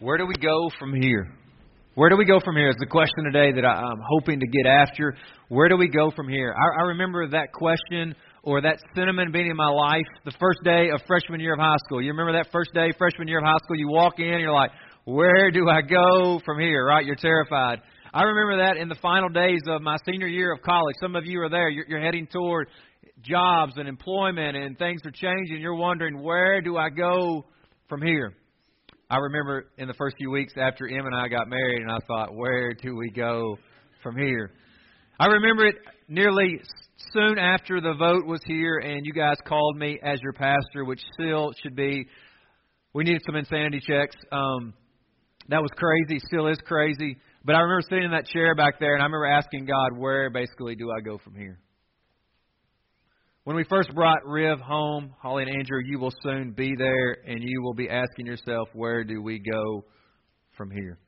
Where 0.00 0.16
do 0.16 0.26
we 0.26 0.34
go 0.40 0.70
from 0.78 0.94
here? 0.94 1.26
Where 1.96 2.08
do 2.08 2.16
we 2.16 2.24
go 2.24 2.38
from 2.38 2.54
here 2.54 2.68
is 2.68 2.76
the 2.78 2.86
question 2.86 3.24
today 3.24 3.50
that 3.50 3.64
I, 3.64 3.80
am 3.80 4.00
hoping 4.00 4.38
to 4.38 4.46
get 4.46 4.64
after. 4.64 5.16
Where 5.48 5.68
do 5.68 5.76
we 5.76 5.88
go 5.88 6.12
from 6.14 6.28
here? 6.28 6.54
I, 6.54 6.82
I 6.82 6.86
remember 6.86 7.26
that 7.30 7.52
question 7.52 8.14
or 8.44 8.60
that 8.60 8.78
sentiment 8.94 9.32
being 9.32 9.50
in 9.50 9.56
my 9.56 9.68
life 9.68 10.06
the 10.24 10.30
first 10.38 10.60
day 10.62 10.90
of 10.90 11.00
freshman 11.08 11.40
year 11.40 11.54
of 11.54 11.58
high 11.58 11.78
school. 11.84 12.00
You 12.00 12.12
remember 12.12 12.34
that 12.34 12.52
first 12.52 12.70
day, 12.74 12.92
freshman 12.96 13.26
year 13.26 13.38
of 13.38 13.44
high 13.44 13.58
school? 13.64 13.76
You 13.76 13.88
walk 13.88 14.20
in, 14.20 14.38
you're 14.38 14.52
like, 14.52 14.70
where 15.04 15.50
do 15.50 15.68
I 15.68 15.82
go 15.82 16.40
from 16.44 16.60
here? 16.60 16.86
Right? 16.86 17.04
You're 17.04 17.16
terrified. 17.16 17.80
I 18.14 18.22
remember 18.22 18.62
that 18.62 18.76
in 18.76 18.88
the 18.88 18.98
final 19.02 19.28
days 19.28 19.62
of 19.66 19.82
my 19.82 19.96
senior 20.06 20.28
year 20.28 20.52
of 20.52 20.62
college. 20.62 20.94
Some 21.02 21.16
of 21.16 21.26
you 21.26 21.40
are 21.42 21.50
there. 21.50 21.70
You're, 21.70 21.86
you're 21.88 22.00
heading 22.00 22.28
toward 22.32 22.68
jobs 23.22 23.72
and 23.76 23.88
employment, 23.88 24.56
and 24.56 24.78
things 24.78 25.00
are 25.04 25.10
changing. 25.10 25.60
You're 25.60 25.74
wondering, 25.74 26.22
where 26.22 26.60
do 26.60 26.76
I 26.76 26.88
go 26.88 27.46
from 27.88 28.00
here? 28.02 28.32
I 29.10 29.16
remember 29.16 29.70
in 29.78 29.88
the 29.88 29.94
first 29.94 30.16
few 30.18 30.30
weeks 30.30 30.52
after 30.58 30.86
Em 30.86 31.06
and 31.06 31.14
I 31.14 31.28
got 31.28 31.48
married, 31.48 31.80
and 31.80 31.90
I 31.90 31.98
thought, 32.06 32.34
where 32.34 32.74
do 32.74 32.94
we 32.94 33.10
go 33.10 33.56
from 34.02 34.18
here? 34.18 34.50
I 35.18 35.26
remember 35.26 35.66
it 35.66 35.76
nearly 36.08 36.60
soon 37.14 37.38
after 37.38 37.80
the 37.80 37.94
vote 37.94 38.26
was 38.26 38.40
here, 38.44 38.78
and 38.78 39.06
you 39.06 39.14
guys 39.14 39.36
called 39.46 39.78
me 39.78 39.98
as 40.02 40.20
your 40.20 40.34
pastor, 40.34 40.84
which 40.84 41.00
still 41.14 41.52
should 41.62 41.74
be. 41.74 42.06
We 42.92 43.04
needed 43.04 43.22
some 43.24 43.34
insanity 43.34 43.80
checks. 43.80 44.14
Um, 44.30 44.74
that 45.48 45.62
was 45.62 45.70
crazy, 45.74 46.20
still 46.26 46.46
is 46.46 46.58
crazy. 46.66 47.16
But 47.46 47.54
I 47.54 47.60
remember 47.60 47.82
sitting 47.88 48.04
in 48.04 48.10
that 48.10 48.26
chair 48.26 48.54
back 48.54 48.78
there, 48.78 48.92
and 48.92 49.02
I 49.02 49.06
remember 49.06 49.26
asking 49.26 49.64
God, 49.64 49.96
where 49.96 50.28
basically 50.28 50.74
do 50.74 50.90
I 50.90 51.00
go 51.00 51.16
from 51.16 51.34
here? 51.34 51.58
When 53.48 53.56
we 53.56 53.64
first 53.64 53.94
brought 53.94 54.26
Riv 54.26 54.60
home, 54.60 55.14
Holly 55.22 55.44
and 55.44 55.56
Andrew, 55.56 55.80
you 55.82 55.98
will 55.98 56.12
soon 56.22 56.52
be 56.52 56.74
there, 56.76 57.16
and 57.26 57.42
you 57.42 57.62
will 57.62 57.72
be 57.72 57.88
asking 57.88 58.26
yourself, 58.26 58.68
where 58.74 59.04
do 59.04 59.22
we 59.22 59.38
go 59.38 59.86
from 60.58 60.70
here? 60.70 60.98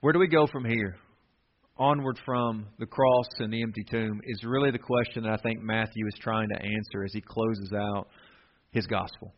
Where 0.00 0.14
do 0.14 0.18
we 0.18 0.26
go 0.26 0.46
from 0.46 0.64
here? 0.64 0.96
Onward 1.76 2.18
from 2.24 2.68
the 2.78 2.86
cross 2.86 3.26
and 3.40 3.52
the 3.52 3.60
empty 3.60 3.84
tomb 3.84 4.22
is 4.24 4.42
really 4.42 4.70
the 4.70 4.78
question 4.78 5.24
that 5.24 5.32
I 5.32 5.36
think 5.42 5.60
Matthew 5.60 6.06
is 6.06 6.14
trying 6.18 6.48
to 6.48 6.56
answer 6.56 7.04
as 7.04 7.12
he 7.12 7.20
closes 7.20 7.74
out 7.74 8.08
his 8.70 8.86
gospel 8.86 9.34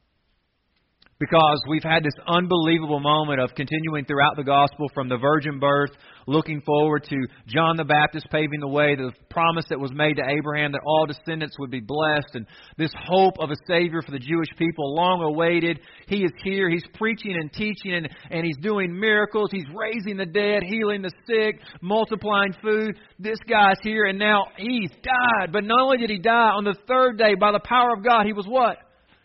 because 1.21 1.61
we've 1.69 1.83
had 1.83 2.05
this 2.05 2.15
unbelievable 2.29 3.01
moment 3.01 3.41
of 3.41 3.51
continuing 3.57 4.05
throughout 4.05 4.37
the 4.37 4.45
gospel 4.45 4.89
from 4.95 5.09
the 5.09 5.17
virgin 5.17 5.59
birth, 5.59 5.91
looking 6.29 6.61
forward 6.61 7.03
to 7.11 7.17
John 7.49 7.77
the 7.77 7.85
Baptist 7.85 8.29
paving 8.31 8.61
the 8.61 8.69
way, 8.69 8.95
the 8.95 9.11
promise 9.29 9.65
that 9.71 9.81
was 9.81 9.91
made 9.93 10.15
to 10.19 10.23
Abraham 10.29 10.71
that 10.73 10.81
all 10.87 11.07
descendants 11.07 11.57
would 11.59 11.73
be 11.73 11.81
blessed, 11.81 12.35
and 12.35 12.47
this 12.77 12.93
hope 13.05 13.35
of 13.41 13.51
a 13.51 13.57
Savior 13.67 14.01
for 14.01 14.13
the 14.13 14.19
Jewish 14.21 14.49
people, 14.57 14.95
long 14.95 15.21
awaited. 15.23 15.81
He 16.07 16.19
is 16.19 16.31
here. 16.45 16.71
He's 16.71 16.87
preaching 16.95 17.35
and 17.35 17.53
teaching, 17.53 17.95
and, 17.95 18.09
and 18.31 18.47
he's 18.47 18.59
doing 18.63 18.97
miracles. 18.97 19.51
He's 19.51 19.67
raising 19.75 20.19
the 20.19 20.27
dead, 20.27 20.63
healing 20.63 21.03
the 21.03 21.11
sick, 21.27 21.61
multiplying 21.83 22.55
food. 22.63 22.97
This 23.19 23.39
guy's 23.49 23.79
here, 23.83 24.05
and 24.05 24.21
now 24.21 24.45
he's 24.57 24.91
died. 25.03 25.53
But 25.53 25.65
not 25.65 25.81
only 25.81 25.99
did 25.99 26.11
he 26.11 26.19
die, 26.19 26.53
on 26.55 26.63
the 26.63 26.77
third 26.87 27.19
day, 27.19 27.35
by 27.35 27.51
the 27.51 27.61
power 27.65 27.93
of 27.97 28.05
God, 28.05 28.25
he 28.25 28.33
was 28.33 28.47
what? 28.47 28.77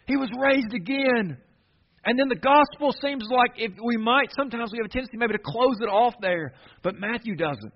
He 0.07 0.17
was 0.17 0.29
raised 0.41 0.73
again. 0.73 1.37
And 2.05 2.19
then 2.19 2.27
the 2.27 2.35
gospel 2.35 2.93
seems 3.01 3.23
like 3.29 3.51
if 3.55 3.71
we 3.83 3.97
might, 3.97 4.29
sometimes 4.35 4.71
we 4.71 4.79
have 4.79 4.85
a 4.85 4.89
tendency 4.89 5.17
maybe 5.17 5.33
to 5.33 5.39
close 5.39 5.77
it 5.81 5.87
off 5.87 6.13
there, 6.21 6.53
but 6.81 6.95
Matthew 6.99 7.35
doesn't. 7.35 7.73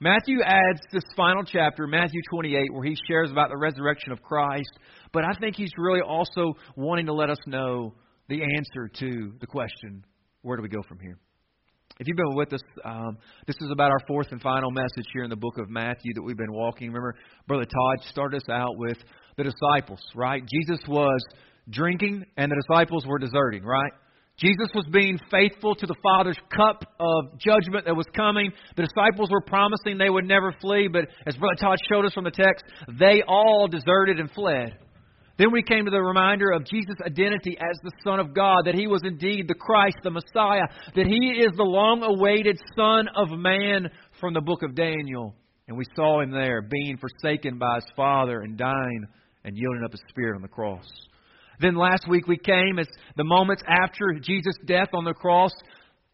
Matthew 0.00 0.42
adds 0.44 0.80
this 0.92 1.02
final 1.16 1.42
chapter, 1.42 1.86
Matthew 1.86 2.20
28, 2.30 2.72
where 2.72 2.84
he 2.84 2.94
shares 3.08 3.32
about 3.32 3.48
the 3.48 3.56
resurrection 3.56 4.12
of 4.12 4.22
Christ, 4.22 4.70
but 5.12 5.24
I 5.24 5.32
think 5.40 5.56
he's 5.56 5.72
really 5.76 6.00
also 6.00 6.54
wanting 6.76 7.06
to 7.06 7.12
let 7.12 7.30
us 7.30 7.38
know 7.46 7.94
the 8.28 8.42
answer 8.42 8.88
to 9.00 9.32
the 9.40 9.46
question 9.46 10.04
where 10.42 10.56
do 10.56 10.62
we 10.62 10.68
go 10.68 10.82
from 10.88 11.00
here? 11.00 11.18
If 11.98 12.06
you've 12.06 12.16
been 12.16 12.36
with 12.36 12.52
us, 12.52 12.60
um, 12.84 13.18
this 13.48 13.56
is 13.60 13.70
about 13.72 13.90
our 13.90 13.98
fourth 14.06 14.28
and 14.30 14.40
final 14.40 14.70
message 14.70 15.06
here 15.12 15.24
in 15.24 15.30
the 15.30 15.36
book 15.36 15.58
of 15.58 15.68
Matthew 15.68 16.14
that 16.14 16.22
we've 16.22 16.36
been 16.36 16.52
walking. 16.52 16.88
Remember, 16.88 17.16
Brother 17.48 17.64
Todd 17.64 18.04
started 18.08 18.36
us 18.36 18.48
out 18.48 18.76
with 18.76 18.98
the 19.36 19.42
disciples, 19.42 20.00
right? 20.14 20.40
Jesus 20.46 20.80
was 20.86 21.20
drinking, 21.70 22.24
and 22.36 22.50
the 22.50 22.62
disciples 22.66 23.06
were 23.06 23.18
deserting, 23.18 23.64
right? 23.64 23.92
Jesus 24.38 24.68
was 24.72 24.86
being 24.92 25.18
faithful 25.30 25.74
to 25.74 25.86
the 25.86 25.96
Father's 26.00 26.38
cup 26.54 26.84
of 27.00 27.38
judgment 27.40 27.86
that 27.86 27.96
was 27.96 28.06
coming. 28.14 28.52
The 28.76 28.86
disciples 28.86 29.30
were 29.30 29.40
promising 29.40 29.98
they 29.98 30.10
would 30.10 30.26
never 30.26 30.54
flee, 30.60 30.88
but 30.88 31.06
as 31.26 31.36
Brother 31.36 31.56
Todd 31.58 31.78
showed 31.90 32.04
us 32.04 32.12
from 32.14 32.22
the 32.24 32.30
text, 32.30 32.64
they 33.00 33.22
all 33.26 33.66
deserted 33.66 34.20
and 34.20 34.30
fled. 34.30 34.78
Then 35.38 35.52
we 35.52 35.62
came 35.62 35.84
to 35.84 35.90
the 35.90 36.00
reminder 36.00 36.50
of 36.50 36.64
Jesus' 36.64 36.96
identity 37.04 37.56
as 37.58 37.78
the 37.82 37.92
Son 38.04 38.20
of 38.20 38.34
God, 38.34 38.64
that 38.66 38.74
he 38.74 38.86
was 38.86 39.02
indeed 39.04 39.46
the 39.48 39.54
Christ, 39.54 39.96
the 40.02 40.10
Messiah, 40.10 40.66
that 40.94 41.06
he 41.06 41.40
is 41.40 41.52
the 41.56 41.62
long 41.62 42.02
awaited 42.02 42.60
Son 42.76 43.08
of 43.16 43.30
Man 43.30 43.88
from 44.20 44.34
the 44.34 44.40
book 44.40 44.62
of 44.62 44.74
Daniel. 44.74 45.34
And 45.66 45.76
we 45.76 45.84
saw 45.94 46.20
him 46.20 46.30
there 46.30 46.62
being 46.62 46.96
forsaken 46.96 47.58
by 47.58 47.76
his 47.76 47.86
Father 47.94 48.40
and 48.40 48.56
dying 48.56 49.06
and 49.44 49.56
yielding 49.56 49.84
up 49.84 49.92
his 49.92 50.02
spirit 50.08 50.34
on 50.34 50.42
the 50.42 50.48
cross. 50.48 50.86
Then 51.60 51.74
last 51.74 52.08
week 52.08 52.26
we 52.26 52.38
came 52.38 52.78
as 52.78 52.86
the 53.16 53.24
moments 53.24 53.62
after 53.66 54.14
Jesus' 54.20 54.54
death 54.64 54.88
on 54.94 55.04
the 55.04 55.14
cross, 55.14 55.50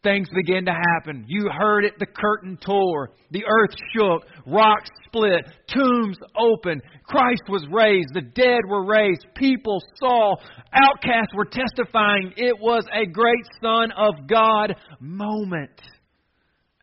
things 0.05 0.27
began 0.33 0.65
to 0.65 0.71
happen. 0.71 1.25
You 1.27 1.49
heard 1.51 1.83
it, 1.83 1.93
the 1.99 2.05
curtain 2.05 2.57
tore, 2.63 3.11
the 3.31 3.43
earth 3.45 3.75
shook, 3.93 4.23
rocks 4.45 4.89
split, 5.05 5.45
tombs 5.67 6.17
opened, 6.37 6.81
Christ 7.03 7.43
was 7.49 7.65
raised, 7.71 8.09
the 8.13 8.21
dead 8.21 8.61
were 8.67 8.85
raised, 8.85 9.25
people 9.35 9.81
saw, 9.99 10.35
outcasts 10.73 11.33
were 11.35 11.45
testifying. 11.45 12.33
It 12.37 12.57
was 12.59 12.85
a 12.93 13.05
great 13.05 13.45
Son 13.61 13.91
of 13.91 14.27
God 14.27 14.75
moment. 14.99 15.81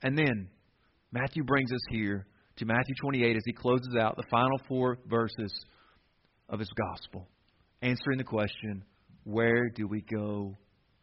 And 0.03 0.19
then 0.19 0.49
Matthew 1.13 1.45
brings 1.45 1.73
us 1.73 1.83
here 1.91 2.27
to 2.57 2.65
Matthew 2.65 2.95
28 3.01 3.37
as 3.37 3.43
he 3.47 3.53
closes 3.53 3.95
out 3.99 4.17
the 4.17 4.25
final 4.31 4.61
four 4.69 4.99
verses 5.09 5.53
of 6.49 6.59
his 6.59 6.71
gospel 6.77 7.29
answering 7.83 8.19
the 8.19 8.25
question 8.25 8.85
where 9.25 9.69
do 9.69 9.87
we 9.87 10.01
go 10.03 10.57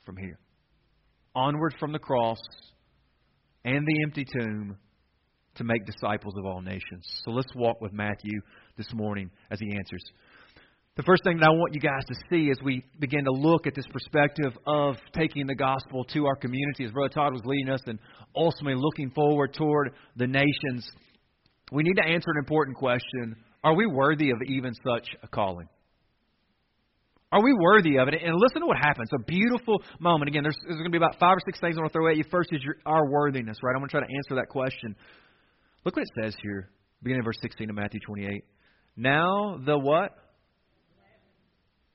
from 0.05 0.17
here? 0.17 0.39
Onward 1.35 1.75
from 1.79 1.91
the 1.91 1.99
cross 1.99 2.39
and 3.63 3.85
the 3.85 4.03
empty 4.03 4.25
tomb 4.25 4.77
to 5.55 5.63
make 5.63 5.85
disciples 5.85 6.33
of 6.37 6.45
all 6.45 6.61
nations. 6.61 7.05
So 7.23 7.31
let's 7.31 7.53
walk 7.55 7.81
with 7.81 7.93
Matthew 7.93 8.41
this 8.77 8.87
morning 8.93 9.29
as 9.51 9.59
he 9.59 9.67
answers. 9.75 10.03
The 10.95 11.03
first 11.03 11.23
thing 11.23 11.37
that 11.37 11.47
I 11.47 11.51
want 11.51 11.73
you 11.73 11.79
guys 11.79 12.03
to 12.07 12.15
see 12.29 12.49
as 12.49 12.57
we 12.63 12.83
begin 12.99 13.23
to 13.23 13.31
look 13.31 13.67
at 13.67 13.75
this 13.75 13.85
perspective 13.91 14.57
of 14.65 14.97
taking 15.13 15.47
the 15.47 15.55
gospel 15.55 16.03
to 16.13 16.25
our 16.25 16.35
community, 16.35 16.83
as 16.83 16.91
Brother 16.91 17.13
Todd 17.13 17.31
was 17.31 17.41
leading 17.45 17.71
us, 17.71 17.79
and 17.85 17.99
ultimately 18.35 18.75
looking 18.75 19.09
forward 19.11 19.53
toward 19.53 19.93
the 20.17 20.27
nations, 20.27 20.89
we 21.71 21.83
need 21.83 21.95
to 21.95 22.03
answer 22.03 22.31
an 22.31 22.39
important 22.39 22.75
question 22.75 23.35
Are 23.63 23.75
we 23.75 23.85
worthy 23.85 24.31
of 24.31 24.41
even 24.45 24.73
such 24.83 25.07
a 25.23 25.27
calling? 25.27 25.69
Are 27.31 27.43
we 27.43 27.53
worthy 27.53 27.97
of 27.97 28.07
it? 28.07 28.15
And 28.23 28.35
listen 28.35 28.61
to 28.61 28.67
what 28.67 28.77
happens. 28.77 29.09
A 29.13 29.23
beautiful 29.23 29.83
moment. 29.99 30.29
Again, 30.29 30.43
there's, 30.43 30.57
there's 30.63 30.77
going 30.77 30.85
to 30.85 30.89
be 30.89 30.97
about 30.97 31.19
five 31.19 31.37
or 31.37 31.41
six 31.45 31.59
things 31.59 31.75
I 31.77 31.81
want 31.81 31.93
to 31.93 31.97
throw 31.97 32.09
at 32.09 32.17
you. 32.17 32.23
First 32.31 32.49
is 32.51 32.63
your, 32.63 32.75
our 32.85 33.07
worthiness, 33.07 33.57
right? 33.61 33.73
I'm 33.73 33.79
going 33.79 33.89
to 33.89 33.91
try 33.91 34.01
to 34.01 34.13
answer 34.13 34.35
that 34.35 34.49
question. 34.49 34.95
Look 35.85 35.95
what 35.95 36.03
it 36.03 36.23
says 36.23 36.35
here, 36.41 36.71
beginning 37.03 37.21
of 37.21 37.25
verse 37.25 37.37
16 37.41 37.69
of 37.69 37.75
Matthew 37.75 37.99
28. 37.99 38.43
Now 38.97 39.59
the 39.63 39.77
what? 39.77 40.11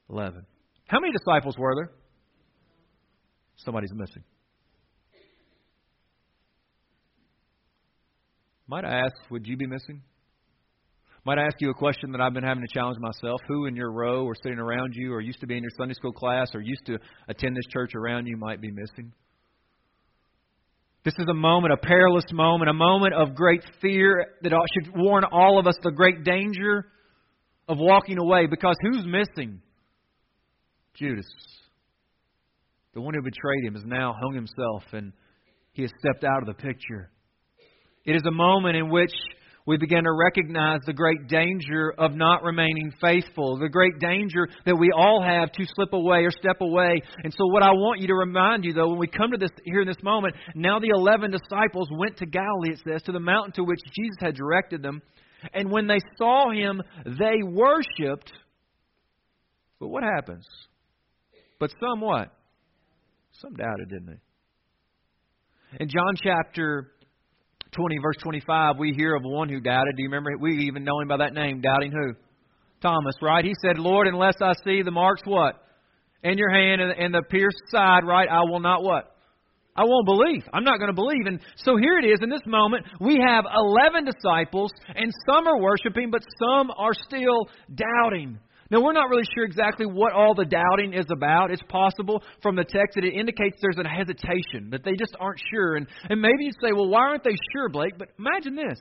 Eleven. 0.08 0.46
How 0.86 1.00
many 1.00 1.12
disciples 1.12 1.56
were 1.58 1.74
there? 1.74 1.90
Somebody's 3.56 3.92
missing. 3.92 4.22
Might 8.66 8.84
I 8.84 9.00
ask, 9.00 9.12
would 9.30 9.46
you 9.46 9.56
be 9.56 9.66
missing? 9.66 10.02
Might 11.26 11.38
I 11.38 11.46
ask 11.46 11.56
you 11.58 11.70
a 11.70 11.74
question 11.74 12.12
that 12.12 12.20
I've 12.20 12.34
been 12.34 12.44
having 12.44 12.62
to 12.62 12.72
challenge 12.72 12.98
myself? 13.00 13.40
Who 13.48 13.64
in 13.64 13.74
your 13.74 13.90
row 13.90 14.24
or 14.24 14.34
sitting 14.34 14.58
around 14.58 14.92
you 14.94 15.12
or 15.12 15.22
used 15.22 15.40
to 15.40 15.46
be 15.46 15.56
in 15.56 15.62
your 15.62 15.72
Sunday 15.78 15.94
school 15.94 16.12
class 16.12 16.54
or 16.54 16.60
used 16.60 16.84
to 16.86 16.98
attend 17.28 17.56
this 17.56 17.64
church 17.72 17.94
around 17.94 18.26
you 18.26 18.36
might 18.36 18.60
be 18.60 18.70
missing? 18.70 19.10
This 21.02 21.14
is 21.18 21.24
a 21.30 21.34
moment, 21.34 21.72
a 21.72 21.78
perilous 21.78 22.24
moment, 22.30 22.68
a 22.68 22.74
moment 22.74 23.14
of 23.14 23.34
great 23.34 23.62
fear 23.80 24.34
that 24.42 24.52
should 24.74 24.94
warn 24.94 25.24
all 25.24 25.58
of 25.58 25.66
us 25.66 25.76
the 25.82 25.92
great 25.92 26.24
danger 26.24 26.86
of 27.68 27.78
walking 27.78 28.18
away 28.18 28.46
because 28.46 28.76
who's 28.82 29.06
missing? 29.06 29.62
Judas. 30.94 31.26
The 32.92 33.00
one 33.00 33.14
who 33.14 33.22
betrayed 33.22 33.64
him 33.64 33.74
has 33.74 33.84
now 33.86 34.14
hung 34.20 34.34
himself 34.34 34.82
and 34.92 35.12
he 35.72 35.82
has 35.82 35.90
stepped 35.98 36.24
out 36.24 36.42
of 36.42 36.46
the 36.46 36.62
picture. 36.62 37.10
It 38.04 38.14
is 38.14 38.22
a 38.26 38.30
moment 38.30 38.76
in 38.76 38.90
which 38.90 39.12
we 39.66 39.78
begin 39.78 40.04
to 40.04 40.12
recognize 40.12 40.80
the 40.84 40.92
great 40.92 41.26
danger 41.26 41.94
of 41.96 42.14
not 42.14 42.42
remaining 42.42 42.92
faithful, 43.00 43.58
the 43.58 43.68
great 43.68 43.98
danger 43.98 44.46
that 44.66 44.76
we 44.76 44.90
all 44.94 45.22
have 45.22 45.50
to 45.52 45.64
slip 45.74 45.94
away 45.94 46.24
or 46.24 46.30
step 46.30 46.60
away. 46.60 47.00
And 47.22 47.32
so, 47.32 47.46
what 47.46 47.62
I 47.62 47.70
want 47.70 48.00
you 48.00 48.08
to 48.08 48.14
remind 48.14 48.64
you, 48.64 48.74
though, 48.74 48.88
when 48.90 48.98
we 48.98 49.06
come 49.06 49.30
to 49.30 49.38
this 49.38 49.50
here 49.64 49.80
in 49.80 49.88
this 49.88 50.02
moment, 50.02 50.34
now 50.54 50.78
the 50.80 50.92
11 50.94 51.30
disciples 51.30 51.88
went 51.92 52.18
to 52.18 52.26
Galilee, 52.26 52.72
it 52.72 52.82
says, 52.86 53.02
to 53.04 53.12
the 53.12 53.20
mountain 53.20 53.52
to 53.52 53.64
which 53.64 53.80
Jesus 53.96 54.18
had 54.20 54.34
directed 54.34 54.82
them. 54.82 55.00
And 55.54 55.70
when 55.70 55.86
they 55.86 56.00
saw 56.18 56.50
him, 56.50 56.82
they 57.06 57.42
worshiped. 57.42 58.32
But 59.80 59.88
what 59.88 60.02
happens? 60.02 60.46
But 61.58 61.72
some 61.80 62.00
what? 62.02 62.32
Some 63.40 63.54
doubted, 63.54 63.88
didn't 63.88 64.06
they? 64.06 65.80
In 65.80 65.88
John 65.88 66.14
chapter 66.22 66.92
20, 67.74 67.98
verse 68.02 68.16
25, 68.22 68.76
we 68.78 68.92
hear 68.96 69.14
of 69.14 69.22
one 69.24 69.48
who 69.48 69.60
doubted. 69.60 69.96
Do 69.96 70.02
you 70.02 70.08
remember? 70.08 70.30
We 70.40 70.66
even 70.66 70.84
know 70.84 71.00
him 71.00 71.08
by 71.08 71.18
that 71.18 71.34
name, 71.34 71.60
doubting 71.60 71.92
who? 71.92 72.14
Thomas, 72.80 73.14
right? 73.22 73.44
He 73.44 73.54
said, 73.62 73.78
Lord, 73.78 74.06
unless 74.06 74.36
I 74.40 74.52
see 74.64 74.82
the 74.82 74.90
marks, 74.90 75.22
what? 75.24 75.54
In 76.22 76.38
your 76.38 76.50
hand 76.50 76.80
and, 76.80 77.14
the 77.14 77.22
pierced 77.28 77.62
side, 77.68 78.04
right? 78.04 78.28
I 78.30 78.40
will 78.42 78.60
not 78.60 78.82
what? 78.82 79.14
I 79.76 79.84
won't 79.84 80.06
believe. 80.06 80.42
I'm 80.52 80.64
not 80.64 80.78
going 80.78 80.90
to 80.90 80.94
believe. 80.94 81.26
And 81.26 81.40
so 81.56 81.76
here 81.76 81.98
it 81.98 82.04
is 82.04 82.20
in 82.22 82.30
this 82.30 82.46
moment. 82.46 82.86
We 83.00 83.18
have 83.26 83.44
11 83.52 84.04
disciples, 84.04 84.70
and 84.94 85.12
some 85.28 85.46
are 85.48 85.60
worshiping, 85.60 86.10
but 86.10 86.22
some 86.38 86.70
are 86.70 86.94
still 86.94 87.48
doubting. 87.74 88.38
Now, 88.70 88.80
we're 88.80 88.92
not 88.92 89.10
really 89.10 89.26
sure 89.34 89.44
exactly 89.44 89.86
what 89.86 90.12
all 90.12 90.34
the 90.34 90.44
doubting 90.44 90.94
is 90.94 91.06
about. 91.10 91.50
It's 91.50 91.62
possible 91.68 92.22
from 92.42 92.56
the 92.56 92.64
text 92.64 92.94
that 92.94 93.04
it 93.04 93.14
indicates 93.14 93.58
there's 93.60 93.78
a 93.78 93.88
hesitation, 93.88 94.70
that 94.70 94.84
they 94.84 94.94
just 94.94 95.14
aren't 95.20 95.40
sure. 95.52 95.76
And, 95.76 95.86
and 96.08 96.20
maybe 96.20 96.44
you'd 96.44 96.54
say, 96.62 96.72
well, 96.72 96.88
why 96.88 97.00
aren't 97.00 97.24
they 97.24 97.36
sure, 97.52 97.68
Blake? 97.68 97.98
But 97.98 98.08
imagine 98.18 98.56
this. 98.56 98.78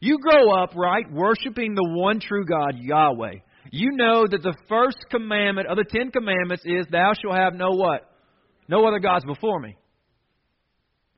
You 0.00 0.18
grow 0.18 0.50
up, 0.50 0.74
right, 0.74 1.04
worshiping 1.10 1.74
the 1.74 1.88
one 1.96 2.20
true 2.20 2.44
God, 2.44 2.74
Yahweh. 2.78 3.34
You 3.70 3.90
know 3.92 4.26
that 4.26 4.42
the 4.42 4.54
first 4.68 4.98
commandment 5.10 5.68
of 5.68 5.76
the 5.76 5.84
Ten 5.84 6.10
Commandments 6.10 6.64
is, 6.64 6.86
Thou 6.90 7.12
shalt 7.20 7.36
have 7.36 7.54
no 7.54 7.72
what? 7.72 8.10
No 8.68 8.86
other 8.86 8.98
gods 8.98 9.24
before 9.24 9.60
me. 9.60 9.76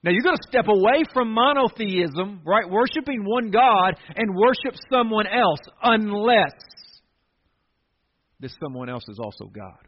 Now 0.03 0.13
you're 0.13 0.23
going 0.23 0.37
to 0.37 0.49
step 0.49 0.67
away 0.67 1.05
from 1.13 1.33
monotheism, 1.33 2.41
right? 2.45 2.69
Worshiping 2.69 3.23
one 3.25 3.51
God 3.51 3.97
and 4.17 4.35
worship 4.35 4.81
someone 4.91 5.27
else 5.27 5.61
unless 5.83 6.53
this 8.41 8.55
someone 8.63 8.89
else 8.89 9.05
is 9.09 9.19
also 9.19 9.47
God. 9.47 9.79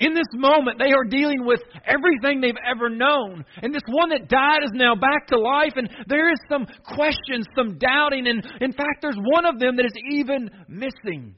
In 0.00 0.12
this 0.12 0.26
moment, 0.34 0.78
they 0.80 0.90
are 0.90 1.04
dealing 1.04 1.46
with 1.46 1.60
everything 1.86 2.40
they've 2.40 2.54
ever 2.68 2.90
known. 2.90 3.44
And 3.62 3.72
this 3.72 3.82
one 3.88 4.10
that 4.10 4.28
died 4.28 4.64
is 4.64 4.72
now 4.74 4.96
back 4.96 5.28
to 5.28 5.38
life, 5.38 5.74
and 5.76 5.88
there 6.08 6.32
is 6.32 6.38
some 6.48 6.66
questions, 6.96 7.46
some 7.56 7.78
doubting, 7.78 8.26
and 8.26 8.44
in 8.60 8.72
fact, 8.72 9.02
there's 9.02 9.16
one 9.16 9.46
of 9.46 9.60
them 9.60 9.76
that 9.76 9.84
is 9.86 9.92
even 10.10 10.50
missing. 10.68 11.36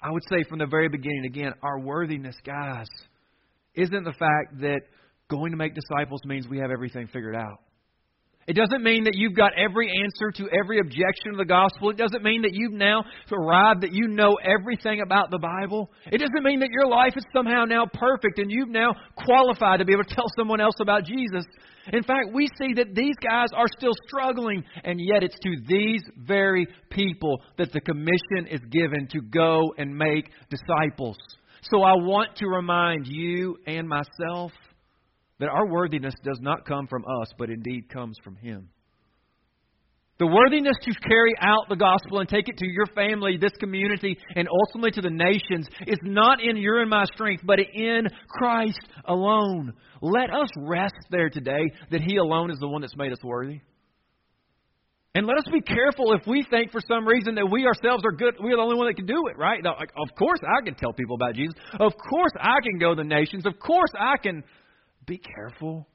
I 0.00 0.12
would 0.12 0.22
say 0.30 0.44
from 0.48 0.60
the 0.60 0.66
very 0.66 0.88
beginning, 0.88 1.24
again, 1.26 1.54
our 1.62 1.80
worthiness, 1.80 2.36
guys, 2.44 2.86
isn't 3.74 4.04
the 4.04 4.12
fact 4.12 4.60
that 4.60 4.82
going 5.28 5.50
to 5.50 5.56
make 5.56 5.74
disciples 5.74 6.20
means 6.24 6.46
we 6.46 6.58
have 6.58 6.70
everything 6.70 7.08
figured 7.08 7.34
out. 7.34 7.65
It 8.46 8.54
doesn't 8.54 8.84
mean 8.84 9.04
that 9.04 9.14
you've 9.16 9.34
got 9.34 9.52
every 9.58 9.90
answer 9.90 10.30
to 10.36 10.48
every 10.56 10.78
objection 10.78 11.32
of 11.32 11.36
the 11.36 11.44
gospel. 11.44 11.90
It 11.90 11.96
doesn't 11.96 12.22
mean 12.22 12.42
that 12.42 12.52
you've 12.54 12.72
now 12.72 13.04
arrived 13.32 13.82
that 13.82 13.92
you 13.92 14.06
know 14.06 14.36
everything 14.42 15.00
about 15.04 15.30
the 15.30 15.38
Bible. 15.38 15.90
It 16.12 16.18
doesn't 16.18 16.44
mean 16.44 16.60
that 16.60 16.70
your 16.70 16.86
life 16.86 17.14
is 17.16 17.24
somehow 17.32 17.64
now 17.64 17.86
perfect 17.92 18.38
and 18.38 18.50
you've 18.50 18.68
now 18.68 18.94
qualified 19.16 19.80
to 19.80 19.84
be 19.84 19.92
able 19.92 20.04
to 20.04 20.14
tell 20.14 20.30
someone 20.38 20.60
else 20.60 20.76
about 20.80 21.04
Jesus. 21.04 21.44
In 21.92 22.04
fact, 22.04 22.28
we 22.32 22.48
see 22.58 22.74
that 22.74 22.94
these 22.94 23.14
guys 23.22 23.48
are 23.54 23.68
still 23.78 23.94
struggling, 24.08 24.64
and 24.82 25.00
yet 25.00 25.22
it's 25.22 25.38
to 25.42 25.56
these 25.68 26.02
very 26.16 26.66
people 26.90 27.40
that 27.58 27.72
the 27.72 27.80
commission 27.80 28.48
is 28.50 28.60
given 28.70 29.06
to 29.08 29.20
go 29.20 29.72
and 29.78 29.96
make 29.96 30.30
disciples. 30.50 31.16
So 31.62 31.82
I 31.82 31.94
want 31.94 32.36
to 32.36 32.46
remind 32.46 33.06
you 33.06 33.56
and 33.66 33.88
myself 33.88 34.52
that 35.38 35.48
our 35.48 35.66
worthiness 35.66 36.14
does 36.24 36.38
not 36.40 36.66
come 36.66 36.86
from 36.86 37.04
us, 37.04 37.28
but 37.38 37.50
indeed 37.50 37.88
comes 37.88 38.16
from 38.22 38.36
Him. 38.36 38.68
The 40.18 40.26
worthiness 40.26 40.76
to 40.82 40.92
carry 41.06 41.34
out 41.42 41.68
the 41.68 41.76
gospel 41.76 42.20
and 42.20 42.28
take 42.28 42.48
it 42.48 42.56
to 42.56 42.66
your 42.66 42.86
family, 42.94 43.36
this 43.36 43.52
community, 43.60 44.16
and 44.34 44.48
ultimately 44.48 44.90
to 44.92 45.02
the 45.02 45.10
nations 45.10 45.68
is 45.86 45.98
not 46.02 46.42
in 46.42 46.56
your 46.56 46.80
and 46.80 46.88
my 46.88 47.04
strength, 47.04 47.42
but 47.44 47.58
in 47.58 48.06
Christ 48.28 48.80
alone. 49.04 49.74
Let 50.00 50.32
us 50.32 50.48
rest 50.56 50.94
there 51.10 51.28
today 51.28 51.70
that 51.90 52.00
He 52.00 52.16
alone 52.16 52.50
is 52.50 52.58
the 52.58 52.68
one 52.68 52.80
that's 52.80 52.96
made 52.96 53.12
us 53.12 53.22
worthy. 53.22 53.60
And 55.14 55.26
let 55.26 55.36
us 55.38 55.44
be 55.50 55.60
careful 55.60 56.12
if 56.12 56.26
we 56.26 56.44
think 56.50 56.72
for 56.72 56.80
some 56.86 57.06
reason 57.06 57.34
that 57.36 57.50
we 57.50 57.66
ourselves 57.66 58.02
are 58.04 58.12
good, 58.12 58.34
we're 58.38 58.56
the 58.56 58.62
only 58.62 58.76
one 58.76 58.86
that 58.86 58.96
can 58.96 59.06
do 59.06 59.28
it, 59.28 59.38
right? 59.38 59.62
Now, 59.62 59.74
of 59.74 60.14
course 60.18 60.40
I 60.42 60.62
can 60.62 60.74
tell 60.74 60.92
people 60.92 61.16
about 61.16 61.34
Jesus. 61.34 61.54
Of 61.72 61.92
course 62.10 62.32
I 62.38 62.60
can 62.62 62.78
go 62.78 62.94
to 62.94 63.02
the 63.02 63.08
nations. 63.08 63.46
Of 63.46 63.58
course 63.58 63.90
I 63.98 64.16
can 64.22 64.44
be 65.06 65.18
careful. 65.18 65.86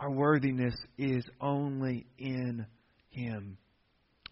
Our 0.00 0.10
worthiness 0.10 0.74
is 0.98 1.24
only 1.40 2.06
in 2.18 2.66
Him. 3.10 3.58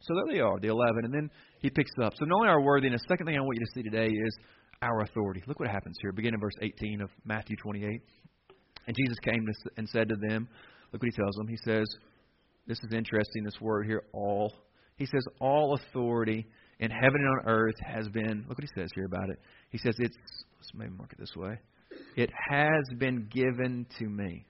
So 0.00 0.14
there 0.14 0.35
they 0.35 0.41
are, 0.41 0.58
the 0.58 0.69
11. 0.69 1.05
And 1.05 1.12
then 1.12 1.31
he 1.61 1.70
picks 1.70 1.91
up. 2.02 2.14
So 2.17 2.25
not 2.25 2.37
only 2.37 2.49
our 2.49 2.62
worthiness, 2.62 3.02
second 3.06 3.26
thing 3.26 3.37
I 3.37 3.41
want 3.41 3.58
you 3.58 3.67
to 3.67 3.73
see 3.75 3.82
today 3.82 4.06
is 4.06 4.37
our 4.82 5.02
authority. 5.02 5.43
Look 5.47 5.61
what 5.61 5.69
happens 5.69 5.97
here. 6.00 6.12
Begin 6.12 6.35
in 6.35 6.41
verse 6.41 6.55
18 6.62 7.02
of 7.02 7.11
Matthew 7.25 7.56
28. 7.56 8.00
And 8.87 8.97
Jesus 8.97 9.19
came 9.19 9.47
and 9.76 9.88
said 9.88 10.08
to 10.08 10.17
them, 10.29 10.49
look 10.93 11.03
what 11.03 11.12
he 11.12 11.23
tells 11.23 11.35
them. 11.37 11.46
He 11.49 11.58
says, 11.64 11.87
this 12.67 12.79
is 12.79 12.93
interesting, 12.93 13.44
this 13.44 13.61
word 13.61 13.87
here, 13.87 14.03
all. 14.12 14.53
He 14.96 15.05
says, 15.05 15.23
all 15.38 15.75
authority 15.75 16.46
in 16.79 16.91
heaven 16.91 17.17
and 17.17 17.29
on 17.29 17.46
earth 17.46 17.75
has 17.85 18.08
been, 18.08 18.46
look 18.49 18.58
what 18.58 18.64
he 18.64 18.81
says 18.81 18.88
here 18.94 19.05
about 19.05 19.29
it. 19.29 19.38
He 19.70 19.79
says, 19.79 19.94
it's, 19.99 20.17
let's 20.58 20.70
maybe 20.75 20.93
mark 20.96 21.12
it 21.12 21.19
this 21.19 21.37
way. 21.37 21.58
It 22.17 22.31
has 22.50 22.85
been 22.99 23.29
given 23.31 23.87
to 23.99 24.08
me. 24.08 24.47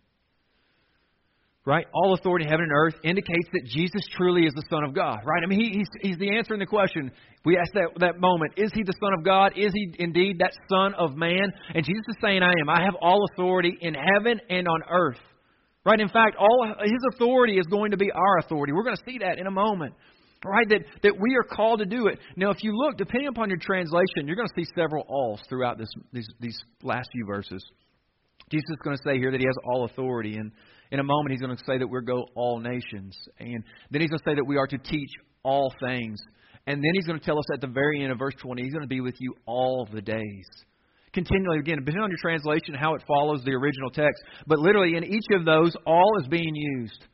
Right? 1.66 1.86
All 1.92 2.14
authority 2.14 2.46
in 2.46 2.50
heaven 2.50 2.64
and 2.64 2.72
earth 2.72 2.94
indicates 3.04 3.48
that 3.52 3.64
Jesus 3.66 4.00
truly 4.16 4.46
is 4.46 4.54
the 4.54 4.64
Son 4.70 4.82
of 4.82 4.94
God. 4.94 5.18
Right? 5.24 5.42
I 5.44 5.46
mean, 5.46 5.60
he, 5.60 5.78
he's, 5.78 5.88
he's 6.00 6.16
the 6.16 6.36
answer 6.36 6.54
in 6.54 6.60
the 6.60 6.66
question. 6.66 7.12
We 7.44 7.58
asked 7.58 7.72
that, 7.74 7.88
that 8.00 8.18
moment 8.18 8.54
Is 8.56 8.70
he 8.74 8.82
the 8.82 8.94
Son 9.00 9.12
of 9.12 9.24
God? 9.24 9.52
Is 9.56 9.72
he 9.74 9.94
indeed 9.98 10.38
that 10.38 10.52
Son 10.70 10.94
of 10.94 11.14
man? 11.16 11.52
And 11.74 11.84
Jesus 11.84 12.04
is 12.08 12.16
saying, 12.22 12.42
I 12.42 12.52
am. 12.60 12.70
I 12.70 12.82
have 12.82 12.94
all 13.00 13.26
authority 13.32 13.76
in 13.80 13.94
heaven 13.94 14.40
and 14.48 14.66
on 14.66 14.80
earth. 14.90 15.20
Right? 15.84 16.00
In 16.00 16.08
fact, 16.08 16.36
all 16.38 16.74
his 16.82 17.00
authority 17.14 17.58
is 17.58 17.66
going 17.66 17.90
to 17.90 17.96
be 17.98 18.10
our 18.10 18.38
authority. 18.38 18.72
We're 18.72 18.84
going 18.84 18.96
to 18.96 19.04
see 19.06 19.18
that 19.18 19.38
in 19.38 19.46
a 19.46 19.50
moment. 19.50 19.94
Right? 20.44 20.68
That, 20.70 20.80
that 21.02 21.20
we 21.20 21.36
are 21.36 21.42
called 21.42 21.80
to 21.80 21.86
do 21.86 22.06
it. 22.06 22.18
Now, 22.34 22.50
if 22.50 22.64
you 22.64 22.74
look, 22.74 22.96
depending 22.96 23.28
upon 23.28 23.50
your 23.50 23.58
translation, 23.58 24.26
you're 24.26 24.36
going 24.36 24.48
to 24.48 24.54
see 24.56 24.66
several 24.74 25.04
alls 25.06 25.40
throughout 25.48 25.76
this, 25.76 25.90
these, 26.12 26.28
these 26.40 26.58
last 26.82 27.10
few 27.12 27.26
verses. 27.26 27.62
Jesus 28.50 28.64
is 28.70 28.78
going 28.82 28.96
to 28.96 29.02
say 29.04 29.18
here 29.18 29.30
that 29.30 29.40
he 29.40 29.46
has 29.46 29.56
all 29.64 29.84
authority. 29.84 30.36
And 30.36 30.50
in 30.90 30.98
a 30.98 31.04
moment, 31.04 31.32
he's 31.32 31.40
going 31.40 31.56
to 31.56 31.64
say 31.66 31.78
that 31.78 31.86
we're 31.86 32.00
go 32.00 32.24
all 32.34 32.58
nations. 32.58 33.16
And 33.38 33.62
then 33.90 34.00
he's 34.00 34.10
going 34.10 34.20
to 34.20 34.30
say 34.30 34.34
that 34.34 34.46
we 34.46 34.56
are 34.56 34.66
to 34.66 34.78
teach 34.78 35.10
all 35.42 35.72
things. 35.78 36.18
And 36.66 36.82
then 36.82 36.90
he's 36.94 37.06
going 37.06 37.18
to 37.18 37.24
tell 37.24 37.38
us 37.38 37.44
at 37.52 37.60
the 37.60 37.66
very 37.66 38.02
end 38.02 38.12
of 38.12 38.18
verse 38.18 38.34
20, 38.40 38.62
he's 38.62 38.72
going 38.72 38.82
to 38.82 38.88
be 38.88 39.00
with 39.00 39.16
you 39.18 39.34
all 39.46 39.86
the 39.92 40.00
days. 40.02 40.46
Continually, 41.12 41.58
again, 41.58 41.78
depending 41.78 42.02
on 42.02 42.10
your 42.10 42.18
translation, 42.20 42.74
how 42.74 42.94
it 42.94 43.02
follows 43.06 43.42
the 43.44 43.52
original 43.52 43.90
text. 43.90 44.22
But 44.46 44.58
literally, 44.58 44.96
in 44.96 45.04
each 45.04 45.26
of 45.32 45.44
those, 45.44 45.74
all 45.84 46.18
is 46.20 46.28
being 46.28 46.54
used. 46.54 47.04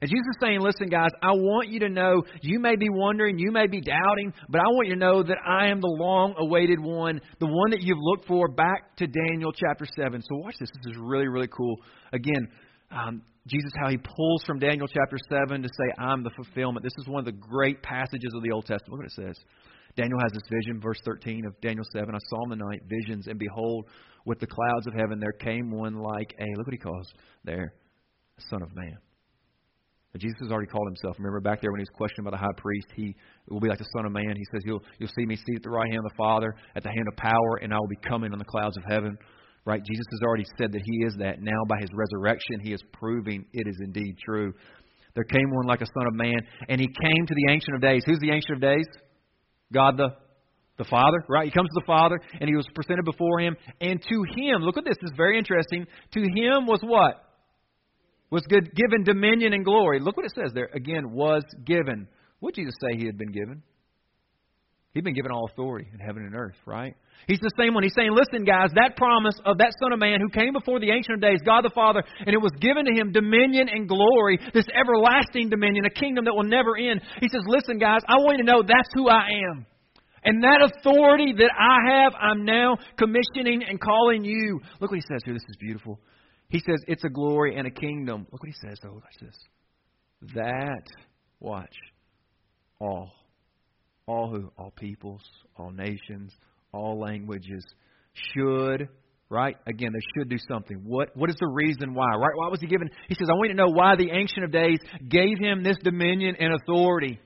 And 0.00 0.10
Jesus 0.10 0.26
is 0.28 0.36
saying, 0.40 0.60
listen, 0.60 0.88
guys, 0.88 1.10
I 1.22 1.32
want 1.32 1.68
you 1.68 1.80
to 1.80 1.88
know, 1.88 2.22
you 2.42 2.58
may 2.58 2.76
be 2.76 2.88
wondering, 2.90 3.38
you 3.38 3.50
may 3.50 3.66
be 3.66 3.80
doubting, 3.80 4.34
but 4.48 4.60
I 4.60 4.68
want 4.68 4.88
you 4.88 4.94
to 4.94 5.00
know 5.00 5.22
that 5.22 5.38
I 5.46 5.68
am 5.68 5.80
the 5.80 5.86
long 5.88 6.34
awaited 6.36 6.80
one, 6.80 7.20
the 7.40 7.46
one 7.46 7.70
that 7.70 7.80
you've 7.80 7.98
looked 8.00 8.26
for 8.26 8.48
back 8.48 8.96
to 8.96 9.06
Daniel 9.06 9.52
chapter 9.52 9.86
7. 9.96 10.20
So 10.20 10.36
watch 10.36 10.56
this. 10.60 10.68
This 10.84 10.92
is 10.92 10.98
really, 11.00 11.28
really 11.28 11.48
cool. 11.48 11.76
Again, 12.12 12.48
um, 12.90 13.22
Jesus, 13.46 13.70
how 13.80 13.88
he 13.88 13.96
pulls 13.96 14.44
from 14.44 14.58
Daniel 14.58 14.86
chapter 14.86 15.16
7 15.30 15.62
to 15.62 15.68
say, 15.68 16.02
I'm 16.02 16.22
the 16.22 16.30
fulfillment. 16.30 16.84
This 16.84 16.96
is 16.98 17.08
one 17.08 17.20
of 17.20 17.24
the 17.24 17.32
great 17.32 17.82
passages 17.82 18.32
of 18.34 18.42
the 18.42 18.50
Old 18.50 18.66
Testament. 18.66 18.90
Look 18.90 19.00
what 19.00 19.24
it 19.24 19.34
says. 19.34 19.42
Daniel 19.96 20.18
has 20.20 20.32
this 20.32 20.42
vision, 20.50 20.78
verse 20.80 21.00
13 21.06 21.46
of 21.46 21.58
Daniel 21.62 21.84
7. 21.92 22.14
I 22.14 22.18
saw 22.28 22.44
in 22.44 22.50
the 22.50 22.64
night 22.64 22.82
visions, 22.86 23.28
and 23.28 23.38
behold, 23.38 23.86
with 24.26 24.40
the 24.40 24.46
clouds 24.46 24.86
of 24.86 24.92
heaven 24.92 25.20
there 25.20 25.32
came 25.32 25.70
one 25.70 25.94
like 25.94 26.34
a, 26.38 26.44
look 26.56 26.66
what 26.66 26.74
he 26.74 26.78
calls 26.78 27.10
there, 27.44 27.72
son 28.50 28.62
of 28.62 28.74
man. 28.74 28.98
Jesus 30.16 30.36
has 30.42 30.50
already 30.50 30.68
called 30.68 30.88
himself. 30.88 31.16
Remember 31.18 31.40
back 31.40 31.60
there 31.60 31.70
when 31.70 31.80
he 31.80 31.86
was 31.88 31.94
questioned 31.96 32.24
by 32.24 32.30
the 32.30 32.36
high 32.36 32.54
priest, 32.56 32.88
he 32.94 33.14
will 33.48 33.60
be 33.60 33.68
like 33.68 33.78
the 33.78 33.88
Son 33.96 34.06
of 34.06 34.12
Man. 34.12 34.34
He 34.36 34.46
says, 34.52 34.62
You'll 34.64 34.82
you'll 34.98 35.12
see 35.16 35.26
me 35.26 35.36
seated 35.36 35.56
at 35.56 35.62
the 35.62 35.70
right 35.70 35.90
hand 35.90 36.04
of 36.04 36.10
the 36.10 36.16
Father, 36.16 36.54
at 36.74 36.82
the 36.82 36.90
hand 36.90 37.06
of 37.08 37.16
power, 37.16 37.56
and 37.62 37.72
I 37.72 37.78
will 37.78 37.88
be 37.88 38.00
coming 38.08 38.32
on 38.32 38.38
the 38.38 38.44
clouds 38.44 38.76
of 38.76 38.84
heaven. 38.88 39.16
Right? 39.64 39.82
Jesus 39.82 40.06
has 40.12 40.22
already 40.22 40.46
said 40.58 40.72
that 40.72 40.82
he 40.84 41.04
is 41.04 41.14
that. 41.18 41.42
Now 41.42 41.64
by 41.68 41.80
his 41.80 41.90
resurrection 41.92 42.60
he 42.60 42.72
is 42.72 42.82
proving 42.92 43.44
it 43.52 43.66
is 43.66 43.76
indeed 43.82 44.16
true. 44.24 44.52
There 45.14 45.24
came 45.24 45.50
one 45.50 45.66
like 45.66 45.80
a 45.80 45.86
son 45.86 46.06
of 46.06 46.14
man, 46.14 46.38
and 46.68 46.80
he 46.80 46.86
came 46.86 47.26
to 47.26 47.34
the 47.34 47.52
Ancient 47.52 47.74
of 47.74 47.80
Days. 47.80 48.02
Who's 48.06 48.20
the 48.20 48.30
Ancient 48.30 48.56
of 48.56 48.60
Days? 48.60 48.86
God 49.72 49.96
the 49.96 50.10
the 50.78 50.84
Father, 50.84 51.24
right? 51.28 51.46
He 51.46 51.50
comes 51.50 51.68
to 51.70 51.80
the 51.80 51.86
Father, 51.86 52.20
and 52.38 52.48
he 52.48 52.54
was 52.54 52.66
presented 52.74 53.04
before 53.04 53.40
him. 53.40 53.56
And 53.80 54.00
to 54.02 54.24
him, 54.36 54.60
look 54.62 54.76
at 54.76 54.84
this, 54.84 54.96
this 55.00 55.10
is 55.10 55.16
very 55.16 55.38
interesting. 55.38 55.86
To 56.12 56.20
him 56.20 56.66
was 56.66 56.80
what? 56.82 57.25
Was 58.30 58.42
given 58.46 59.04
dominion 59.04 59.52
and 59.52 59.64
glory. 59.64 60.00
Look 60.00 60.16
what 60.16 60.26
it 60.26 60.32
says 60.34 60.52
there. 60.54 60.68
Again, 60.74 61.12
was 61.12 61.42
given. 61.64 62.08
Did 62.42 62.54
Jesus 62.54 62.74
say 62.80 62.96
he 62.96 63.06
had 63.06 63.18
been 63.18 63.32
given? 63.32 63.62
He'd 64.94 65.04
been 65.04 65.14
given 65.14 65.30
all 65.30 65.48
authority 65.52 65.86
in 65.92 66.00
heaven 66.00 66.24
and 66.24 66.34
earth, 66.34 66.56
right? 66.64 66.96
He's 67.26 67.40
the 67.40 67.50
same 67.60 67.74
one. 67.74 67.82
He's 67.82 67.92
saying, 67.94 68.16
listen, 68.16 68.44
guys, 68.44 68.70
that 68.76 68.96
promise 68.96 69.34
of 69.44 69.58
that 69.58 69.74
Son 69.82 69.92
of 69.92 69.98
Man 69.98 70.20
who 70.20 70.30
came 70.30 70.54
before 70.54 70.80
the 70.80 70.90
Ancient 70.90 71.16
of 71.16 71.20
Days, 71.20 71.40
God 71.44 71.64
the 71.64 71.74
Father, 71.74 72.02
and 72.20 72.32
it 72.32 72.40
was 72.40 72.52
given 72.60 72.86
to 72.86 72.92
him 72.92 73.12
dominion 73.12 73.68
and 73.68 73.86
glory, 73.86 74.38
this 74.54 74.64
everlasting 74.72 75.50
dominion, 75.50 75.84
a 75.84 75.90
kingdom 75.90 76.24
that 76.24 76.32
will 76.32 76.48
never 76.48 76.78
end. 76.78 77.02
He 77.20 77.28
says, 77.28 77.42
listen, 77.46 77.78
guys, 77.78 78.00
I 78.08 78.16
want 78.24 78.38
you 78.38 78.44
to 78.44 78.50
know 78.50 78.62
that's 78.62 78.88
who 78.94 79.08
I 79.08 79.28
am. 79.52 79.66
And 80.24 80.42
that 80.42 80.64
authority 80.64 81.34
that 81.36 81.50
I 81.52 81.76
have, 81.92 82.14
I'm 82.18 82.44
now 82.44 82.78
commissioning 82.96 83.64
and 83.68 83.78
calling 83.78 84.24
you. 84.24 84.60
Look 84.80 84.90
what 84.90 84.98
he 84.98 85.04
says 85.06 85.20
here. 85.24 85.34
This 85.34 85.44
is 85.48 85.56
beautiful. 85.60 86.00
He 86.48 86.60
says 86.60 86.82
it's 86.86 87.04
a 87.04 87.08
glory 87.08 87.56
and 87.56 87.66
a 87.66 87.70
kingdom. 87.70 88.26
Look 88.30 88.42
what 88.42 88.48
he 88.48 88.68
says, 88.68 88.78
though. 88.82 88.92
Watch 88.92 89.16
this. 89.20 89.36
That, 90.34 90.82
watch, 91.40 91.74
all. 92.80 93.12
All 94.06 94.30
who? 94.30 94.50
All 94.56 94.70
peoples, 94.70 95.22
all 95.56 95.70
nations, 95.70 96.32
all 96.72 97.00
languages 97.00 97.64
should 98.32 98.88
right? 99.28 99.56
Again, 99.66 99.90
they 99.92 100.00
should 100.16 100.28
do 100.28 100.38
something. 100.48 100.82
What 100.84 101.16
what 101.16 101.30
is 101.30 101.36
the 101.40 101.48
reason 101.48 101.94
why? 101.94 102.14
Right? 102.14 102.36
Why 102.36 102.48
was 102.48 102.60
he 102.60 102.66
given? 102.66 102.88
He 103.08 103.14
says, 103.14 103.28
I 103.30 103.34
want 103.34 103.50
you 103.50 103.56
to 103.56 103.62
know 103.62 103.72
why 103.72 103.96
the 103.96 104.10
Ancient 104.10 104.44
of 104.44 104.52
Days 104.52 104.78
gave 105.08 105.38
him 105.38 105.62
this 105.62 105.76
dominion 105.82 106.36
and 106.38 106.54
authority. 106.54 107.20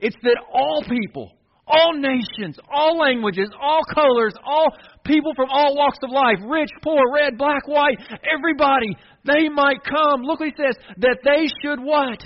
It's 0.00 0.16
that 0.22 0.38
all 0.52 0.84
people, 0.88 1.32
all 1.66 1.94
nations, 1.94 2.58
all 2.70 2.98
languages, 2.98 3.48
all 3.60 3.82
colors, 3.92 4.34
all 4.44 4.68
people 5.04 5.32
from 5.34 5.48
all 5.50 5.76
walks 5.76 5.98
of 6.02 6.10
life, 6.10 6.38
rich, 6.46 6.70
poor, 6.82 7.00
red, 7.12 7.36
black, 7.36 7.66
white, 7.66 7.98
everybody, 8.22 8.96
they 9.24 9.48
might 9.48 9.82
come. 9.84 10.22
Look 10.22 10.40
what 10.40 10.48
he 10.48 10.62
says, 10.62 10.76
that 10.98 11.18
they 11.24 11.46
should 11.62 11.80
what? 11.80 12.20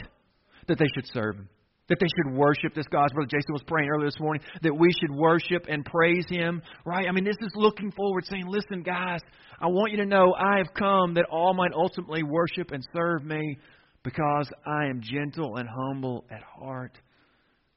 That 0.68 0.78
they 0.78 0.88
should 0.94 1.06
serve 1.12 1.36
him 1.36 1.48
that 1.90 1.98
they 1.98 2.06
should 2.06 2.38
worship 2.38 2.72
this 2.72 2.86
God. 2.90 3.08
Brother 3.12 3.28
Jason 3.28 3.52
was 3.52 3.64
praying 3.66 3.90
earlier 3.90 4.06
this 4.06 4.20
morning 4.20 4.42
that 4.62 4.72
we 4.72 4.88
should 5.00 5.10
worship 5.10 5.66
and 5.68 5.84
praise 5.84 6.24
Him, 6.28 6.62
right? 6.86 7.06
I 7.06 7.12
mean, 7.12 7.24
this 7.24 7.36
is 7.40 7.50
looking 7.56 7.90
forward, 7.90 8.24
saying, 8.26 8.46
listen, 8.46 8.82
guys, 8.82 9.20
I 9.60 9.66
want 9.66 9.90
you 9.90 9.98
to 9.98 10.06
know 10.06 10.32
I 10.32 10.58
have 10.58 10.72
come 10.72 11.14
that 11.14 11.26
all 11.30 11.52
might 11.52 11.72
ultimately 11.74 12.22
worship 12.22 12.70
and 12.70 12.82
serve 12.94 13.24
me 13.24 13.58
because 14.04 14.48
I 14.64 14.86
am 14.86 15.00
gentle 15.02 15.56
and 15.56 15.68
humble 15.68 16.24
at 16.30 16.42
heart. 16.42 16.96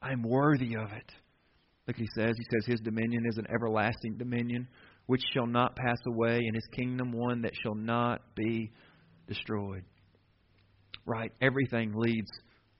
I 0.00 0.12
am 0.12 0.22
worthy 0.22 0.76
of 0.76 0.92
it. 0.92 1.12
Look, 1.86 1.96
he 1.96 2.08
says, 2.16 2.34
he 2.36 2.44
says, 2.50 2.66
His 2.66 2.80
dominion 2.80 3.24
is 3.28 3.38
an 3.38 3.46
everlasting 3.52 4.16
dominion 4.16 4.68
which 5.06 5.22
shall 5.34 5.46
not 5.46 5.76
pass 5.76 5.98
away, 6.06 6.38
and 6.38 6.54
His 6.54 6.66
kingdom 6.72 7.12
one 7.12 7.42
that 7.42 7.52
shall 7.62 7.74
not 7.74 8.22
be 8.34 8.72
destroyed. 9.28 9.84
Right? 11.06 11.30
Everything 11.42 11.92
leads 11.94 12.30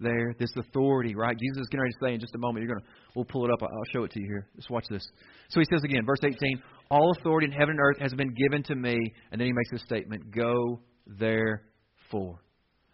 there, 0.01 0.35
this 0.39 0.51
authority, 0.57 1.15
right? 1.15 1.37
Jesus 1.39 1.63
is 1.63 1.69
getting 1.69 1.83
ready 1.83 1.93
to 1.93 1.99
say 2.05 2.15
in 2.15 2.21
just 2.21 2.35
a 2.35 2.39
moment, 2.39 2.65
you're 2.65 2.75
gonna 2.75 2.87
we'll 3.15 3.25
pull 3.25 3.45
it 3.45 3.51
up, 3.51 3.63
I'll 3.63 3.69
show 3.93 4.05
it 4.05 4.11
to 4.13 4.21
you 4.21 4.27
here. 4.27 4.49
Just 4.57 4.71
watch 4.71 4.87
this. 4.89 5.07
So 5.49 5.61
he 5.61 5.67
says 5.71 5.83
again, 5.85 6.05
verse 6.07 6.21
18, 6.23 6.61
all 6.91 7.13
authority 7.19 7.47
in 7.47 7.53
heaven 7.53 7.71
and 7.71 7.81
earth 7.81 7.99
has 8.01 8.15
been 8.15 8.35
given 8.35 8.63
to 8.65 8.75
me, 8.75 8.97
and 9.31 9.41
then 9.41 9.47
he 9.47 9.53
makes 9.53 9.71
this 9.71 9.83
statement, 9.83 10.31
go 10.31 10.81
therefore. 11.07 12.44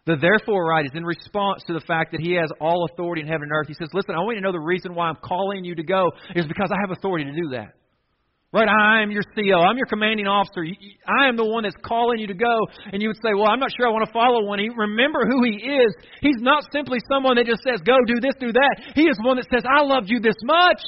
The 0.05 0.17
therefore 0.17 0.65
right 0.65 0.85
is 0.85 0.91
in 0.95 1.05
response 1.05 1.61
to 1.67 1.73
the 1.73 1.81
fact 1.81 2.11
that 2.11 2.21
he 2.21 2.33
has 2.33 2.49
all 2.59 2.87
authority 2.91 3.21
in 3.21 3.27
heaven 3.27 3.43
and 3.43 3.51
earth. 3.51 3.67
He 3.67 3.75
says, 3.75 3.89
Listen, 3.93 4.15
I 4.15 4.19
want 4.19 4.35
you 4.35 4.41
to 4.41 4.47
know 4.47 4.51
the 4.51 4.59
reason 4.59 4.95
why 4.95 5.07
I'm 5.07 5.21
calling 5.21 5.63
you 5.63 5.75
to 5.75 5.83
go 5.83 6.09
is 6.35 6.45
because 6.47 6.69
I 6.71 6.77
have 6.81 6.89
authority 6.89 7.25
to 7.25 7.33
do 7.33 7.49
that. 7.53 7.77
Right? 8.51 8.67
I 8.67 9.01
am 9.01 9.11
your 9.11 9.23
CO. 9.23 9.61
I'm 9.63 9.77
your 9.77 9.85
commanding 9.85 10.27
officer. 10.27 10.65
I 11.07 11.29
am 11.29 11.37
the 11.37 11.45
one 11.45 11.63
that's 11.63 11.77
calling 11.85 12.19
you 12.19 12.27
to 12.27 12.33
go. 12.33 12.67
And 12.91 13.01
you 13.01 13.07
would 13.07 13.21
say, 13.23 13.31
well, 13.33 13.47
I'm 13.47 13.59
not 13.59 13.71
sure 13.77 13.87
I 13.87 13.91
want 13.91 14.05
to 14.05 14.11
follow 14.11 14.43
one. 14.43 14.59
Remember 14.59 15.23
who 15.23 15.43
he 15.43 15.55
is. 15.55 15.93
He's 16.19 16.41
not 16.41 16.65
simply 16.73 16.99
someone 17.07 17.37
that 17.37 17.45
just 17.45 17.63
says, 17.63 17.79
go 17.85 17.95
do 18.05 18.19
this, 18.19 18.33
do 18.41 18.51
that. 18.51 18.91
He 18.93 19.03
is 19.03 19.15
one 19.23 19.37
that 19.37 19.47
says, 19.53 19.63
I 19.63 19.85
loved 19.85 20.09
you 20.09 20.19
this 20.19 20.35
much. 20.43 20.81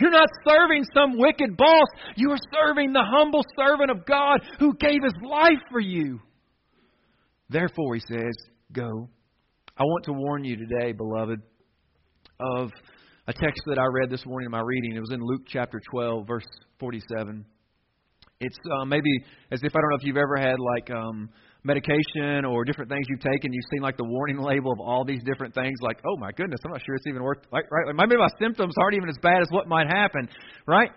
You're 0.00 0.10
not 0.10 0.28
serving 0.48 0.84
some 0.94 1.18
wicked 1.18 1.56
boss. 1.56 1.86
You 2.16 2.32
are 2.32 2.42
serving 2.50 2.92
the 2.92 3.04
humble 3.06 3.44
servant 3.56 3.92
of 3.92 4.04
God 4.04 4.40
who 4.58 4.74
gave 4.74 5.02
his 5.02 5.14
life 5.22 5.62
for 5.70 5.80
you. 5.80 6.20
Therefore, 7.50 7.94
he 7.94 8.02
says, 8.08 8.34
go. 8.72 9.08
I 9.76 9.82
want 9.82 10.04
to 10.04 10.12
warn 10.12 10.44
you 10.44 10.56
today, 10.56 10.92
beloved, 10.92 11.40
of 12.40 12.70
a 13.26 13.32
text 13.32 13.62
that 13.66 13.78
I 13.78 13.86
read 13.86 14.10
this 14.10 14.24
morning 14.26 14.46
in 14.46 14.50
my 14.50 14.60
reading. 14.60 14.96
It 14.96 15.00
was 15.00 15.12
in 15.12 15.20
Luke 15.22 15.42
chapter 15.46 15.80
12, 15.90 16.26
verse 16.26 16.44
47. 16.80 17.44
It's 18.40 18.56
uh, 18.80 18.84
maybe 18.84 19.10
as 19.50 19.60
if 19.62 19.72
I 19.74 19.80
don't 19.80 19.90
know 19.90 19.96
if 19.96 20.04
you've 20.04 20.16
ever 20.16 20.36
had 20.36 20.56
like 20.60 20.90
um, 20.90 21.30
medication 21.64 22.44
or 22.44 22.64
different 22.64 22.90
things 22.90 23.06
you've 23.08 23.20
taken. 23.20 23.52
You've 23.52 23.64
seen 23.72 23.82
like 23.82 23.96
the 23.96 24.04
warning 24.04 24.38
label 24.42 24.72
of 24.72 24.80
all 24.80 25.04
these 25.04 25.22
different 25.24 25.54
things. 25.54 25.78
Like, 25.80 26.00
oh 26.06 26.16
my 26.18 26.30
goodness, 26.32 26.60
I'm 26.64 26.72
not 26.72 26.82
sure 26.84 26.94
it's 26.94 27.06
even 27.06 27.22
worth. 27.22 27.38
Like, 27.52 27.64
right? 27.70 27.86
Like 27.86 27.96
maybe 27.96 28.18
my 28.18 28.28
symptoms 28.40 28.74
aren't 28.78 28.94
even 28.94 29.08
as 29.08 29.16
bad 29.22 29.42
as 29.42 29.48
what 29.50 29.68
might 29.68 29.88
happen. 29.88 30.28
Right? 30.66 30.90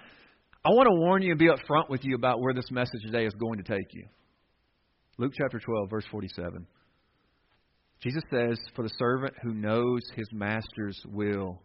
I 0.63 0.69
want 0.69 0.87
to 0.87 0.95
warn 0.95 1.23
you 1.23 1.31
and 1.31 1.39
be 1.39 1.47
upfront 1.47 1.89
with 1.89 2.03
you 2.03 2.15
about 2.15 2.39
where 2.39 2.53
this 2.53 2.69
message 2.71 3.01
today 3.05 3.25
is 3.25 3.33
going 3.33 3.57
to 3.57 3.63
take 3.63 3.93
you. 3.93 4.05
Luke 5.21 5.33
chapter 5.37 5.59
12, 5.59 5.87
verse 5.87 6.05
47. 6.09 6.65
Jesus 8.01 8.23
says, 8.31 8.57
For 8.75 8.81
the 8.81 8.93
servant 8.97 9.35
who 9.43 9.53
knows 9.53 10.01
his 10.15 10.27
master's 10.33 10.99
will 11.05 11.61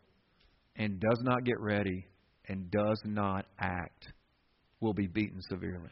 and 0.77 1.01
does 1.01 1.21
not 1.23 1.43
get 1.47 1.59
ready 1.59 2.07
and 2.49 2.71
does 2.71 3.01
not 3.07 3.47
act 3.59 4.09
will 4.81 4.93
be 4.93 5.07
beaten 5.07 5.41
severely. 5.49 5.89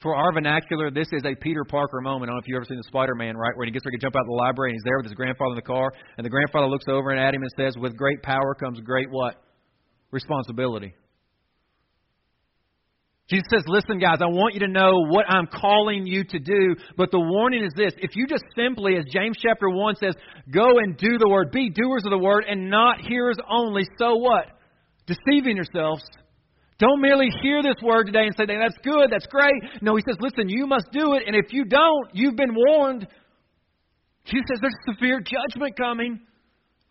For 0.00 0.16
our 0.16 0.32
vernacular, 0.32 0.90
this 0.90 1.08
is 1.12 1.22
a 1.26 1.34
Peter 1.34 1.64
Parker 1.64 2.00
moment. 2.00 2.30
I 2.30 2.32
don't 2.32 2.36
know 2.36 2.40
if 2.40 2.48
you've 2.48 2.56
ever 2.56 2.64
seen 2.64 2.78
the 2.78 2.88
Spider 2.88 3.14
Man, 3.14 3.36
right? 3.36 3.52
Where 3.54 3.66
he 3.66 3.70
gets 3.70 3.84
ready 3.84 3.98
to 3.98 4.02
jump 4.02 4.16
out 4.16 4.22
of 4.22 4.28
the 4.28 4.32
library 4.32 4.70
and 4.70 4.76
he's 4.76 4.84
there 4.84 4.96
with 4.96 5.04
his 5.04 5.14
grandfather 5.14 5.50
in 5.50 5.56
the 5.56 5.62
car, 5.62 5.92
and 6.16 6.24
the 6.24 6.30
grandfather 6.30 6.68
looks 6.68 6.86
over 6.88 7.12
at 7.12 7.34
him 7.34 7.42
and 7.42 7.50
says, 7.58 7.76
With 7.76 7.98
great 7.98 8.22
power 8.22 8.54
comes 8.54 8.80
great 8.80 9.10
what? 9.10 9.34
Responsibility. 10.10 10.94
Jesus 13.32 13.48
says, 13.48 13.64
Listen, 13.66 13.98
guys, 13.98 14.18
I 14.20 14.28
want 14.28 14.52
you 14.52 14.60
to 14.60 14.68
know 14.68 15.08
what 15.08 15.24
I'm 15.26 15.46
calling 15.46 16.06
you 16.06 16.22
to 16.22 16.38
do, 16.38 16.76
but 16.98 17.10
the 17.10 17.18
warning 17.18 17.64
is 17.64 17.72
this. 17.74 17.94
If 17.96 18.14
you 18.14 18.26
just 18.26 18.44
simply, 18.54 18.96
as 18.98 19.06
James 19.08 19.38
chapter 19.40 19.70
1 19.70 19.96
says, 19.96 20.14
go 20.52 20.78
and 20.78 20.98
do 20.98 21.16
the 21.16 21.26
word, 21.26 21.50
be 21.50 21.70
doers 21.70 22.02
of 22.04 22.10
the 22.10 22.18
word 22.18 22.44
and 22.46 22.68
not 22.68 23.00
hearers 23.00 23.38
only, 23.48 23.84
so 23.98 24.16
what? 24.16 24.48
Deceiving 25.06 25.56
yourselves. 25.56 26.02
Don't 26.78 27.00
merely 27.00 27.28
hear 27.42 27.62
this 27.62 27.80
word 27.82 28.04
today 28.04 28.26
and 28.26 28.36
say, 28.36 28.44
that's 28.44 28.76
good, 28.84 29.08
that's 29.10 29.26
great. 29.28 29.80
No, 29.80 29.96
he 29.96 30.02
says, 30.06 30.16
listen, 30.20 30.50
you 30.50 30.66
must 30.66 30.92
do 30.92 31.14
it, 31.14 31.22
and 31.26 31.34
if 31.34 31.54
you 31.54 31.64
don't, 31.64 32.08
you've 32.12 32.36
been 32.36 32.54
warned. 32.54 33.06
Jesus 34.26 34.44
says 34.52 34.58
there's 34.60 34.94
severe 34.94 35.20
judgment 35.20 35.74
coming. 35.78 36.20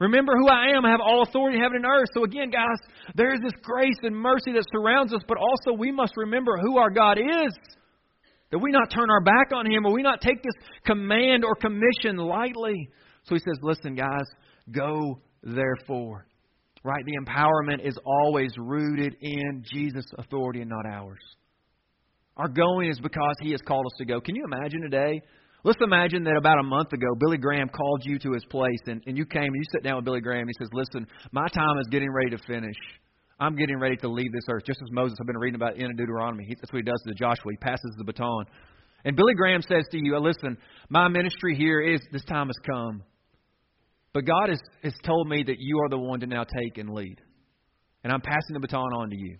Remember 0.02 0.34
who 0.36 0.50
I 0.50 0.76
am. 0.76 0.84
I 0.84 0.90
have 0.90 1.00
all 1.00 1.22
authority 1.22 1.58
in 1.58 1.62
heaven 1.62 1.78
and 1.78 1.86
earth. 1.86 2.10
So, 2.16 2.24
again, 2.24 2.50
guys, 2.50 2.80
there 3.14 3.36
is 3.36 3.40
this 3.44 3.54
grace 3.62 4.00
and 4.02 4.16
mercy 4.16 4.52
that 4.54 4.66
surrounds 4.72 5.14
us, 5.14 5.22
but 5.28 5.38
also 5.38 5.78
we 5.78 5.92
must 5.92 6.18
remember 6.18 6.58
who 6.58 6.80
our 6.80 6.90
God 6.90 7.20
is. 7.20 7.54
That 8.50 8.58
we 8.58 8.72
not 8.72 8.90
turn 8.90 9.12
our 9.12 9.22
back 9.22 9.52
on 9.56 9.72
Him 9.72 9.86
or 9.86 9.94
we 9.94 10.02
not 10.02 10.20
take 10.20 10.42
this 10.42 10.56
command 10.88 11.46
or 11.46 11.54
commission 11.54 12.18
lightly. 12.18 12.90
So 13.26 13.36
he 13.36 13.40
says, 13.40 13.60
listen, 13.62 13.94
guys, 13.94 14.26
go 14.72 15.22
therefore. 15.44 16.26
Right? 16.84 17.06
The 17.06 17.20
empowerment 17.24 17.88
is 17.88 17.96
always 18.04 18.50
rooted 18.58 19.16
in 19.22 19.64
Jesus' 19.72 20.06
authority 20.18 20.62
and 20.62 20.72
not 20.72 20.88
ours. 20.92 21.22
Our 22.38 22.48
going 22.48 22.90
is 22.90 23.00
because 23.00 23.36
He 23.42 23.52
has 23.52 23.62
called 23.62 23.86
us 23.86 24.00
to 24.00 24.06
go. 24.06 24.20
Can 24.20 24.36
you 24.36 24.46
imagine 24.46 24.82
today 24.82 25.22
Let's 25.64 25.80
imagine 25.82 26.24
that 26.24 26.38
about 26.38 26.60
a 26.60 26.64
month 26.64 26.92
ago, 26.92 27.08
Billy 27.20 27.38
Graham 27.38 27.70
called 27.70 28.02
you 28.04 28.18
to 28.20 28.32
his 28.34 28.44
place, 28.46 28.80
and, 28.88 29.04
and 29.06 29.16
you 29.16 29.26
came 29.26 29.44
and 29.44 29.56
you 29.56 29.64
sit 29.72 29.84
down 29.84 29.98
with 29.98 30.06
Billy 30.06 30.22
Graham. 30.22 30.48
He 30.48 30.54
says, 30.58 30.70
Listen, 30.74 31.06
my 31.32 31.48
time 31.48 31.78
is 31.80 31.88
getting 31.92 32.12
ready 32.12 32.32
to 32.32 32.40
finish. 32.48 32.78
I'm 33.40 33.56
getting 33.56 33.80
ready 33.80 33.96
to 33.98 34.08
leave 34.08 34.32
this 34.32 34.46
earth. 34.50 34.64
Just 34.66 34.80
as 34.84 34.92
Moses, 34.92 35.18
I've 35.20 35.28
been 35.28 35.38
reading 35.38 35.56
about 35.56 35.76
in 35.76 35.96
Deuteronomy. 35.96 36.46
He, 36.46 36.56
that's 36.56 36.72
what 36.72 36.78
he 36.78 36.84
does 36.84 37.02
to 37.08 37.14
Joshua. 37.14 37.52
He 37.52 37.58
passes 37.58 37.94
the 37.98 38.04
baton. 38.04 38.46
And 39.06 39.16
Billy 39.16 39.34
Graham 39.36 39.62
says 39.62 39.84
to 39.92 39.98
you, 39.98 40.18
Listen, 40.18 40.58
my 40.90 41.08
ministry 41.08 41.56
here 41.56 41.82
is 41.82 42.02
this 42.12 42.26
time 42.26 42.48
has 42.48 42.58
come. 42.66 43.04
But 44.14 44.26
God 44.26 44.50
has, 44.50 44.60
has 44.84 44.94
told 45.04 45.28
me 45.28 45.44
that 45.44 45.56
you 45.60 45.80
are 45.80 45.90
the 45.90 45.98
one 45.98 46.20
to 46.20 46.28
now 46.28 46.44
take 46.44 46.78
and 46.78 46.90
lead. 46.90 47.22
And 48.04 48.12
I'm 48.12 48.22
passing 48.22 48.54
the 48.54 48.60
baton 48.60 48.94
on 48.94 49.10
to 49.10 49.16
you. 49.16 49.38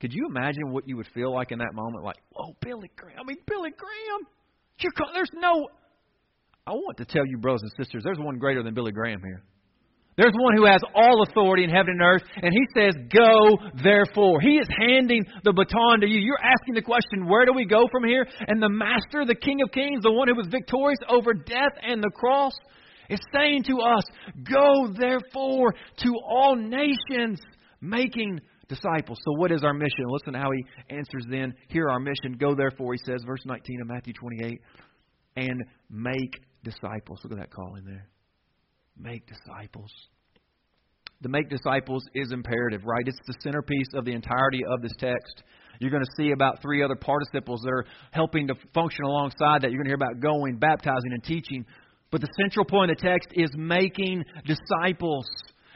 Could 0.00 0.12
you 0.14 0.26
imagine 0.26 0.72
what 0.72 0.88
you 0.88 0.96
would 0.96 1.08
feel 1.14 1.32
like 1.32 1.52
in 1.52 1.58
that 1.58 1.74
moment? 1.74 2.02
Like, 2.02 2.16
whoa, 2.30 2.56
Billy 2.62 2.90
Graham. 2.96 3.18
I 3.20 3.24
mean, 3.24 3.36
Billy 3.46 3.70
Graham. 3.70 4.26
You're, 4.80 4.92
there's 5.14 5.30
no. 5.34 5.68
I 6.66 6.72
want 6.72 6.98
to 6.98 7.04
tell 7.04 7.26
you, 7.26 7.38
brothers 7.38 7.62
and 7.62 7.72
sisters, 7.76 8.02
there's 8.04 8.18
one 8.18 8.38
greater 8.38 8.62
than 8.62 8.74
Billy 8.74 8.92
Graham 8.92 9.20
here. 9.22 9.42
There's 10.16 10.34
one 10.38 10.54
who 10.54 10.66
has 10.66 10.82
all 10.94 11.22
authority 11.22 11.64
in 11.64 11.70
heaven 11.70 11.94
and 11.98 12.02
earth, 12.02 12.22
and 12.42 12.52
he 12.52 12.64
says, 12.74 12.94
Go 13.10 13.56
therefore. 13.82 14.40
He 14.40 14.58
is 14.58 14.66
handing 14.78 15.24
the 15.44 15.52
baton 15.52 16.00
to 16.00 16.06
you. 16.06 16.20
You're 16.20 16.42
asking 16.42 16.74
the 16.74 16.82
question, 16.82 17.26
Where 17.26 17.46
do 17.46 17.52
we 17.54 17.64
go 17.64 17.88
from 17.90 18.04
here? 18.04 18.26
And 18.46 18.62
the 18.62 18.68
Master, 18.68 19.24
the 19.24 19.34
King 19.34 19.62
of 19.62 19.72
Kings, 19.72 20.02
the 20.02 20.12
one 20.12 20.28
who 20.28 20.34
was 20.34 20.48
victorious 20.50 20.98
over 21.08 21.32
death 21.32 21.72
and 21.82 22.02
the 22.02 22.10
cross, 22.14 22.52
is 23.08 23.20
saying 23.32 23.62
to 23.64 23.80
us, 23.80 24.02
Go 24.44 24.92
therefore 24.98 25.74
to 25.98 26.14
all 26.28 26.54
nations, 26.54 27.40
making 27.80 28.40
disciples. 28.70 29.18
So, 29.24 29.32
what 29.36 29.52
is 29.52 29.62
our 29.62 29.74
mission? 29.74 30.06
Listen 30.08 30.32
to 30.32 30.38
how 30.38 30.50
he 30.50 30.64
answers 30.94 31.26
then. 31.28 31.52
Here, 31.68 31.88
our 31.90 32.00
mission. 32.00 32.38
Go 32.38 32.54
therefore, 32.54 32.94
he 32.94 33.00
says, 33.04 33.22
verse 33.26 33.42
19 33.44 33.82
of 33.82 33.88
Matthew 33.88 34.14
28, 34.14 34.58
and 35.36 35.62
make 35.90 36.32
disciples. 36.64 37.20
Look 37.22 37.32
at 37.32 37.38
that 37.38 37.50
calling 37.50 37.84
there. 37.84 38.08
Make 38.96 39.26
disciples. 39.26 39.90
The 41.22 41.28
make 41.28 41.50
disciples 41.50 42.02
is 42.14 42.32
imperative, 42.32 42.82
right? 42.86 43.02
It's 43.06 43.18
the 43.26 43.34
centerpiece 43.42 43.88
of 43.94 44.06
the 44.06 44.12
entirety 44.12 44.62
of 44.66 44.80
this 44.80 44.94
text. 44.98 45.42
You're 45.78 45.90
going 45.90 46.04
to 46.04 46.22
see 46.22 46.30
about 46.32 46.62
three 46.62 46.82
other 46.82 46.94
participles 46.94 47.60
that 47.62 47.70
are 47.70 47.84
helping 48.10 48.46
to 48.48 48.54
function 48.74 49.04
alongside 49.04 49.62
that. 49.62 49.70
You're 49.70 49.82
going 49.82 49.84
to 49.84 49.90
hear 49.90 49.94
about 49.96 50.20
going, 50.20 50.56
baptizing, 50.56 51.12
and 51.12 51.22
teaching. 51.22 51.66
But 52.10 52.20
the 52.20 52.28
central 52.42 52.64
point 52.64 52.90
of 52.90 52.98
the 52.98 53.02
text 53.02 53.28
is 53.32 53.50
making 53.56 54.24
disciples. 54.44 55.26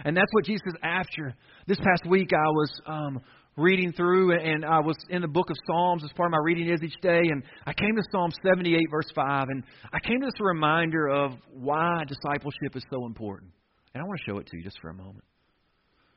And 0.04 0.16
that's 0.16 0.32
what 0.32 0.44
Jesus 0.44 0.62
is 0.66 0.74
after. 0.82 1.34
This 1.66 1.78
past 1.78 2.06
week, 2.06 2.28
I 2.34 2.48
was 2.48 2.80
um, 2.86 3.20
reading 3.56 3.90
through, 3.92 4.38
and 4.38 4.66
I 4.66 4.80
was 4.80 4.96
in 5.08 5.22
the 5.22 5.28
book 5.28 5.48
of 5.48 5.56
Psalms 5.66 6.04
as 6.04 6.12
part 6.12 6.26
of 6.26 6.32
my 6.32 6.42
reading 6.44 6.68
is 6.68 6.82
each 6.82 7.00
day, 7.00 7.22
and 7.22 7.42
I 7.64 7.72
came 7.72 7.96
to 7.96 8.02
Psalm 8.12 8.30
78, 8.44 8.78
verse 8.90 9.10
5, 9.14 9.48
and 9.48 9.64
I 9.90 9.98
came 9.98 10.20
to 10.20 10.26
this 10.26 10.38
reminder 10.40 11.08
of 11.08 11.32
why 11.54 12.02
discipleship 12.06 12.76
is 12.76 12.84
so 12.90 13.06
important. 13.06 13.50
And 13.94 14.02
I 14.02 14.06
want 14.06 14.20
to 14.20 14.30
show 14.30 14.38
it 14.40 14.46
to 14.48 14.58
you 14.58 14.62
just 14.62 14.78
for 14.82 14.90
a 14.90 14.94
moment. 14.94 15.24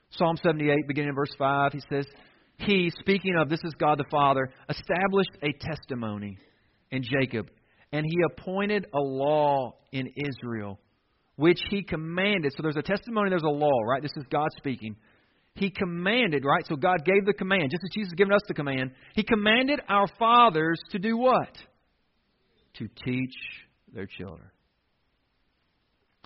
Psalm 0.09 0.35
78, 0.35 0.75
beginning 0.85 1.11
in 1.11 1.15
verse 1.15 1.33
5, 1.39 1.71
he 1.71 1.81
says, 1.89 2.05
He, 2.57 2.91
speaking 2.99 3.37
of, 3.39 3.47
this 3.47 3.63
is 3.63 3.73
God 3.79 3.99
the 3.99 4.05
Father, 4.11 4.49
established 4.69 5.31
a 5.43 5.53
testimony 5.65 6.37
in 6.91 7.03
Jacob, 7.03 7.47
and 7.93 8.05
he 8.05 8.17
appointed 8.33 8.85
a 8.93 8.99
law 8.99 9.75
in 9.93 10.11
Israel, 10.17 10.77
which 11.37 11.61
he 11.69 11.83
commanded. 11.83 12.51
So 12.51 12.63
there's 12.63 12.75
a 12.75 12.81
testimony, 12.81 13.29
there's 13.29 13.43
a 13.43 13.47
law, 13.47 13.79
right? 13.87 14.01
This 14.01 14.11
is 14.17 14.25
God 14.29 14.49
speaking. 14.57 14.97
He 15.57 15.71
commanded, 15.71 16.45
right? 16.45 16.63
So 16.67 16.75
God 16.75 17.03
gave 17.03 17.25
the 17.25 17.33
command, 17.33 17.71
just 17.71 17.83
as 17.83 17.89
Jesus 17.93 18.11
has 18.11 18.15
given 18.15 18.33
us 18.33 18.41
the 18.47 18.53
command. 18.53 18.91
He 19.15 19.23
commanded 19.23 19.81
our 19.89 20.05
fathers 20.19 20.79
to 20.91 20.99
do 20.99 21.17
what? 21.17 21.51
To 22.75 22.87
teach 23.03 23.33
their 23.93 24.05
children. 24.05 24.47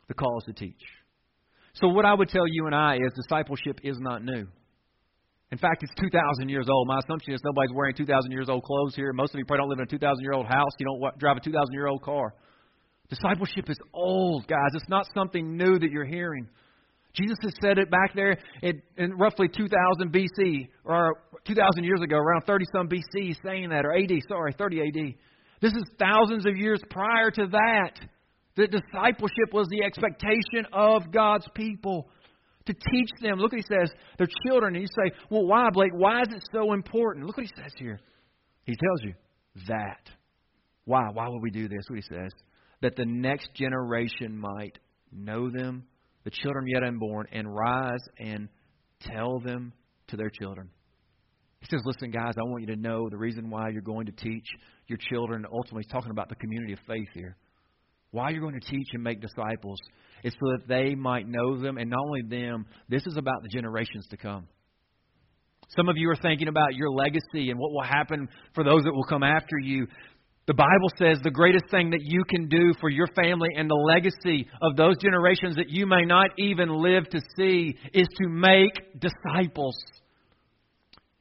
The 0.07 0.13
call 0.13 0.39
is 0.39 0.43
to 0.45 0.53
teach. 0.53 0.81
So, 1.73 1.88
what 1.88 2.03
I 2.03 2.13
would 2.13 2.27
tell 2.27 2.45
you 2.45 2.65
and 2.65 2.75
I 2.75 2.95
is 2.95 3.13
discipleship 3.15 3.79
is 3.83 3.97
not 4.00 4.23
new. 4.23 4.45
In 5.51 5.57
fact, 5.57 5.83
it's 5.83 5.93
2,000 6.00 6.50
years 6.50 6.67
old. 6.69 6.88
My 6.88 7.00
assumption 7.00 7.33
is 7.33 7.41
nobody's 7.43 7.71
wearing 7.73 7.95
2,000 7.95 8.31
years 8.31 8.50
old 8.50 8.63
clothes 8.63 8.95
here. 8.95 9.13
Most 9.13 9.33
of 9.33 9.39
you 9.39 9.45
probably 9.45 9.63
don't 9.63 9.69
live 9.69 9.79
in 9.79 9.83
a 9.83 9.88
2,000 9.88 10.21
year 10.21 10.33
old 10.33 10.47
house. 10.47 10.71
You 10.79 10.85
don't 10.85 11.17
drive 11.19 11.38
a 11.38 11.39
2,000 11.39 11.73
year 11.73 11.88
old 11.88 12.01
car. 12.01 12.33
Discipleship 13.09 13.69
is 13.69 13.77
old, 13.93 14.47
guys. 14.47 14.71
It's 14.73 14.89
not 14.89 15.05
something 15.13 15.57
new 15.57 15.77
that 15.79 15.91
you're 15.91 16.05
hearing. 16.05 16.47
Jesus 17.13 17.38
has 17.44 17.53
said 17.62 17.77
it 17.77 17.91
back 17.91 18.13
there 18.15 18.38
in, 18.62 18.82
in 18.98 19.18
roughly 19.18 19.48
2000 19.48 20.13
BC, 20.13 20.70
or 20.86 21.15
2,000 21.46 21.84
years 21.84 22.01
ago, 22.01 22.18
around 22.18 22.41
30 22.46 22.65
some 22.74 22.88
BC, 22.88 23.36
saying 23.44 23.70
that, 23.70 23.86
or 23.86 23.96
AD, 23.96 24.12
sorry, 24.30 24.53
30 24.58 24.82
AD. 24.82 25.13
This 25.62 25.74
is 25.74 25.84
thousands 26.00 26.46
of 26.46 26.58
years 26.58 26.82
prior 26.89 27.30
to 27.32 27.48
that. 27.48 28.00
That 28.58 28.72
discipleship 28.72 29.53
was 29.53 29.68
the 29.70 29.84
expectation 29.84 30.65
of 30.74 31.12
God's 31.12 31.48
people 31.53 32.10
to 32.65 32.74
teach 32.74 33.10
them. 33.22 33.39
Look 33.39 33.53
what 33.53 33.62
he 33.62 33.65
says, 33.74 33.91
their 34.18 34.27
children. 34.46 34.75
And 34.75 34.82
you 34.82 34.88
say, 34.88 35.15
well, 35.30 35.46
why, 35.46 35.70
Blake? 35.72 35.94
Why 35.94 36.22
is 36.22 36.27
it 36.32 36.44
so 36.51 36.74
important? 36.74 37.25
Look 37.25 37.38
what 37.38 37.46
he 37.46 37.62
says 37.62 37.72
here. 37.77 38.00
He 38.65 38.74
tells 38.74 39.03
you 39.03 39.13
that. 39.68 40.10
Why? 40.86 41.10
Why 41.13 41.30
would 41.30 41.41
we 41.41 41.51
do 41.51 41.68
this? 41.68 41.84
What 41.88 41.98
he 41.98 42.13
says. 42.13 42.32
That 42.82 42.96
the 42.96 43.06
next 43.06 43.53
generation 43.53 44.38
might 44.38 44.80
know 45.12 45.50
them, 45.50 45.86
the 46.24 46.32
children 46.32 46.68
yet 46.68 46.84
unborn, 46.84 47.28
and 47.32 47.54
rise 47.54 48.01
and 48.20 48.50
tell 49.01 49.40
them 49.40 49.74
to 50.08 50.18
their 50.18 50.30
children. 50.30 50.70
He 51.60 51.68
says, 51.68 51.82
Listen, 51.86 52.12
guys, 52.12 52.34
I 52.38 52.44
want 52.44 52.62
you 52.62 52.75
to 52.75 52.82
know 52.82 53.10
the 53.10 53.18
reason 53.18 53.50
why 53.50 53.70
you're 53.70 53.82
going 53.82 54.08
to 54.08 54.12
teach 54.12 54.48
your 54.88 54.98
children. 55.10 55.46
Ultimately, 55.51 55.84
he's 55.84 55.92
talking 55.92 56.12
about 56.12 56.30
the 56.30 56.36
community 56.36 56.74
of 56.74 56.80
faith 56.88 57.08
here. 57.13 57.38
Why 58.12 58.32
you're 58.32 58.42
going 58.42 58.60
to 58.60 58.68
teach 58.68 58.88
and 58.94 59.04
make 59.04 59.22
disciples 59.22 59.80
is 60.24 60.34
so 60.34 60.51
that 60.51 60.68
they 60.68 60.96
might 60.96 61.28
know 61.28 61.58
them, 61.58 61.78
and 61.78 61.90
not 61.90 62.00
only 62.04 62.22
them, 62.24 62.66
this 62.90 63.06
is 63.06 63.16
about 63.16 63.42
the 63.42 63.50
generations 63.50 64.06
to 64.10 64.18
come. 64.18 64.48
Some 65.75 65.88
of 65.88 65.96
you 65.96 66.10
are 66.10 66.18
thinking 66.18 66.50
about 66.50 66.75
your 66.75 66.92
legacy 66.92 67.50
and 67.50 67.58
what 67.58 67.72
will 67.72 67.84
happen 67.84 68.28
for 68.54 68.63
those 68.63 68.84
that 68.84 68.94
will 68.94 69.06
come 69.06 69.24
after 69.24 69.58
you. 69.58 69.88
The 70.51 70.55
Bible 70.55 70.91
says 71.00 71.17
the 71.24 71.31
greatest 71.31 71.63
thing 71.72 71.91
that 71.91 72.01
you 72.01 72.25
can 72.25 72.50
do 72.50 72.74
for 72.81 72.89
your 72.89 73.08
family 73.15 73.48
and 73.55 73.70
the 73.70 73.74
legacy 73.74 74.50
of 74.62 74.75
those 74.75 74.98
generations 74.98 75.55
that 75.55 75.70
you 75.70 75.88
may 75.88 76.03
not 76.03 76.31
even 76.38 76.67
live 76.67 77.08
to 77.12 77.22
see 77.38 77.77
is 77.93 78.05
to 78.22 78.27
make 78.27 79.00
disciples. 79.00 79.77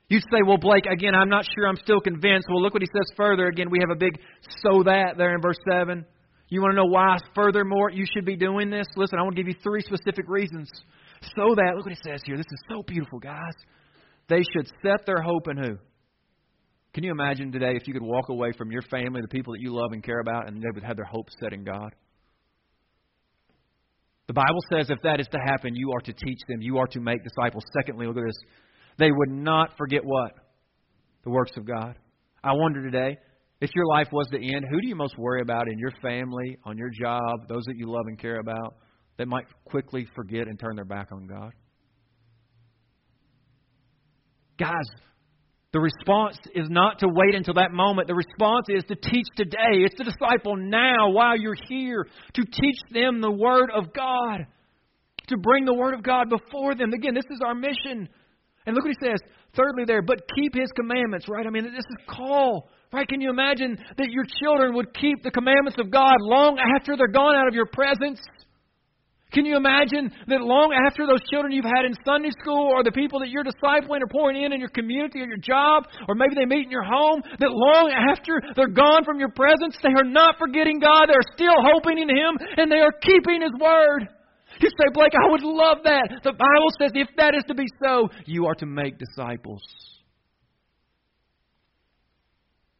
You'd 0.09 0.25
say, 0.33 0.41
well, 0.45 0.59
Blake, 0.59 0.87
again, 0.87 1.15
I'm 1.15 1.29
not 1.29 1.45
sure 1.55 1.69
I'm 1.69 1.77
still 1.77 2.01
convinced. 2.01 2.49
Well, 2.51 2.61
look 2.61 2.75
what 2.75 2.83
he 2.83 2.89
says 2.89 3.15
further. 3.17 3.47
Again, 3.47 3.71
we 3.71 3.79
have 3.79 3.91
a 3.91 3.97
big 3.97 4.19
so 4.65 4.83
that 4.83 5.15
there 5.17 5.33
in 5.33 5.41
verse 5.41 5.59
7. 5.71 6.05
You 6.49 6.61
want 6.61 6.73
to 6.73 6.77
know 6.77 6.91
why, 6.91 7.17
furthermore, 7.33 7.89
you 7.89 8.07
should 8.13 8.25
be 8.25 8.35
doing 8.35 8.69
this? 8.69 8.89
Listen, 8.97 9.21
I 9.21 9.23
want 9.23 9.37
to 9.37 9.43
give 9.45 9.47
you 9.47 9.63
three 9.63 9.83
specific 9.83 10.25
reasons. 10.27 10.69
So 11.37 11.55
that, 11.55 11.75
look 11.77 11.87
what 11.87 11.95
he 11.95 12.03
says 12.03 12.21
here. 12.27 12.37
This 12.37 12.51
is 12.51 12.63
so 12.69 12.83
beautiful, 12.83 13.21
guys. 13.21 13.55
They 14.29 14.43
should 14.53 14.67
set 14.83 15.07
their 15.07 15.23
hope 15.23 15.47
in 15.47 15.57
who? 15.57 15.79
Can 16.93 17.05
you 17.05 17.13
imagine 17.13 17.53
today 17.53 17.77
if 17.77 17.87
you 17.87 17.93
could 17.93 18.03
walk 18.03 18.29
away 18.29 18.53
from 18.59 18.73
your 18.73 18.83
family, 18.83 19.21
the 19.21 19.29
people 19.29 19.53
that 19.53 19.61
you 19.61 19.73
love 19.73 19.93
and 19.93 20.03
care 20.03 20.21
about, 20.21 20.49
and 20.49 20.61
they 20.61 20.69
would 20.75 20.83
have 20.83 20.97
their 20.97 21.05
hope 21.05 21.29
set 21.41 21.53
in 21.53 21.65
God? 21.65 21.95
The 24.27 24.35
Bible 24.35 24.61
says 24.73 24.91
if 24.91 24.99
that 25.03 25.21
is 25.21 25.29
to 25.29 25.39
happen, 25.45 25.75
you 25.75 25.93
are 25.93 26.01
to 26.01 26.13
teach 26.13 26.39
them, 26.49 26.61
you 26.61 26.79
are 26.79 26.87
to 26.89 27.01
make 27.01 27.23
disciples. 27.23 27.65
Secondly, 27.77 28.07
look 28.07 28.17
at 28.17 28.25
this. 28.25 28.39
They 28.99 29.11
would 29.11 29.31
not 29.31 29.77
forget 29.77 30.03
what? 30.05 30.33
The 31.25 31.31
works 31.31 31.53
of 31.57 31.67
God. 31.67 31.97
I 32.43 32.53
wonder 32.53 32.83
today, 32.83 33.19
if 33.61 33.71
your 33.75 33.87
life 33.87 34.09
was 34.13 34.27
to 34.29 34.37
end, 34.37 34.65
who 34.71 34.81
do 34.81 34.89
you 34.89 34.97
most 34.97 35.19
worry 35.19 35.43
about 35.43 35.69
in 35.69 35.79
your 35.79 35.93
family, 36.03 36.57
on 36.65 36.79
your 36.79 36.91
job, 36.91 37.49
those 37.49 37.65
that 37.67 37.77
you 37.77 37.91
love 37.91 38.05
and 38.07 38.19
care 38.19 38.39
about, 38.39 38.77
that 39.19 39.29
might 39.29 39.45
quickly 39.65 40.07
forget 40.15 40.47
and 40.49 40.59
turn 40.59 40.77
their 40.77 40.85
back 40.85 41.09
on 41.13 41.27
God? 41.27 41.53
Guys, 44.59 44.87
the 45.73 45.81
response 45.81 46.37
is 46.55 46.67
not 46.69 46.99
to 46.99 47.07
wait 47.09 47.35
until 47.35 47.55
that 47.55 47.71
moment. 47.71 48.09
The 48.09 48.15
response 48.15 48.67
is 48.69 48.83
to 48.89 48.97
teach 48.97 49.27
today. 49.37 49.87
It's 49.87 49.95
to 49.97 50.05
disciple 50.05 50.57
now 50.57 51.11
while 51.11 51.39
you're 51.39 51.57
here, 51.69 52.09
to 52.35 52.43
teach 52.43 52.79
them 52.93 53.21
the 53.21 53.31
Word 53.31 53.71
of 53.73 53.93
God, 53.93 54.47
to 55.29 55.37
bring 55.37 55.65
the 55.65 55.75
Word 55.75 55.95
of 55.95 56.03
God 56.03 56.29
before 56.29 56.75
them. 56.75 56.93
Again, 56.93 57.15
this 57.15 57.31
is 57.31 57.41
our 57.45 57.55
mission. 57.55 58.09
And 58.67 58.75
look 58.75 58.85
what 58.85 58.95
he 59.01 59.07
says. 59.07 59.21
Thirdly, 59.55 59.85
there, 59.87 60.03
but 60.03 60.23
keep 60.37 60.55
his 60.55 60.71
commandments, 60.75 61.27
right? 61.29 61.47
I 61.47 61.51
mean, 61.51 61.65
this 61.65 61.79
is 61.79 62.07
call, 62.09 62.69
right? 62.93 63.07
Can 63.07 63.21
you 63.21 63.31
imagine 63.31 63.77
that 63.97 64.11
your 64.11 64.25
children 64.41 64.75
would 64.75 64.93
keep 64.95 65.23
the 65.23 65.31
commandments 65.31 65.79
of 65.79 65.91
God 65.91 66.15
long 66.21 66.59
after 66.59 66.97
they're 66.97 67.09
gone 67.09 67.37
out 67.37 67.49
of 67.49 67.55
your 67.55 67.67
presence? 67.67 68.21
Can 69.33 69.47
you 69.47 69.57
imagine 69.57 70.11
that 70.27 70.43
long 70.43 70.75
after 70.75 71.07
those 71.07 71.23
children 71.31 71.53
you've 71.55 71.65
had 71.69 71.87
in 71.87 71.95
Sunday 72.05 72.35
school 72.43 72.67
or 72.75 72.83
the 72.83 72.91
people 72.91 73.21
that 73.21 73.31
you're 73.31 73.47
discipling 73.47 74.03
or 74.03 74.11
pouring 74.11 74.43
in 74.43 74.53
in 74.53 74.59
your 74.59 74.75
community 74.75 75.21
or 75.21 75.27
your 75.27 75.39
job 75.39 75.87
or 76.09 76.15
maybe 76.15 76.35
they 76.35 76.47
meet 76.47 76.67
in 76.67 76.71
your 76.71 76.83
home, 76.83 77.23
that 77.39 77.51
long 77.55 77.95
after 77.95 78.43
they're 78.57 78.75
gone 78.75 79.05
from 79.05 79.21
your 79.21 79.31
presence, 79.31 79.79
they 79.83 79.95
are 79.95 80.07
not 80.07 80.35
forgetting 80.39 80.81
God, 80.81 81.07
they're 81.07 81.33
still 81.35 81.55
hoping 81.63 81.99
in 81.99 82.11
Him, 82.11 82.39
and 82.57 82.71
they 82.71 82.83
are 82.83 82.93
keeping 83.03 83.43
His 83.43 83.55
Word? 83.61 84.09
You 84.61 84.69
say, 84.69 84.91
Blake, 84.93 85.15
I 85.15 85.31
would 85.31 85.43
love 85.43 85.79
that. 85.85 86.21
The 86.25 86.33
Bible 86.33 86.71
says 86.81 86.91
if 86.95 87.09
that 87.17 87.35
is 87.37 87.45
to 87.47 87.55
be 87.55 87.67
so, 87.83 88.09
you 88.27 88.47
are 88.47 88.55
to 88.57 88.67
make 88.67 88.99
disciples. 88.99 89.63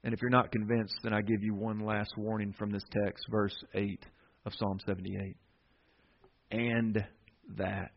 And 0.03 0.13
if 0.13 0.21
you're 0.21 0.31
not 0.31 0.51
convinced, 0.51 0.95
then 1.05 1.13
I 1.13 1.21
give 1.21 1.43
you 1.43 1.55
one 1.55 1.79
last 1.79 2.11
warning 2.17 2.53
from 2.59 2.71
this 2.71 2.83
text, 2.91 3.25
verse 3.31 3.55
8 3.75 4.05
of 4.47 4.53
Psalm 4.55 4.81
78 4.85 5.37
and 6.51 7.05
that 7.57 7.93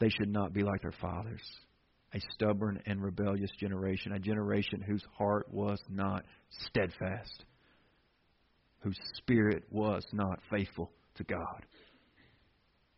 they 0.00 0.08
should 0.08 0.28
not 0.28 0.52
be 0.52 0.62
like 0.62 0.82
their 0.82 0.94
fathers, 1.00 1.42
a 2.14 2.20
stubborn 2.34 2.80
and 2.86 3.02
rebellious 3.02 3.50
generation, 3.58 4.12
a 4.12 4.18
generation 4.18 4.82
whose 4.86 5.04
heart 5.16 5.46
was 5.50 5.80
not 5.88 6.24
steadfast, 6.68 7.44
whose 8.80 8.98
spirit 9.16 9.64
was 9.70 10.04
not 10.12 10.38
faithful 10.50 10.90
to 11.16 11.24
God. 11.24 11.64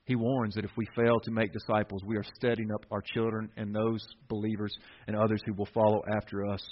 He 0.04 0.14
warns 0.14 0.54
that 0.54 0.64
if 0.64 0.70
we 0.76 0.86
fail 0.94 1.18
to 1.20 1.30
make 1.32 1.52
disciples, 1.52 2.02
we 2.04 2.16
are 2.16 2.24
setting 2.40 2.70
up 2.72 2.86
our 2.92 3.02
children 3.02 3.50
and 3.56 3.74
those 3.74 4.06
believers 4.28 4.72
and 5.08 5.16
others 5.16 5.42
who 5.44 5.52
will 5.54 5.68
follow 5.74 6.00
after 6.16 6.46
us 6.46 6.64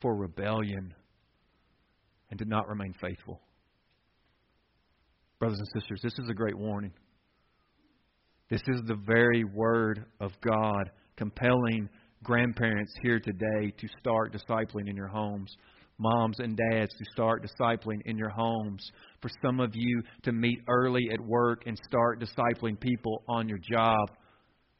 for 0.00 0.14
rebellion 0.16 0.94
and 2.30 2.38
to 2.38 2.44
not 2.44 2.68
remain 2.68 2.94
faithful. 3.00 3.40
Brothers 5.38 5.58
and 5.58 5.68
sisters, 5.80 6.00
this 6.02 6.14
is 6.18 6.30
a 6.30 6.34
great 6.34 6.56
warning. 6.56 6.92
This 8.48 8.62
is 8.68 8.80
the 8.86 8.98
very 9.06 9.44
word 9.44 10.06
of 10.20 10.32
God 10.40 10.90
compelling 11.16 11.88
grandparents 12.22 12.92
here 13.02 13.20
today 13.20 13.72
to 13.76 13.88
start 13.98 14.32
discipling 14.32 14.88
in 14.88 14.96
your 14.96 15.08
homes. 15.08 15.54
Moms 15.98 16.40
and 16.40 16.58
dads 16.70 16.92
to 16.94 17.04
start 17.12 17.44
discipling 17.44 18.00
in 18.06 18.16
your 18.16 18.30
homes. 18.30 18.90
For 19.20 19.30
some 19.42 19.60
of 19.60 19.72
you 19.74 20.02
to 20.22 20.32
meet 20.32 20.60
early 20.68 21.08
at 21.12 21.20
work 21.20 21.64
and 21.66 21.78
start 21.86 22.20
discipling 22.20 22.80
people 22.80 23.22
on 23.28 23.48
your 23.48 23.58
job. 23.58 24.10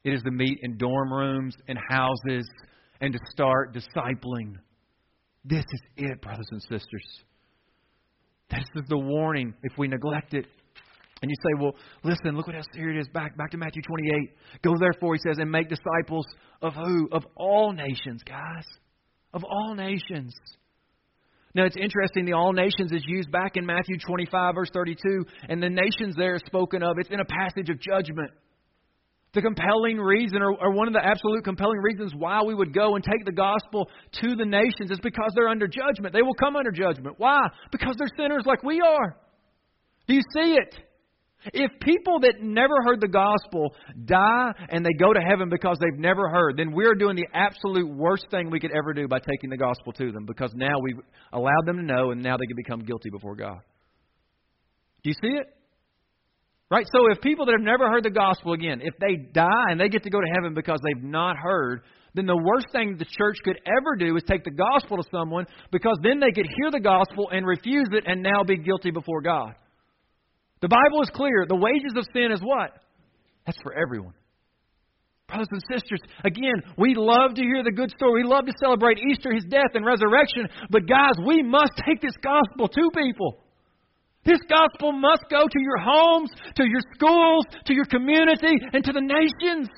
It 0.03 0.13
is 0.13 0.23
to 0.23 0.31
meet 0.31 0.59
in 0.63 0.77
dorm 0.77 1.11
rooms 1.11 1.55
and 1.67 1.77
houses 1.89 2.49
and 3.01 3.13
to 3.13 3.19
start 3.31 3.75
discipling. 3.75 4.55
This 5.45 5.65
is 5.71 5.81
it, 5.97 6.21
brothers 6.21 6.47
and 6.51 6.61
sisters. 6.63 7.23
This 8.49 8.65
is 8.75 8.83
the 8.89 8.97
warning 8.97 9.53
if 9.63 9.77
we 9.77 9.87
neglect 9.87 10.33
it. 10.33 10.45
And 11.21 11.31
you 11.31 11.35
say, 11.41 11.61
well, 11.61 11.73
listen, 12.03 12.35
look 12.35 12.47
what 12.47 12.55
else 12.55 12.67
here 12.73 12.91
it 12.91 12.99
is. 12.99 13.07
Back 13.07 13.35
back 13.37 13.51
to 13.51 13.57
Matthew 13.57 13.81
28. 13.81 14.61
Go 14.61 14.75
therefore, 14.79 15.15
he 15.15 15.19
says, 15.27 15.37
and 15.39 15.51
make 15.51 15.67
disciples 15.67 16.25
of 16.61 16.73
who? 16.73 17.09
Of 17.11 17.25
all 17.35 17.73
nations, 17.73 18.21
guys. 18.23 18.65
Of 19.33 19.43
all 19.43 19.75
nations. 19.75 20.33
Now, 21.55 21.65
it's 21.65 21.75
interesting, 21.75 22.25
the 22.25 22.33
all 22.33 22.53
nations 22.53 22.91
is 22.91 23.03
used 23.07 23.31
back 23.31 23.57
in 23.57 23.65
Matthew 23.65 23.97
25, 24.05 24.53
verse 24.53 24.69
32, 24.71 25.25
and 25.49 25.61
the 25.61 25.69
nations 25.69 26.15
there 26.15 26.35
is 26.35 26.43
spoken 26.45 26.83
of. 26.83 26.97
It's 26.99 27.09
in 27.09 27.19
a 27.19 27.25
passage 27.25 27.69
of 27.69 27.79
judgment. 27.79 28.29
The 29.37 29.43
compelling 29.43 29.99
reason, 29.99 30.41
or, 30.41 30.51
or 30.59 30.71
one 30.71 30.87
of 30.87 30.95
the 30.95 31.05
absolute 31.05 31.43
compelling 31.43 31.77
reasons 31.77 32.11
why 32.17 32.41
we 32.41 32.55
would 32.55 32.73
go 32.73 32.95
and 32.95 33.03
take 33.03 33.23
the 33.23 33.31
gospel 33.31 33.87
to 34.23 34.35
the 34.35 34.45
nations 34.45 34.89
is 34.89 34.99
because 34.99 35.31
they're 35.35 35.47
under 35.47 35.67
judgment. 35.67 36.11
They 36.11 36.23
will 36.23 36.33
come 36.33 36.55
under 36.55 36.71
judgment. 36.71 37.19
Why? 37.19 37.37
Because 37.71 37.93
they're 37.99 38.09
sinners 38.17 38.45
like 38.47 38.63
we 38.63 38.81
are. 38.81 39.15
Do 40.07 40.15
you 40.15 40.23
see 40.35 40.55
it? 40.55 40.73
If 41.53 41.69
people 41.81 42.21
that 42.21 42.41
never 42.41 42.73
heard 42.83 42.99
the 42.99 43.07
gospel 43.07 43.75
die 44.05 44.53
and 44.69 44.83
they 44.83 44.93
go 44.99 45.13
to 45.13 45.19
heaven 45.21 45.49
because 45.49 45.77
they've 45.79 45.99
never 45.99 46.29
heard, 46.29 46.57
then 46.57 46.71
we're 46.71 46.95
doing 46.95 47.15
the 47.15 47.27
absolute 47.31 47.87
worst 47.87 48.25
thing 48.31 48.49
we 48.49 48.59
could 48.59 48.71
ever 48.71 48.91
do 48.91 49.07
by 49.07 49.19
taking 49.19 49.51
the 49.51 49.57
gospel 49.57 49.93
to 49.93 50.11
them 50.11 50.25
because 50.25 50.51
now 50.55 50.79
we've 50.81 50.97
allowed 51.31 51.67
them 51.67 51.77
to 51.77 51.83
know 51.83 52.09
and 52.09 52.23
now 52.23 52.37
they 52.37 52.47
can 52.47 52.55
become 52.55 52.79
guilty 52.79 53.11
before 53.11 53.35
God. 53.35 53.59
Do 55.03 55.11
you 55.11 55.15
see 55.21 55.37
it? 55.37 55.45
Right? 56.69 56.85
So 56.93 57.09
if 57.11 57.21
people 57.21 57.45
that 57.45 57.53
have 57.53 57.61
never 57.61 57.89
heard 57.89 58.03
the 58.03 58.09
gospel 58.09 58.53
again, 58.53 58.81
if 58.83 58.93
they 58.99 59.15
die 59.15 59.67
and 59.69 59.79
they 59.79 59.87
get 59.87 60.03
to 60.03 60.09
go 60.09 60.19
to 60.19 60.27
heaven 60.35 60.53
because 60.53 60.79
they've 60.83 61.03
not 61.03 61.37
heard, 61.37 61.81
then 62.13 62.25
the 62.25 62.35
worst 62.35 62.67
thing 62.73 62.97
the 62.97 63.05
church 63.05 63.37
could 63.43 63.59
ever 63.65 63.95
do 63.95 64.17
is 64.17 64.23
take 64.27 64.43
the 64.43 64.51
gospel 64.51 64.97
to 64.97 65.03
someone 65.09 65.45
because 65.71 65.97
then 66.03 66.19
they 66.19 66.31
could 66.31 66.47
hear 66.57 66.71
the 66.71 66.79
gospel 66.79 67.29
and 67.31 67.45
refuse 67.45 67.87
it 67.91 68.03
and 68.05 68.21
now 68.21 68.43
be 68.43 68.57
guilty 68.57 68.91
before 68.91 69.21
God. 69.21 69.53
The 70.61 70.67
Bible 70.67 71.01
is 71.03 71.09
clear. 71.13 71.45
The 71.47 71.55
wages 71.55 71.93
of 71.95 72.05
sin 72.13 72.31
is 72.31 72.41
what? 72.41 72.71
That's 73.45 73.61
for 73.61 73.73
everyone. 73.73 74.13
Brothers 75.27 75.47
and 75.51 75.61
sisters, 75.71 75.99
again, 76.23 76.63
we 76.77 76.95
love 76.95 77.35
to 77.35 77.41
hear 77.41 77.63
the 77.63 77.71
good 77.71 77.91
story. 77.91 78.23
We 78.23 78.29
love 78.29 78.45
to 78.45 78.53
celebrate 78.59 78.97
Easter, 78.97 79.33
His 79.33 79.43
death 79.49 79.75
and 79.75 79.85
resurrection. 79.85 80.47
But 80.69 80.87
guys, 80.87 81.13
we 81.25 81.43
must 81.43 81.73
take 81.85 82.01
this 82.01 82.15
gospel 82.23 82.67
to 82.67 82.89
people. 82.95 83.43
This 84.27 84.39
gospel 84.49 84.91
must 84.91 85.23
go 85.29 85.47
to 85.47 85.59
your 85.59 85.77
homes, 85.79 86.29
to 86.57 86.65
your 86.67 86.81
schools, 86.93 87.45
to 87.65 87.73
your 87.73 87.85
community, 87.85 88.59
and 88.73 88.83
to 88.83 88.91
the 88.91 88.99
nations. 88.99 89.69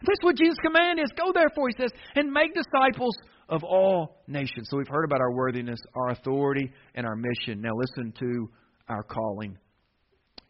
That's 0.00 0.22
what 0.22 0.36
Jesus' 0.36 0.56
command 0.64 1.00
is. 1.00 1.10
Go 1.16 1.32
therefore, 1.32 1.68
he 1.68 1.74
says, 1.76 1.90
and 2.14 2.30
make 2.30 2.54
disciples 2.54 3.16
of 3.48 3.64
all 3.64 4.22
nations. 4.28 4.68
So 4.70 4.76
we've 4.76 4.88
heard 4.88 5.04
about 5.04 5.20
our 5.20 5.32
worthiness, 5.32 5.80
our 5.96 6.10
authority, 6.10 6.72
and 6.94 7.04
our 7.04 7.16
mission. 7.16 7.60
Now 7.60 7.72
listen 7.74 8.12
to 8.20 8.48
our 8.88 9.02
calling. 9.02 9.58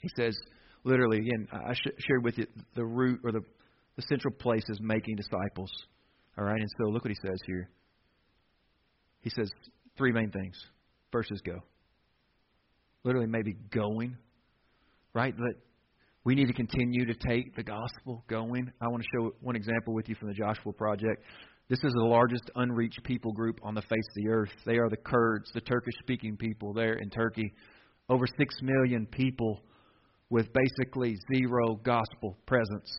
He 0.00 0.10
says, 0.16 0.36
literally, 0.84 1.18
again, 1.18 1.48
I 1.50 1.72
shared 1.74 2.22
with 2.22 2.36
you 2.36 2.46
the 2.76 2.84
root 2.84 3.20
or 3.24 3.32
the, 3.32 3.40
the 3.96 4.02
central 4.02 4.34
place 4.34 4.64
is 4.68 4.80
making 4.82 5.16
disciples. 5.16 5.70
All 6.36 6.44
right, 6.44 6.60
and 6.60 6.70
so 6.78 6.90
look 6.90 7.04
what 7.04 7.10
he 7.10 7.26
says 7.26 7.38
here. 7.46 7.70
He 9.22 9.30
says 9.30 9.50
three 9.96 10.12
main 10.12 10.30
things. 10.30 10.56
First 11.10 11.32
is 11.32 11.40
go. 11.40 11.60
Literally, 13.04 13.26
maybe 13.26 13.56
going, 13.70 14.16
right? 15.14 15.34
But 15.36 15.60
we 16.24 16.34
need 16.34 16.46
to 16.46 16.52
continue 16.52 17.04
to 17.06 17.14
take 17.14 17.56
the 17.56 17.62
gospel 17.62 18.24
going. 18.28 18.70
I 18.80 18.88
want 18.88 19.02
to 19.02 19.08
show 19.14 19.34
one 19.40 19.56
example 19.56 19.92
with 19.92 20.08
you 20.08 20.14
from 20.14 20.28
the 20.28 20.34
Joshua 20.34 20.72
Project. 20.72 21.24
This 21.68 21.80
is 21.82 21.92
the 21.94 22.04
largest 22.04 22.50
unreached 22.54 23.02
people 23.02 23.32
group 23.32 23.58
on 23.62 23.74
the 23.74 23.82
face 23.82 23.92
of 23.92 24.22
the 24.22 24.28
earth. 24.28 24.52
They 24.64 24.76
are 24.76 24.88
the 24.88 24.96
Kurds, 24.96 25.50
the 25.52 25.60
Turkish 25.60 25.94
speaking 26.00 26.36
people 26.36 26.72
there 26.72 26.94
in 26.94 27.10
Turkey. 27.10 27.52
Over 28.08 28.26
6 28.26 28.54
million 28.62 29.06
people 29.06 29.62
with 30.30 30.48
basically 30.52 31.16
zero 31.34 31.76
gospel 31.82 32.36
presence. 32.46 32.90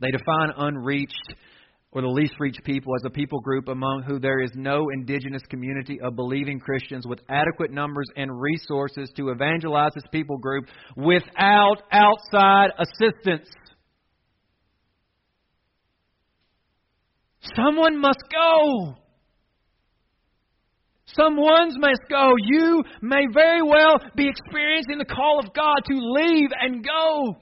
They 0.00 0.10
define 0.10 0.52
unreached 0.56 1.34
or 1.92 2.02
the 2.02 2.08
least 2.08 2.34
reached 2.38 2.62
people 2.64 2.94
as 2.94 3.02
a 3.04 3.10
people 3.10 3.40
group 3.40 3.68
among 3.68 4.04
who 4.06 4.20
there 4.20 4.40
is 4.40 4.50
no 4.54 4.90
indigenous 4.90 5.42
community 5.48 5.98
of 6.00 6.14
believing 6.14 6.60
Christians 6.60 7.06
with 7.06 7.20
adequate 7.28 7.72
numbers 7.72 8.06
and 8.16 8.30
resources 8.40 9.10
to 9.16 9.30
evangelize 9.30 9.92
this 9.94 10.04
people 10.12 10.38
group 10.38 10.66
without 10.96 11.82
outside 11.90 12.70
assistance. 12.78 13.48
Someone 17.56 18.00
must 18.00 18.22
go. 18.30 18.94
Some 21.06 21.36
ones 21.36 21.74
must 21.76 22.02
go. 22.08 22.34
You 22.38 22.84
may 23.02 23.24
very 23.32 23.62
well 23.62 23.96
be 24.14 24.28
experiencing 24.28 24.98
the 24.98 25.04
call 25.04 25.40
of 25.40 25.52
God 25.52 25.78
to 25.86 25.94
leave 25.94 26.50
and 26.60 26.84
go. 26.84 27.36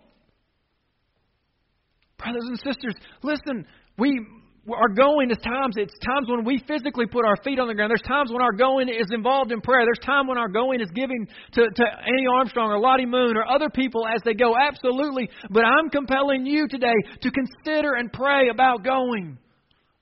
Brothers 2.32 2.48
and 2.48 2.58
sisters, 2.58 2.94
listen, 3.22 3.66
we 3.96 4.20
are 4.68 4.88
going 4.88 5.30
is 5.30 5.38
times 5.38 5.76
it's 5.76 5.94
times 6.04 6.28
when 6.28 6.44
we 6.44 6.62
physically 6.68 7.06
put 7.06 7.24
our 7.24 7.36
feet 7.42 7.58
on 7.58 7.68
the 7.68 7.74
ground. 7.74 7.90
There's 7.90 8.02
times 8.02 8.30
when 8.30 8.42
our 8.42 8.52
going 8.52 8.88
is 8.88 9.08
involved 9.10 9.50
in 9.50 9.60
prayer. 9.60 9.84
There's 9.84 10.04
time 10.04 10.26
when 10.26 10.36
our 10.36 10.48
going 10.48 10.80
is 10.80 10.90
giving 10.94 11.26
to, 11.52 11.62
to 11.62 11.84
Annie 11.84 12.26
Armstrong 12.36 12.70
or 12.70 12.78
Lottie 12.78 13.06
Moon 13.06 13.36
or 13.36 13.46
other 13.48 13.70
people 13.70 14.06
as 14.06 14.20
they 14.24 14.34
go. 14.34 14.54
Absolutely. 14.56 15.30
But 15.50 15.64
I'm 15.64 15.88
compelling 15.88 16.44
you 16.44 16.68
today 16.68 16.94
to 17.22 17.30
consider 17.30 17.94
and 17.94 18.12
pray 18.12 18.50
about 18.50 18.84
going. 18.84 19.38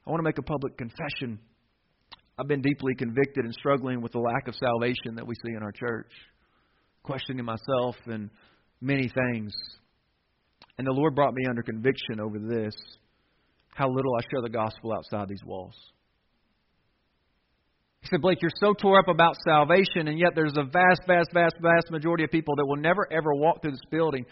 I 0.06 0.10
want 0.10 0.18
to 0.18 0.24
make 0.24 0.38
a 0.38 0.42
public 0.42 0.76
confession. 0.76 1.38
I've 2.38 2.48
been 2.48 2.62
deeply 2.62 2.94
convicted 2.96 3.44
and 3.44 3.54
struggling 3.54 4.02
with 4.02 4.12
the 4.12 4.18
lack 4.18 4.48
of 4.48 4.54
salvation 4.56 5.14
that 5.14 5.26
we 5.26 5.34
see 5.36 5.54
in 5.56 5.62
our 5.62 5.72
church, 5.72 6.10
questioning 7.02 7.44
myself 7.44 7.96
and 8.06 8.30
many 8.80 9.08
things. 9.08 9.52
And 10.78 10.86
the 10.86 10.92
Lord 10.92 11.14
brought 11.14 11.34
me 11.34 11.44
under 11.48 11.62
conviction 11.62 12.20
over 12.20 12.38
this 12.38 12.74
how 13.74 13.90
little 13.90 14.14
I 14.16 14.22
share 14.30 14.40
the 14.40 14.48
gospel 14.48 14.92
outside 14.92 15.28
these 15.28 15.44
walls. 15.44 15.74
He 18.00 18.08
said, 18.08 18.22
Blake, 18.22 18.38
you're 18.40 18.50
so 18.60 18.72
tore 18.72 18.98
up 18.98 19.08
about 19.08 19.36
salvation, 19.46 20.08
and 20.08 20.18
yet 20.18 20.30
there's 20.34 20.56
a 20.56 20.62
vast, 20.62 21.02
vast, 21.06 21.30
vast, 21.34 21.56
vast 21.60 21.90
majority 21.90 22.24
of 22.24 22.30
people 22.30 22.54
that 22.56 22.64
will 22.64 22.76
never, 22.76 23.06
ever 23.12 23.34
walk 23.34 23.60
through 23.60 23.72
this 23.72 23.80
building, 23.90 24.24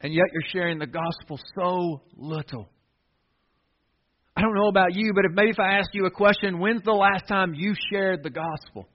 and 0.00 0.12
yet 0.12 0.26
you're 0.32 0.50
sharing 0.52 0.78
the 0.78 0.86
gospel 0.86 1.40
so 1.56 2.02
little. 2.16 2.68
I 4.36 4.42
don't 4.42 4.54
know 4.54 4.68
about 4.68 4.94
you, 4.94 5.12
but 5.14 5.24
if 5.24 5.32
maybe 5.32 5.50
if 5.50 5.58
I 5.58 5.78
asked 5.78 5.90
you 5.92 6.06
a 6.06 6.10
question, 6.10 6.58
when's 6.58 6.82
the 6.82 6.92
last 6.92 7.26
time 7.26 7.54
you 7.54 7.74
shared 7.90 8.22
the 8.22 8.30
gospel? 8.30 8.88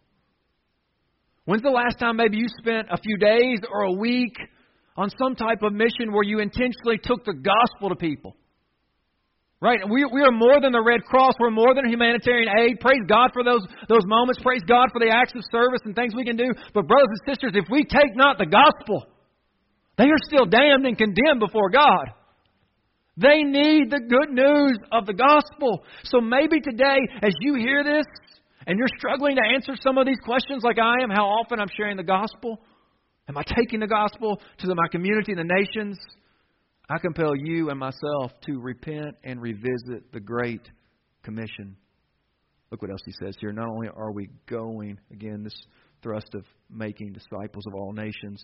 When's 1.46 1.64
the 1.64 1.70
last 1.70 2.00
time 2.00 2.18
maybe 2.18 2.38
you 2.38 2.48
spent 2.60 2.88
a 2.92 2.98
few 2.98 3.18
days 3.18 3.60
or 3.72 3.82
a 3.84 3.94
week 3.94 4.38
on 4.98 5.10
some 5.22 5.36
type 5.36 5.62
of 5.62 5.74
mission 5.74 6.12
where 6.12 6.24
you 6.24 6.40
intentionally 6.40 6.98
took 7.02 7.24
the 7.24 7.34
gospel 7.34 7.90
to 7.90 7.96
people? 7.96 8.36
Right? 9.60 9.80
We, 9.90 10.06
we 10.06 10.22
are 10.22 10.32
more 10.32 10.62
than 10.62 10.72
the 10.72 10.84
Red 10.84 11.04
Cross. 11.06 11.34
We're 11.40 11.50
more 11.50 11.74
than 11.74 11.90
humanitarian 11.90 12.50
aid. 12.60 12.80
Praise 12.80 13.02
God 13.08 13.32
for 13.34 13.44
those, 13.44 13.66
those 13.90 14.06
moments. 14.06 14.42
Praise 14.44 14.62
God 14.68 14.90
for 14.94 15.00
the 15.00 15.10
acts 15.10 15.34
of 15.36 15.42
service 15.52 15.82
and 15.86 15.96
things 15.96 16.14
we 16.14 16.26
can 16.26 16.38
do. 16.38 16.54
But, 16.74 16.88
brothers 16.88 17.10
and 17.10 17.34
sisters, 17.34 17.54
if 17.56 17.66
we 17.72 17.84
take 17.84 18.16
not 18.16 18.38
the 18.38 18.46
gospel, 18.46 19.08
they 19.98 20.06
are 20.06 20.22
still 20.28 20.46
damned 20.46 20.86
and 20.86 20.96
condemned 20.98 21.40
before 21.40 21.72
God. 21.72 22.06
They 23.18 23.42
need 23.42 23.90
the 23.90 24.00
good 24.00 24.30
news 24.30 24.78
of 24.92 25.08
the 25.08 25.14
gospel. 25.14 25.84
So 26.04 26.22
maybe 26.22 26.62
today, 26.62 27.00
as 27.24 27.34
you 27.42 27.56
hear 27.56 27.84
this 27.84 28.06
and 28.68 28.78
you're 28.78 28.94
struggling 29.00 29.38
to 29.38 29.42
answer 29.42 29.74
some 29.82 29.98
of 29.98 30.06
these 30.06 30.20
questions 30.24 30.62
like 30.64 30.78
I 30.78 31.02
am, 31.02 31.10
how 31.10 31.26
often 31.26 31.60
I'm 31.60 31.70
sharing 31.76 31.98
the 31.98 32.04
gospel? 32.04 32.62
Am 33.30 33.38
I 33.38 33.44
taking 33.44 33.80
the 33.80 33.88
gospel 33.88 34.40
to 34.60 34.68
my 34.68 34.88
community 34.90 35.34
and 35.34 35.40
the 35.40 35.54
nations? 35.54 35.98
I 36.90 36.98
compel 37.00 37.36
you 37.36 37.70
and 37.70 37.78
myself 37.78 38.32
to 38.46 38.60
repent 38.60 39.16
and 39.24 39.42
revisit 39.42 40.12
the 40.14 40.22
Great 40.22 40.70
Commission. 41.24 41.76
Look 42.72 42.82
what 42.82 42.92
else 42.92 43.02
he 43.06 43.14
says 43.24 43.36
here. 43.40 43.52
Not 43.52 43.68
only 43.68 43.90
are 43.90 44.12
we 44.14 44.30
going, 44.50 44.98
again, 45.12 45.44
this 45.44 45.56
thrust 46.02 46.30
of 46.36 46.46
making 46.70 47.14
disciples 47.14 47.66
of 47.68 47.76
all 47.76 47.92
nations, 47.92 48.42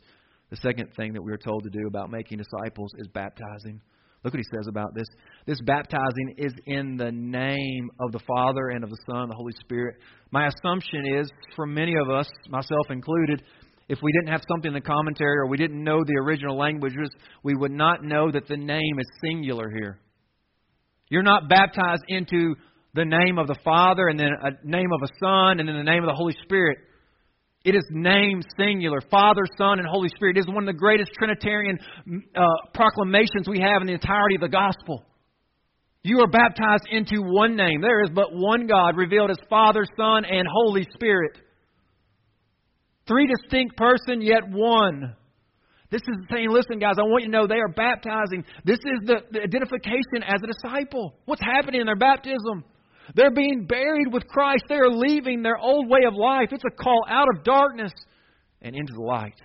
the 0.49 0.57
second 0.57 0.93
thing 0.95 1.13
that 1.13 1.21
we 1.21 1.31
are 1.31 1.37
told 1.37 1.63
to 1.63 1.69
do 1.69 1.87
about 1.87 2.11
making 2.11 2.39
disciples 2.39 2.91
is 2.97 3.07
baptizing. 3.07 3.81
Look 4.23 4.33
what 4.33 4.39
he 4.39 4.55
says 4.57 4.67
about 4.67 4.95
this. 4.95 5.07
This 5.45 5.59
baptizing 5.65 6.35
is 6.37 6.53
in 6.65 6.95
the 6.95 7.11
name 7.11 7.89
of 7.99 8.13
the 8.13 8.21
Father 8.25 8.69
and 8.69 8.83
of 8.83 8.89
the 8.89 8.97
Son 9.05 9.23
and 9.23 9.31
the 9.31 9.35
Holy 9.35 9.51
Spirit. 9.59 9.95
My 10.31 10.47
assumption 10.47 11.05
is, 11.19 11.29
for 11.55 11.65
many 11.65 11.95
of 12.01 12.09
us, 12.09 12.29
myself 12.47 12.89
included, 12.89 13.43
if 13.93 13.99
we 14.01 14.11
didn't 14.11 14.33
have 14.33 14.41
something 14.49 14.69
in 14.69 14.73
the 14.73 14.81
commentary 14.81 15.37
or 15.37 15.47
we 15.47 15.55
didn't 15.55 15.83
know 15.83 16.03
the 16.03 16.19
original 16.19 16.57
languages, 16.57 17.09
we 17.43 17.55
would 17.55 17.71
not 17.71 18.03
know 18.03 18.31
that 18.31 18.47
the 18.47 18.57
name 18.57 18.99
is 18.99 19.05
singular 19.23 19.69
here. 19.69 19.99
You're 21.09 21.21
not 21.21 21.47
baptized 21.47 22.03
into 22.07 22.55
the 22.95 23.05
name 23.05 23.37
of 23.37 23.47
the 23.47 23.55
Father 23.63 24.07
and 24.07 24.19
then 24.19 24.29
a 24.41 24.67
name 24.67 24.91
of 24.91 25.01
a 25.03 25.11
Son 25.23 25.59
and 25.59 25.69
then 25.69 25.77
the 25.77 25.83
name 25.83 26.03
of 26.03 26.09
the 26.09 26.15
Holy 26.15 26.35
Spirit. 26.43 26.79
It 27.63 27.75
is 27.75 27.83
name 27.91 28.41
singular 28.57 28.99
Father, 29.11 29.43
Son, 29.57 29.79
and 29.79 29.87
Holy 29.87 30.09
Spirit. 30.09 30.37
It 30.37 30.41
is 30.41 30.47
one 30.47 30.67
of 30.67 30.73
the 30.73 30.79
greatest 30.79 31.11
Trinitarian 31.17 31.77
uh, 32.35 32.41
proclamations 32.73 33.47
we 33.47 33.59
have 33.59 33.81
in 33.81 33.87
the 33.87 33.93
entirety 33.93 34.35
of 34.35 34.41
the 34.41 34.49
gospel. 34.49 35.05
You 36.01 36.19
are 36.19 36.27
baptized 36.27 36.87
into 36.91 37.21
one 37.21 37.55
name. 37.55 37.79
There 37.79 38.03
is 38.03 38.09
but 38.13 38.33
one 38.33 38.67
God 38.67 38.97
revealed 38.97 39.29
as 39.29 39.37
Father, 39.49 39.85
Son, 39.95 40.25
and 40.25 40.45
Holy 40.51 40.85
Spirit. 40.93 41.37
Three 43.07 43.27
distinct 43.27 43.75
person, 43.77 44.21
yet 44.21 44.49
one. 44.49 45.15
This 45.91 46.01
is 46.01 46.25
saying, 46.31 46.49
listen, 46.49 46.79
guys, 46.79 46.95
I 46.97 47.03
want 47.03 47.23
you 47.23 47.31
to 47.31 47.37
know 47.37 47.47
they 47.47 47.59
are 47.59 47.67
baptizing. 47.67 48.43
This 48.65 48.79
is 48.79 48.99
the, 49.05 49.17
the 49.31 49.41
identification 49.41 50.23
as 50.25 50.41
a 50.43 50.47
disciple. 50.47 51.13
What's 51.25 51.41
happening 51.41 51.81
in 51.81 51.85
their 51.85 51.95
baptism? 51.95 52.63
They're 53.15 53.33
being 53.33 53.65
buried 53.67 54.11
with 54.11 54.25
Christ. 54.27 54.63
They 54.69 54.75
are 54.75 54.89
leaving 54.89 55.43
their 55.43 55.57
old 55.57 55.89
way 55.89 55.99
of 56.07 56.15
life. 56.15 56.49
It's 56.51 56.63
a 56.65 56.83
call 56.83 57.01
out 57.07 57.27
of 57.35 57.43
darkness 57.43 57.91
and 58.61 58.75
into 58.75 58.93
the 58.93 59.01
light. 59.01 59.39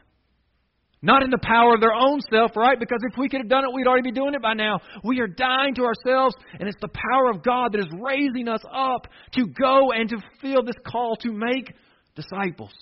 Not 1.00 1.22
in 1.22 1.30
the 1.30 1.38
power 1.42 1.74
of 1.74 1.80
their 1.80 1.94
own 1.94 2.20
self, 2.32 2.56
right? 2.56 2.78
Because 2.78 2.98
if 3.10 3.16
we 3.16 3.28
could 3.28 3.40
have 3.40 3.48
done 3.48 3.64
it, 3.64 3.72
we'd 3.72 3.86
already 3.86 4.10
be 4.10 4.14
doing 4.14 4.34
it 4.34 4.42
by 4.42 4.54
now. 4.54 4.80
We 5.04 5.20
are 5.20 5.28
dying 5.28 5.74
to 5.76 5.82
ourselves, 5.82 6.34
and 6.58 6.68
it's 6.68 6.80
the 6.80 6.88
power 6.88 7.30
of 7.30 7.42
God 7.42 7.72
that 7.72 7.78
is 7.78 7.92
raising 8.00 8.48
us 8.48 8.62
up 8.72 9.06
to 9.34 9.46
go 9.46 9.92
and 9.92 10.08
to 10.08 10.16
feel 10.40 10.64
this 10.64 10.74
call 10.84 11.14
to 11.16 11.30
make 11.32 11.72
disciples. 12.16 12.72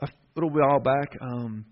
A 0.00 0.08
little 0.34 0.50
while 0.50 0.80
back, 0.80 1.16
um, 1.20 1.64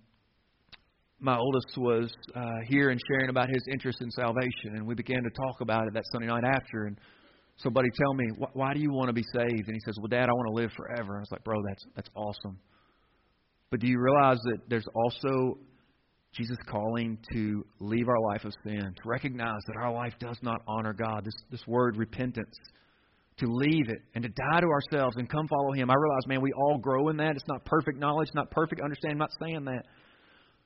my 1.18 1.36
oldest 1.36 1.76
was 1.76 2.10
uh, 2.34 2.40
here 2.66 2.90
and 2.90 3.00
sharing 3.08 3.28
about 3.28 3.48
his 3.48 3.62
interest 3.70 4.00
in 4.00 4.10
salvation, 4.10 4.76
and 4.76 4.86
we 4.86 4.94
began 4.94 5.22
to 5.22 5.30
talk 5.30 5.60
about 5.60 5.86
it 5.86 5.94
that 5.94 6.04
Sunday 6.12 6.28
night 6.28 6.44
after. 6.44 6.86
And 6.86 6.98
somebody 7.58 7.88
tell 7.94 8.14
me, 8.14 8.24
wh- 8.38 8.56
why 8.56 8.72
do 8.72 8.80
you 8.80 8.90
want 8.90 9.08
to 9.08 9.12
be 9.12 9.24
saved? 9.34 9.66
And 9.66 9.74
he 9.74 9.80
says, 9.84 9.96
Well, 9.98 10.08
Dad, 10.08 10.28
I 10.28 10.32
want 10.32 10.48
to 10.48 10.54
live 10.54 10.70
forever. 10.76 11.12
And 11.12 11.18
I 11.18 11.20
was 11.20 11.30
like, 11.30 11.44
Bro, 11.44 11.62
that's 11.68 11.84
that's 11.94 12.08
awesome. 12.14 12.58
But 13.70 13.80
do 13.80 13.86
you 13.86 14.00
realize 14.00 14.38
that 14.44 14.58
there's 14.68 14.86
also 14.94 15.58
Jesus 16.32 16.56
calling 16.68 17.18
to 17.32 17.64
leave 17.80 18.08
our 18.08 18.20
life 18.32 18.44
of 18.44 18.52
sin, 18.64 18.80
to 18.80 19.02
recognize 19.04 19.60
that 19.66 19.76
our 19.76 19.92
life 19.92 20.14
does 20.18 20.38
not 20.42 20.62
honor 20.66 20.94
God? 20.94 21.24
This 21.24 21.34
this 21.50 21.66
word 21.66 21.96
repentance 21.96 22.54
to 23.40 23.46
leave 23.46 23.88
it 23.88 23.98
and 24.14 24.22
to 24.22 24.28
die 24.28 24.60
to 24.60 24.66
ourselves 24.66 25.16
and 25.16 25.28
come 25.28 25.46
follow 25.48 25.72
Him. 25.72 25.90
I 25.90 25.94
realize, 25.94 26.26
man, 26.26 26.40
we 26.40 26.52
all 26.52 26.78
grow 26.78 27.08
in 27.08 27.16
that. 27.18 27.36
It's 27.36 27.48
not 27.48 27.64
perfect 27.64 27.98
knowledge, 27.98 28.28
not 28.34 28.50
perfect 28.50 28.80
understanding. 28.80 29.16
I'm 29.16 29.18
not 29.18 29.30
saying 29.42 29.64
that. 29.64 29.84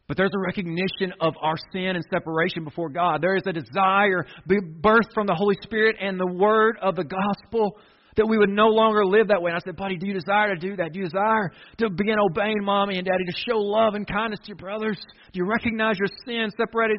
But 0.07 0.19
there's 0.19 0.33
a 0.35 0.39
recognition 0.39 1.15
of 1.21 1.33
our 1.41 1.57
sin 1.73 1.97
and 1.97 2.05
separation 2.13 2.63
before 2.63 2.91
God. 2.91 3.23
There 3.23 3.37
is 3.37 3.45
a 3.47 3.53
desire, 3.53 4.27
birthed 4.47 5.15
from 5.15 5.27
the 5.27 5.35
Holy 5.35 5.57
Spirit 5.63 5.97
and 5.99 6.21
the 6.21 6.31
Word 6.31 6.77
of 6.83 6.95
the 6.95 7.05
gospel, 7.05 7.79
that 8.17 8.27
we 8.29 8.37
would 8.37 8.51
no 8.51 8.69
longer 8.69 9.05
live 9.05 9.29
that 9.29 9.41
way. 9.41 9.51
And 9.51 9.57
I 9.57 9.61
said, 9.65 9.77
buddy, 9.77 9.97
do 9.97 10.07
you 10.07 10.13
desire 10.13 10.55
to 10.55 10.61
do 10.61 10.77
that? 10.77 10.93
Do 10.93 11.01
you 11.01 11.07
desire 11.07 11.51
to 11.79 11.91
begin 11.91 12.17
obeying 12.19 12.63
mommy 12.63 12.99
and 12.99 13.07
daddy, 13.07 13.25
to 13.25 13.33
show 13.49 13.57
love 13.59 13.95
and 13.95 14.07
kindness 14.07 14.41
to 14.41 14.49
your 14.49 14.57
brothers? 14.57 15.01
Do 15.33 15.39
you 15.39 15.47
recognize 15.47 15.97
your 15.99 16.09
sin 16.27 16.51
separated? 16.57 16.99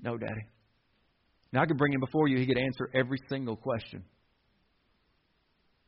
No, 0.00 0.16
daddy. 0.16 0.46
Now 1.52 1.62
I 1.62 1.66
could 1.66 1.76
bring 1.76 1.92
him 1.92 2.00
before 2.00 2.28
you. 2.28 2.38
He 2.38 2.46
could 2.46 2.56
answer 2.56 2.88
every 2.94 3.18
single 3.28 3.56
question. 3.56 4.04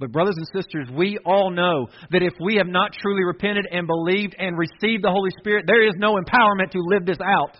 But, 0.01 0.11
brothers 0.11 0.35
and 0.37 0.47
sisters, 0.53 0.89
we 0.93 1.19
all 1.25 1.51
know 1.51 1.87
that 2.11 2.23
if 2.23 2.33
we 2.41 2.57
have 2.57 2.67
not 2.67 2.93
truly 3.01 3.23
repented 3.23 3.67
and 3.71 3.87
believed 3.87 4.35
and 4.39 4.59
received 4.59 5.05
the 5.05 5.11
Holy 5.11 5.31
Spirit, 5.39 5.67
there 5.69 5.87
is 5.87 5.95
no 5.97 6.15
empowerment 6.15 6.73
to 6.73 6.81
live 6.81 7.07
this 7.07 7.21
out. 7.25 7.57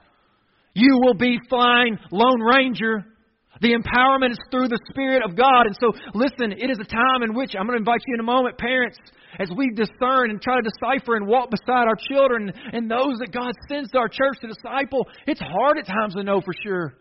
You 0.75 0.99
will 1.01 1.15
be 1.15 1.39
flying 1.49 1.97
Lone 2.11 2.41
Ranger. 2.41 3.05
The 3.61 3.71
empowerment 3.71 4.33
is 4.33 4.39
through 4.51 4.67
the 4.67 4.81
Spirit 4.91 5.23
of 5.25 5.37
God. 5.37 5.67
And 5.67 5.77
so, 5.79 5.93
listen, 6.13 6.51
it 6.51 6.71
is 6.71 6.79
a 6.81 6.85
time 6.85 7.23
in 7.23 7.35
which 7.35 7.55
I'm 7.55 7.67
going 7.67 7.79
to 7.79 7.83
invite 7.83 8.03
you 8.05 8.15
in 8.15 8.21
a 8.21 8.25
moment, 8.25 8.59
parents, 8.59 8.99
as 9.39 9.49
we 9.57 9.71
discern 9.71 10.31
and 10.31 10.43
try 10.43 10.57
to 10.57 10.69
decipher 10.69 11.15
and 11.15 11.29
walk 11.29 11.51
beside 11.51 11.87
our 11.87 11.97
children 12.11 12.53
and 12.73 12.91
those 12.91 13.19
that 13.21 13.31
God 13.31 13.55
sends 13.69 13.93
to 13.93 13.99
our 13.99 14.09
church 14.09 14.41
to 14.41 14.49
disciple. 14.49 15.07
It's 15.29 15.41
hard 15.41 15.79
at 15.79 15.87
times 15.87 16.15
to 16.15 16.25
know 16.25 16.41
for 16.41 16.55
sure. 16.65 16.95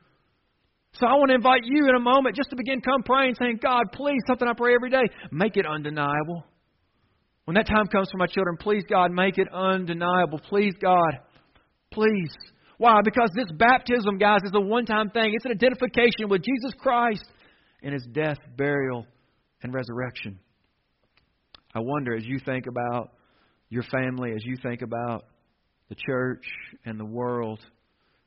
So 0.94 1.08
I 1.08 1.14
want 1.16 1.30
to 1.30 1.36
invite 1.36 1.62
you 1.64 1.90
in 1.90 1.96
a 1.96 2.00
moment 2.00 2.36
just 2.36 2.52
to 2.52 2.56
begin 2.56 2.82
come 2.82 3.02
praying, 3.04 3.36
saying, 3.40 3.60
God, 3.62 3.86
please, 3.94 4.20
something 4.28 4.48
I 4.48 4.54
pray 4.54 4.76
every 4.76 4.92
day, 4.92 5.04
make 5.32 5.58
it 5.58 5.66
undeniable. 5.66 6.46
When 7.46 7.56
that 7.56 7.68
time 7.68 7.88
comes 7.88 8.10
for 8.12 8.18
my 8.18 8.28
children, 8.28 8.58
please, 8.58 8.84
God, 8.88 9.12
make 9.12 9.38
it 9.38 9.48
undeniable. 9.52 10.40
Please, 10.48 10.74
God, 10.82 11.20
please. 11.92 12.32
Why? 12.78 13.00
Because 13.04 13.30
this 13.36 13.52
baptism, 13.58 14.18
guys, 14.18 14.42
is 14.44 14.52
a 14.54 14.62
one 14.62 14.86
time 14.86 15.10
thing. 15.10 15.34
It's 15.34 15.46
an 15.46 15.52
identification 15.52 16.30
with 16.30 16.42
Jesus 16.42 16.74
Christ 16.80 17.26
and 17.82 17.94
his 17.94 18.06
death, 18.12 18.38
burial, 18.56 19.06
and 19.62 19.74
resurrection. 19.74 20.40
I 21.74 21.80
wonder 21.80 22.16
as 22.16 22.24
you 22.26 22.40
think 22.46 22.66
about 22.68 23.12
your 23.70 23.84
family, 23.84 24.32
as 24.36 24.46
you 24.46 24.56
think 24.62 24.84
about 24.84 25.26
the 25.90 25.96
church 25.96 26.46
and 26.86 27.00
the 27.00 27.06
world, 27.06 27.60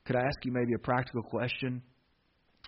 could 0.04 0.16
I 0.16 0.20
ask 0.20 0.44
you 0.44 0.52
maybe 0.52 0.74
a 0.74 0.78
practical 0.78 1.22
question? 1.22 1.82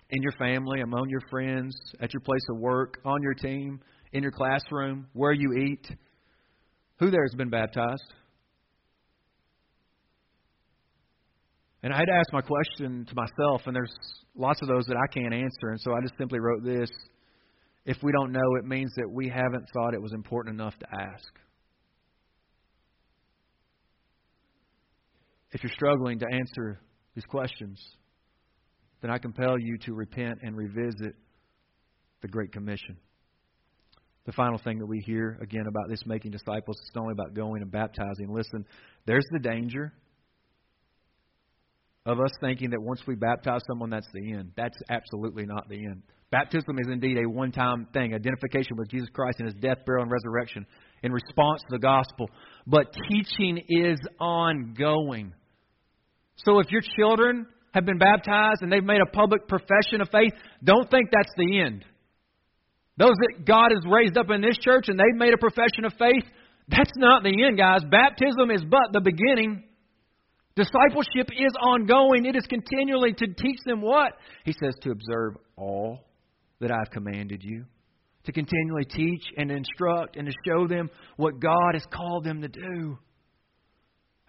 In 0.09 0.21
your 0.21 0.31
family, 0.33 0.81
among 0.81 1.09
your 1.09 1.21
friends, 1.29 1.75
at 1.99 2.13
your 2.13 2.21
place 2.21 2.41
of 2.49 2.57
work, 2.57 2.99
on 3.05 3.21
your 3.21 3.33
team, 3.33 3.79
in 4.11 4.23
your 4.23 4.31
classroom, 4.31 5.07
where 5.13 5.31
you 5.31 5.53
eat? 5.53 5.87
Who 6.99 7.11
there 7.11 7.23
has 7.23 7.35
been 7.35 7.49
baptized? 7.49 8.13
And 11.81 11.93
I 11.93 11.97
had 11.97 12.05
to 12.05 12.13
ask 12.13 12.33
my 12.33 12.41
question 12.41 13.05
to 13.05 13.15
myself, 13.15 13.61
and 13.65 13.75
there's 13.75 13.93
lots 14.35 14.61
of 14.61 14.67
those 14.67 14.85
that 14.87 14.97
I 14.97 15.07
can't 15.13 15.33
answer, 15.33 15.69
and 15.69 15.79
so 15.79 15.91
I 15.93 16.01
just 16.01 16.17
simply 16.17 16.39
wrote 16.39 16.63
this. 16.63 16.89
If 17.85 17.97
we 18.03 18.11
don't 18.11 18.31
know, 18.31 18.55
it 18.59 18.65
means 18.65 18.91
that 18.97 19.09
we 19.09 19.29
haven't 19.29 19.65
thought 19.73 19.93
it 19.93 20.01
was 20.01 20.13
important 20.13 20.59
enough 20.59 20.77
to 20.79 20.87
ask. 20.91 21.27
If 25.51 25.63
you're 25.63 25.71
struggling 25.73 26.19
to 26.19 26.25
answer 26.31 26.81
these 27.15 27.25
questions, 27.25 27.79
then 29.01 29.11
I 29.11 29.17
compel 29.17 29.57
you 29.59 29.77
to 29.85 29.93
repent 29.93 30.39
and 30.41 30.55
revisit 30.55 31.15
the 32.21 32.27
Great 32.27 32.51
Commission. 32.51 32.97
The 34.25 34.33
final 34.33 34.59
thing 34.59 34.79
that 34.79 34.85
we 34.85 34.99
hear 34.99 35.39
again 35.41 35.65
about 35.67 35.89
this 35.89 36.01
making 36.05 36.31
disciples, 36.31 36.77
it's 36.81 36.91
not 36.93 37.03
only 37.03 37.13
about 37.13 37.33
going 37.33 37.61
and 37.61 37.71
baptizing. 37.71 38.27
Listen, 38.29 38.65
there's 39.05 39.25
the 39.31 39.39
danger 39.39 39.93
of 42.05 42.19
us 42.19 42.31
thinking 42.41 42.71
that 42.71 42.81
once 42.81 43.01
we 43.07 43.15
baptize 43.15 43.61
someone, 43.67 43.89
that's 43.89 44.09
the 44.13 44.33
end. 44.33 44.51
That's 44.55 44.77
absolutely 44.89 45.45
not 45.45 45.69
the 45.69 45.77
end. 45.77 46.03
Baptism 46.31 46.77
is 46.77 46.87
indeed 46.91 47.17
a 47.17 47.27
one 47.27 47.51
time 47.51 47.87
thing, 47.91 48.13
identification 48.13 48.77
with 48.77 48.89
Jesus 48.89 49.09
Christ 49.13 49.39
and 49.39 49.47
his 49.47 49.55
death, 49.61 49.77
burial, 49.85 50.03
and 50.03 50.11
resurrection 50.11 50.65
in 51.01 51.11
response 51.11 51.61
to 51.61 51.67
the 51.71 51.79
gospel. 51.79 52.29
But 52.67 52.93
teaching 53.09 53.63
is 53.67 53.97
ongoing. 54.19 55.33
So 56.45 56.59
if 56.59 56.71
your 56.71 56.81
children 56.97 57.47
have 57.73 57.85
been 57.85 57.97
baptized 57.97 58.61
and 58.61 58.71
they've 58.71 58.83
made 58.83 59.01
a 59.01 59.11
public 59.11 59.47
profession 59.47 60.01
of 60.01 60.09
faith, 60.09 60.33
don't 60.63 60.89
think 60.89 61.09
that's 61.11 61.33
the 61.37 61.61
end. 61.61 61.85
Those 62.97 63.15
that 63.21 63.45
God 63.45 63.71
has 63.73 63.83
raised 63.89 64.17
up 64.17 64.29
in 64.29 64.41
this 64.41 64.57
church 64.57 64.89
and 64.89 64.99
they've 64.99 65.15
made 65.15 65.33
a 65.33 65.37
profession 65.37 65.85
of 65.85 65.93
faith, 65.93 66.23
that's 66.67 66.91
not 66.97 67.23
the 67.23 67.45
end, 67.45 67.57
guys. 67.57 67.81
Baptism 67.89 68.51
is 68.51 68.63
but 68.69 68.91
the 68.91 69.01
beginning. 69.01 69.63
Discipleship 70.55 71.29
is 71.31 71.53
ongoing. 71.61 72.25
It 72.25 72.35
is 72.35 72.45
continually 72.47 73.13
to 73.13 73.27
teach 73.27 73.59
them 73.65 73.81
what? 73.81 74.13
He 74.43 74.51
says 74.51 74.73
to 74.81 74.91
observe 74.91 75.37
all 75.55 75.99
that 76.59 76.71
I've 76.71 76.91
commanded 76.91 77.41
you. 77.43 77.65
To 78.25 78.33
continually 78.33 78.83
teach 78.83 79.23
and 79.37 79.49
instruct 79.49 80.17
and 80.17 80.27
to 80.27 80.33
show 80.45 80.67
them 80.67 80.89
what 81.15 81.39
God 81.39 81.73
has 81.73 81.85
called 81.91 82.25
them 82.25 82.41
to 82.41 82.49
do. 82.49 82.97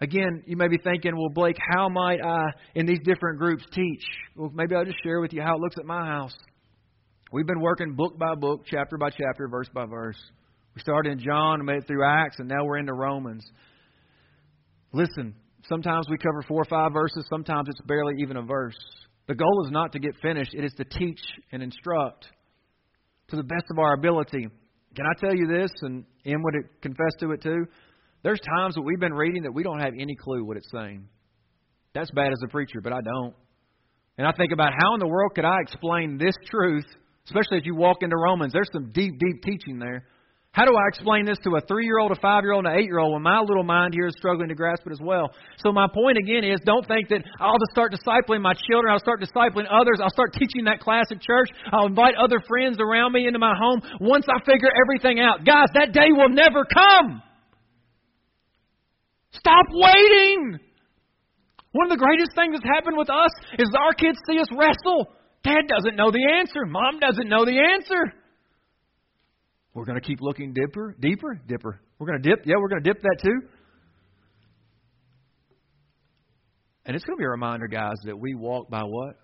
Again, 0.01 0.43
you 0.47 0.57
may 0.57 0.67
be 0.67 0.79
thinking, 0.83 1.15
well, 1.15 1.29
Blake, 1.29 1.57
how 1.75 1.87
might 1.87 2.19
I, 2.25 2.47
in 2.73 2.87
these 2.87 2.99
different 3.03 3.37
groups, 3.37 3.63
teach? 3.71 4.03
Well, 4.35 4.51
maybe 4.51 4.75
I'll 4.75 4.83
just 4.83 5.01
share 5.03 5.21
with 5.21 5.31
you 5.31 5.43
how 5.43 5.55
it 5.55 5.61
looks 5.61 5.77
at 5.77 5.85
my 5.85 6.05
house. 6.05 6.35
We've 7.31 7.45
been 7.45 7.61
working 7.61 7.93
book 7.93 8.17
by 8.17 8.33
book, 8.33 8.65
chapter 8.65 8.97
by 8.97 9.11
chapter, 9.11 9.47
verse 9.47 9.69
by 9.71 9.85
verse. 9.85 10.17
We 10.75 10.81
started 10.81 11.11
in 11.11 11.19
John 11.19 11.59
and 11.59 11.65
made 11.65 11.77
it 11.77 11.87
through 11.87 12.03
Acts, 12.03 12.37
and 12.39 12.47
now 12.47 12.65
we're 12.65 12.77
into 12.77 12.93
Romans. 12.93 13.45
Listen, 14.91 15.35
sometimes 15.69 16.07
we 16.09 16.17
cover 16.17 16.41
four 16.47 16.63
or 16.63 16.65
five 16.65 16.93
verses, 16.93 17.23
sometimes 17.29 17.69
it's 17.69 17.81
barely 17.81 18.15
even 18.21 18.37
a 18.37 18.41
verse. 18.41 18.77
The 19.27 19.35
goal 19.35 19.65
is 19.65 19.71
not 19.71 19.91
to 19.91 19.99
get 19.99 20.15
finished, 20.21 20.55
it 20.55 20.65
is 20.65 20.73
to 20.73 20.83
teach 20.83 21.21
and 21.51 21.61
instruct 21.61 22.25
to 23.27 23.35
the 23.35 23.43
best 23.43 23.65
of 23.69 23.77
our 23.77 23.93
ability. 23.93 24.47
Can 24.95 25.05
I 25.05 25.19
tell 25.19 25.35
you 25.35 25.47
this, 25.47 25.71
and 25.83 26.05
Em 26.25 26.41
would 26.41 26.55
confess 26.81 27.13
to 27.19 27.31
it 27.31 27.41
too? 27.43 27.65
There's 28.23 28.39
times 28.55 28.75
that 28.75 28.81
we've 28.81 28.99
been 28.99 29.13
reading 29.13 29.43
that 29.43 29.53
we 29.53 29.63
don't 29.63 29.79
have 29.79 29.93
any 29.97 30.15
clue 30.15 30.43
what 30.45 30.57
it's 30.57 30.69
saying. 30.71 31.07
That's 31.93 32.11
bad 32.11 32.31
as 32.31 32.39
a 32.43 32.47
preacher, 32.47 32.79
but 32.81 32.93
I 32.93 33.01
don't. 33.01 33.33
And 34.17 34.27
I 34.27 34.31
think 34.33 34.51
about 34.51 34.71
how 34.77 34.93
in 34.93 34.99
the 34.99 35.07
world 35.07 35.31
could 35.35 35.45
I 35.45 35.57
explain 35.61 36.17
this 36.17 36.35
truth, 36.49 36.85
especially 37.25 37.57
as 37.57 37.65
you 37.65 37.75
walk 37.75 37.97
into 38.01 38.15
Romans. 38.15 38.53
There's 38.53 38.69
some 38.71 38.91
deep, 38.93 39.17
deep 39.19 39.41
teaching 39.43 39.79
there. 39.79 40.05
How 40.53 40.65
do 40.65 40.75
I 40.75 40.83
explain 40.89 41.23
this 41.23 41.37
to 41.45 41.55
a 41.55 41.61
three 41.61 41.85
year 41.85 41.97
old, 41.97 42.11
a 42.11 42.19
five 42.19 42.43
year 42.43 42.51
old, 42.51 42.65
and 42.65 42.75
an 42.75 42.79
eight 42.79 42.85
year 42.85 42.99
old 42.99 43.13
when 43.13 43.23
my 43.23 43.39
little 43.39 43.63
mind 43.63 43.93
here 43.93 44.07
is 44.07 44.13
struggling 44.17 44.49
to 44.49 44.55
grasp 44.55 44.83
it 44.85 44.91
as 44.91 44.99
well? 45.01 45.31
So, 45.63 45.71
my 45.71 45.87
point 45.87 46.17
again 46.17 46.43
is 46.43 46.59
don't 46.65 46.85
think 46.85 47.07
that 47.07 47.23
I'll 47.39 47.57
just 47.57 47.71
start 47.71 47.95
discipling 47.95 48.41
my 48.41 48.53
children, 48.67 48.91
I'll 48.91 48.99
start 48.99 49.21
discipling 49.21 49.63
others, 49.71 50.03
I'll 50.03 50.11
start 50.11 50.33
teaching 50.33 50.65
that 50.65 50.81
class 50.81 51.05
at 51.09 51.21
church, 51.21 51.47
I'll 51.71 51.87
invite 51.87 52.15
other 52.15 52.43
friends 52.45 52.79
around 52.81 53.13
me 53.13 53.27
into 53.27 53.39
my 53.39 53.55
home 53.55 53.81
once 54.01 54.25
I 54.27 54.43
figure 54.43 54.69
everything 54.83 55.21
out. 55.21 55.45
Guys, 55.45 55.69
that 55.73 55.93
day 55.93 56.11
will 56.11 56.29
never 56.29 56.65
come. 56.65 57.23
Stop 59.31 59.65
waiting. 59.71 60.59
One 61.71 61.91
of 61.91 61.97
the 61.97 62.03
greatest 62.03 62.31
things 62.35 62.53
that's 62.53 62.65
happened 62.65 62.97
with 62.97 63.09
us 63.09 63.31
is 63.57 63.69
our 63.77 63.93
kids 63.93 64.17
see 64.27 64.39
us 64.39 64.47
wrestle. 64.51 65.07
Dad 65.43 65.67
doesn't 65.67 65.95
know 65.95 66.11
the 66.11 66.25
answer. 66.37 66.65
Mom 66.65 66.99
doesn't 66.99 67.29
know 67.29 67.45
the 67.45 67.57
answer. 67.57 68.13
We're 69.73 69.85
going 69.85 69.99
to 69.99 70.05
keep 70.05 70.19
looking 70.21 70.53
deeper, 70.53 70.95
deeper, 70.99 71.39
deeper. 71.47 71.81
We're 71.97 72.07
going 72.07 72.21
to 72.21 72.29
dip. 72.29 72.45
Yeah, 72.45 72.55
we're 72.59 72.67
going 72.67 72.83
to 72.83 72.93
dip 72.93 73.01
that 73.01 73.17
too. 73.23 73.47
And 76.85 76.95
it's 76.95 77.05
going 77.05 77.17
to 77.17 77.21
be 77.21 77.25
a 77.25 77.29
reminder, 77.29 77.67
guys, 77.67 77.95
that 78.05 78.19
we 78.19 78.35
walk 78.35 78.69
by 78.69 78.81
what? 78.81 79.15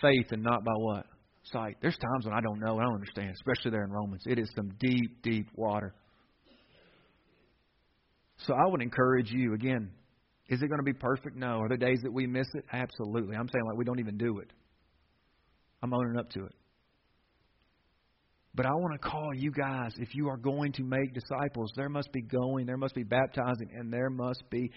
Faith 0.00 0.30
and 0.30 0.42
not 0.42 0.64
by 0.64 0.74
what? 0.76 1.06
sight. 1.44 1.76
There's 1.80 1.96
times 1.96 2.24
when 2.24 2.34
I 2.34 2.40
don't 2.40 2.60
know, 2.60 2.78
I 2.78 2.84
don't 2.84 2.94
understand, 2.94 3.34
especially 3.34 3.70
there 3.70 3.84
in 3.84 3.90
Romans. 3.90 4.22
It 4.26 4.38
is 4.38 4.48
some 4.54 4.70
deep, 4.78 5.22
deep 5.22 5.46
water. 5.54 5.94
So 8.46 8.54
I 8.54 8.66
would 8.66 8.82
encourage 8.82 9.30
you 9.30 9.54
again. 9.54 9.90
Is 10.48 10.62
it 10.62 10.68
going 10.68 10.80
to 10.80 10.84
be 10.84 10.92
perfect? 10.92 11.36
No. 11.36 11.60
Are 11.60 11.68
there 11.68 11.76
days 11.76 12.00
that 12.02 12.12
we 12.12 12.26
miss 12.26 12.46
it? 12.54 12.64
Absolutely. 12.72 13.36
I'm 13.36 13.48
saying 13.48 13.64
like 13.66 13.76
we 13.76 13.84
don't 13.84 14.00
even 14.00 14.18
do 14.18 14.38
it. 14.38 14.52
I'm 15.82 15.92
owning 15.94 16.18
up 16.18 16.30
to 16.30 16.44
it. 16.44 16.54
But 18.54 18.66
I 18.66 18.70
want 18.70 19.00
to 19.00 19.08
call 19.08 19.30
you 19.34 19.50
guys, 19.50 19.92
if 19.96 20.14
you 20.14 20.28
are 20.28 20.36
going 20.36 20.72
to 20.72 20.82
make 20.82 21.14
disciples, 21.14 21.72
there 21.74 21.88
must 21.88 22.12
be 22.12 22.20
going, 22.20 22.66
there 22.66 22.76
must 22.76 22.94
be 22.94 23.02
baptizing, 23.02 23.70
and 23.74 23.90
there 23.90 24.10
must 24.10 24.42
be 24.50 24.70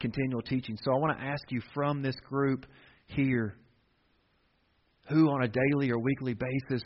continual 0.00 0.42
teaching. 0.42 0.76
So 0.82 0.92
I 0.92 0.98
want 0.98 1.16
to 1.16 1.24
ask 1.24 1.42
you 1.50 1.62
from 1.72 2.02
this 2.02 2.16
group 2.28 2.66
here 3.06 3.54
who 5.08 5.30
on 5.30 5.44
a 5.44 5.48
daily 5.48 5.90
or 5.90 5.98
weekly 6.00 6.34
basis 6.34 6.82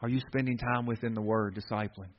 are 0.00 0.08
you 0.08 0.20
spending 0.28 0.58
time 0.58 0.84
with 0.86 1.04
in 1.04 1.14
the 1.14 1.22
Word, 1.22 1.56
discipling? 1.56 2.10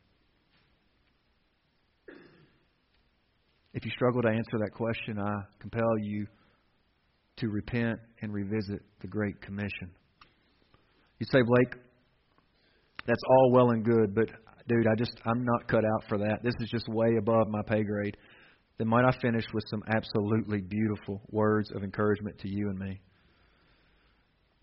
If 3.76 3.84
you 3.84 3.92
struggle 3.92 4.22
to 4.22 4.30
answer 4.30 4.58
that 4.58 4.72
question, 4.74 5.20
I 5.20 5.42
compel 5.60 6.00
you 6.00 6.26
to 7.38 7.50
repent 7.50 8.00
and 8.22 8.34
revisit 8.34 8.82
the 9.02 9.08
Great 9.08 9.42
Commission. 9.42 9.92
You 11.20 11.26
say, 11.30 11.42
Blake, 11.42 11.76
that's 13.06 13.22
all 13.30 13.52
well 13.52 13.72
and 13.72 13.84
good, 13.84 14.16
but 14.16 14.30
dude, 14.70 14.88
I 14.88 14.96
just 14.96 15.12
I'm 15.26 15.44
not 15.44 15.68
cut 15.68 15.84
out 15.84 16.08
for 16.08 16.18
that. 16.20 16.40
This 16.42 16.54
is 16.62 16.70
just 16.70 16.88
way 16.88 17.18
above 17.20 17.50
my 17.50 17.62
pay 17.68 17.84
grade. 17.84 18.16
Then 18.78 18.88
might 18.88 19.04
I 19.04 19.12
finish 19.22 19.44
with 19.54 19.66
some 19.70 19.84
absolutely 19.94 20.62
beautiful 20.62 21.22
words 21.30 21.70
of 21.76 21.84
encouragement 21.84 22.40
to 22.40 22.50
you 22.50 22.70
and 22.70 22.80
me? 22.80 23.02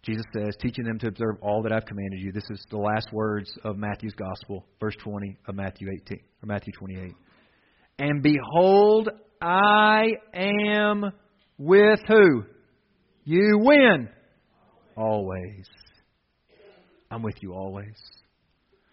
Jesus 0.03 0.25
says, 0.35 0.57
teaching 0.61 0.85
them 0.85 0.98
to 1.01 1.09
observe 1.09 1.37
all 1.42 1.62
that 1.62 1.72
I've 1.72 1.85
commanded 1.85 2.20
you. 2.20 2.33
This 2.33 2.48
is 2.51 2.64
the 2.70 2.79
last 2.79 3.12
words 3.12 3.53
of 3.62 3.77
Matthew's 3.77 4.14
Gospel, 4.14 4.64
verse 4.81 4.96
20 5.05 5.37
of 5.48 5.55
Matthew 5.55 5.88
18 6.07 6.18
or 6.42 6.46
Matthew 6.46 6.72
28. 6.72 7.12
And 8.02 8.20
behold, 8.20 9.10
I 9.40 10.06
am 10.34 11.04
with 11.56 12.00
who? 12.08 12.42
You 13.22 13.60
when? 13.62 14.08
Always. 14.96 15.66
I'm 17.12 17.22
with 17.22 17.36
you 17.42 17.54
always. 17.54 17.94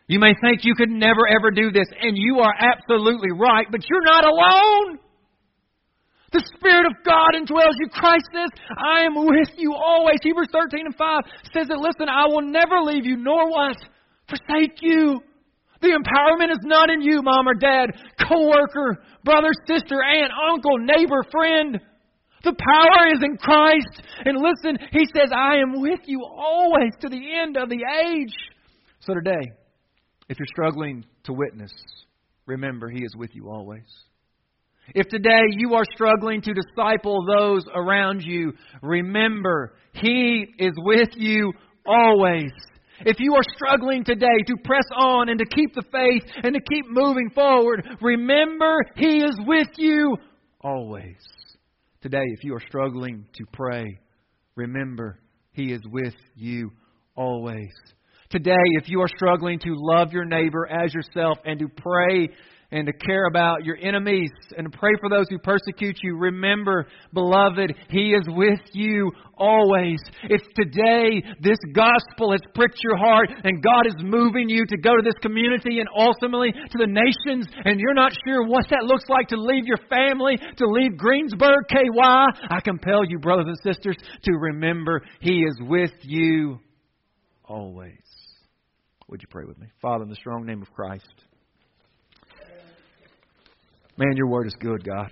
You 0.06 0.20
may 0.20 0.36
think 0.44 0.60
you 0.62 0.76
could 0.76 0.92
never 0.92 1.28
ever 1.28 1.50
do 1.50 1.72
this, 1.72 1.88
and 2.00 2.16
you 2.16 2.42
are 2.42 2.54
absolutely 2.56 3.32
right, 3.32 3.66
but 3.72 3.82
you're 3.90 4.04
not 4.04 4.26
alone. 4.26 5.00
The 6.32 6.48
Spirit 6.56 6.86
of 6.86 7.04
God 7.04 7.32
indwells 7.34 7.74
you. 7.80 7.90
Christ 7.92 8.26
says, 8.32 8.50
I 8.78 9.06
am 9.06 9.16
with 9.16 9.50
you 9.58 9.74
always. 9.74 10.20
Hebrews 10.22 10.50
13 10.54 10.86
and 10.86 10.96
5 10.96 11.22
says 11.52 11.68
that, 11.70 11.80
listen, 11.80 12.10
I 12.10 12.28
will 12.28 12.44
never 12.44 12.80
leave 12.84 13.08
you, 13.08 13.18
nor 13.18 13.50
what? 13.50 13.76
Forsake 14.28 14.78
you. 14.84 15.20
The 15.82 15.96
empowerment 15.96 16.52
is 16.52 16.60
not 16.64 16.90
in 16.90 17.02
you, 17.02 17.22
mom 17.22 17.48
or 17.48 17.54
dad, 17.54 17.92
coworker, 18.28 19.02
brother, 19.24 19.52
sister, 19.66 20.04
aunt, 20.04 20.32
uncle, 20.52 20.78
neighbor, 20.78 21.24
friend. 21.32 21.80
The 22.44 22.54
power 22.54 23.14
is 23.14 23.22
in 23.24 23.38
Christ. 23.38 24.02
And 24.26 24.38
listen, 24.38 24.78
he 24.92 25.06
says, 25.16 25.30
I 25.36 25.58
am 25.58 25.82
with 25.82 26.02
you 26.06 26.24
always 26.26 26.92
to 27.02 27.10
the 27.10 27.22
end 27.42 27.58
of 27.58 27.70
the 27.70 27.84
age. 28.06 28.34
So 29.02 29.14
today, 29.14 29.52
if 30.28 30.38
you're 30.38 30.48
struggling 30.48 31.06
to 31.24 31.34
witness, 31.34 31.72
remember 32.46 32.90
he 32.90 33.04
is 33.04 33.16
with 33.16 33.32
you 33.34 33.50
always. 33.50 33.86
If 34.96 35.08
today 35.08 35.44
you 35.52 35.76
are 35.76 35.86
struggling 35.94 36.42
to 36.42 36.54
disciple 36.54 37.26
those 37.38 37.64
around 37.74 38.22
you, 38.22 38.54
remember 38.82 39.76
he 39.94 40.46
is 40.58 40.74
with 40.78 41.10
you 41.16 41.54
always. 41.86 42.52
If 43.06 43.20
you 43.20 43.34
are 43.36 43.44
struggling 43.56 44.04
today 44.04 44.44
to 44.48 44.56
press 44.64 44.86
on 44.96 45.30
and 45.30 45.40
to 45.40 45.46
keep 45.46 45.74
the 45.74 45.84
faith 45.92 46.24
and 46.44 46.54
to 46.54 46.62
keep 46.62 46.86
moving 46.90 47.30
forward, 47.30 47.88
remember 48.02 48.84
He 48.96 49.20
is 49.22 49.36
with 49.46 49.70
you 49.78 50.18
always. 50.62 51.16
Today, 52.02 52.24
if 52.38 52.44
you 52.44 52.56
are 52.56 52.64
struggling 52.68 53.26
to 53.34 53.46
pray, 53.54 54.00
remember 54.56 55.20
He 55.52 55.72
is 55.72 55.82
with 55.90 56.16
you 56.36 56.72
always. 57.16 57.72
Today, 58.30 58.54
if 58.82 58.90
you 58.90 59.02
are 59.02 59.10
struggling 59.16 59.60
to 59.60 59.74
love 59.76 60.14
your 60.14 60.26
neighbor 60.26 60.68
as 60.68 60.94
yourself 60.94 61.40
and 61.46 61.60
to 61.60 61.68
pray 61.68 62.30
and 62.72 62.86
to 62.86 62.94
care 62.94 63.26
about 63.26 63.66
your 63.66 63.78
enemies 63.82 64.30
and 64.58 64.72
to 64.72 64.78
pray 64.78 64.92
for 65.00 65.10
those 65.10 65.26
who 65.30 65.40
persecute 65.40 65.98
you. 66.04 66.18
Remember, 66.18 66.88
beloved, 67.14 67.74
He 67.90 68.12
is 68.14 68.24
with 68.28 68.60
you 68.74 69.12
always. 69.38 70.00
If 70.24 70.42
today 70.56 71.24
this 71.42 71.58
gospel 71.74 72.32
has 72.32 72.42
pricked 72.54 72.80
your 72.84 72.98
heart 72.98 73.30
and 73.44 73.64
God 73.64 73.88
is 73.88 73.96
moving 74.00 74.50
you 74.50 74.66
to 74.66 74.78
go 74.78 74.96
to 74.96 75.02
this 75.04 75.18
community 75.22 75.80
and 75.80 75.90
ultimately 75.96 76.52
to 76.52 76.78
the 76.78 76.88
nations, 76.88 77.48
and 77.66 77.80
you're 77.80 77.94
not 77.94 78.14
sure 78.26 78.46
what 78.46 78.66
that 78.70 78.84
looks 78.84 79.06
like 79.10 79.28
to 79.30 79.38
leave 79.38 79.66
your 79.66 79.80
family, 79.90 80.38
to 80.38 80.66
leave 80.68 80.98
Greensburg, 80.98 81.66
KY, 81.70 82.00
I 82.50 82.60
compel 82.64 83.04
you, 83.08 83.20
brothers 83.20 83.48
and 83.48 83.58
sisters, 83.64 83.98
to 84.24 84.32
remember 84.34 85.02
He 85.22 85.40
is 85.40 85.58
with 85.62 85.92
you 86.04 86.60
always. 87.46 87.98
Would 89.08 89.24
you 89.24 89.28
pray 89.28 89.46
with 89.46 89.58
me? 89.58 89.68
Father, 89.82 90.04
in 90.04 90.10
the 90.10 90.16
strong 90.16 90.46
name 90.46 90.62
of 90.62 90.72
Christ. 90.72 91.26
Man, 94.00 94.16
your 94.16 94.28
word 94.28 94.48
is 94.48 94.56
good, 94.62 94.82
God. 94.86 95.12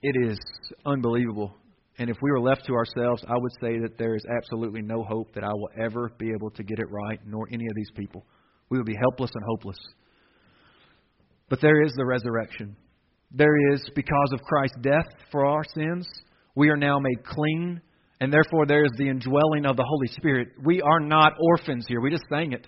It 0.00 0.30
is 0.30 0.38
unbelievable. 0.86 1.54
And 1.98 2.08
if 2.08 2.16
we 2.22 2.30
were 2.30 2.40
left 2.40 2.64
to 2.64 2.72
ourselves, 2.72 3.22
I 3.28 3.36
would 3.36 3.52
say 3.60 3.78
that 3.80 3.98
there 3.98 4.14
is 4.14 4.22
absolutely 4.34 4.80
no 4.80 5.02
hope 5.02 5.34
that 5.34 5.44
I 5.44 5.52
will 5.52 5.68
ever 5.78 6.10
be 6.16 6.30
able 6.30 6.48
to 6.52 6.62
get 6.62 6.78
it 6.78 6.86
right, 6.90 7.20
nor 7.26 7.46
any 7.52 7.66
of 7.66 7.74
these 7.76 7.90
people. 7.94 8.24
We 8.70 8.78
would 8.78 8.86
be 8.86 8.96
helpless 8.98 9.30
and 9.34 9.44
hopeless. 9.46 9.76
But 11.50 11.60
there 11.60 11.82
is 11.82 11.92
the 11.98 12.06
resurrection. 12.06 12.76
There 13.30 13.74
is, 13.74 13.86
because 13.94 14.30
of 14.32 14.40
Christ's 14.40 14.78
death 14.80 15.12
for 15.30 15.44
our 15.44 15.64
sins, 15.74 16.08
we 16.54 16.70
are 16.70 16.78
now 16.78 16.98
made 16.98 17.26
clean, 17.26 17.82
and 18.22 18.32
therefore 18.32 18.64
there 18.64 18.86
is 18.86 18.92
the 18.96 19.10
indwelling 19.10 19.66
of 19.66 19.76
the 19.76 19.84
Holy 19.86 20.08
Spirit. 20.08 20.48
We 20.64 20.80
are 20.80 21.00
not 21.00 21.34
orphans 21.38 21.84
here. 21.86 22.00
We 22.00 22.08
just 22.08 22.24
sang 22.32 22.54
it. 22.54 22.66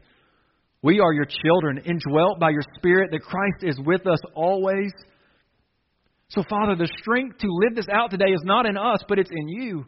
We 0.83 0.99
are 0.99 1.13
your 1.13 1.27
children, 1.27 1.79
indwelt 1.85 2.41
by 2.41 2.51
your 2.51 2.65
Spirit, 2.77 3.13
that 3.13 3.23
Christ 3.23 3.63
is 3.63 3.79
with 3.87 4.05
us 4.07 4.19
always. 4.35 4.91
So, 6.29 6.43
Father, 6.49 6.75
the 6.75 6.91
strength 6.99 7.39
to 7.39 7.47
live 7.49 7.77
this 7.77 7.89
out 7.89 8.11
today 8.11 8.33
is 8.33 8.43
not 8.45 8.67
in 8.67 8.77
us, 8.77 8.99
but 9.09 9.21
it's 9.21 9.31
in 9.31 9.49
you. 9.49 9.85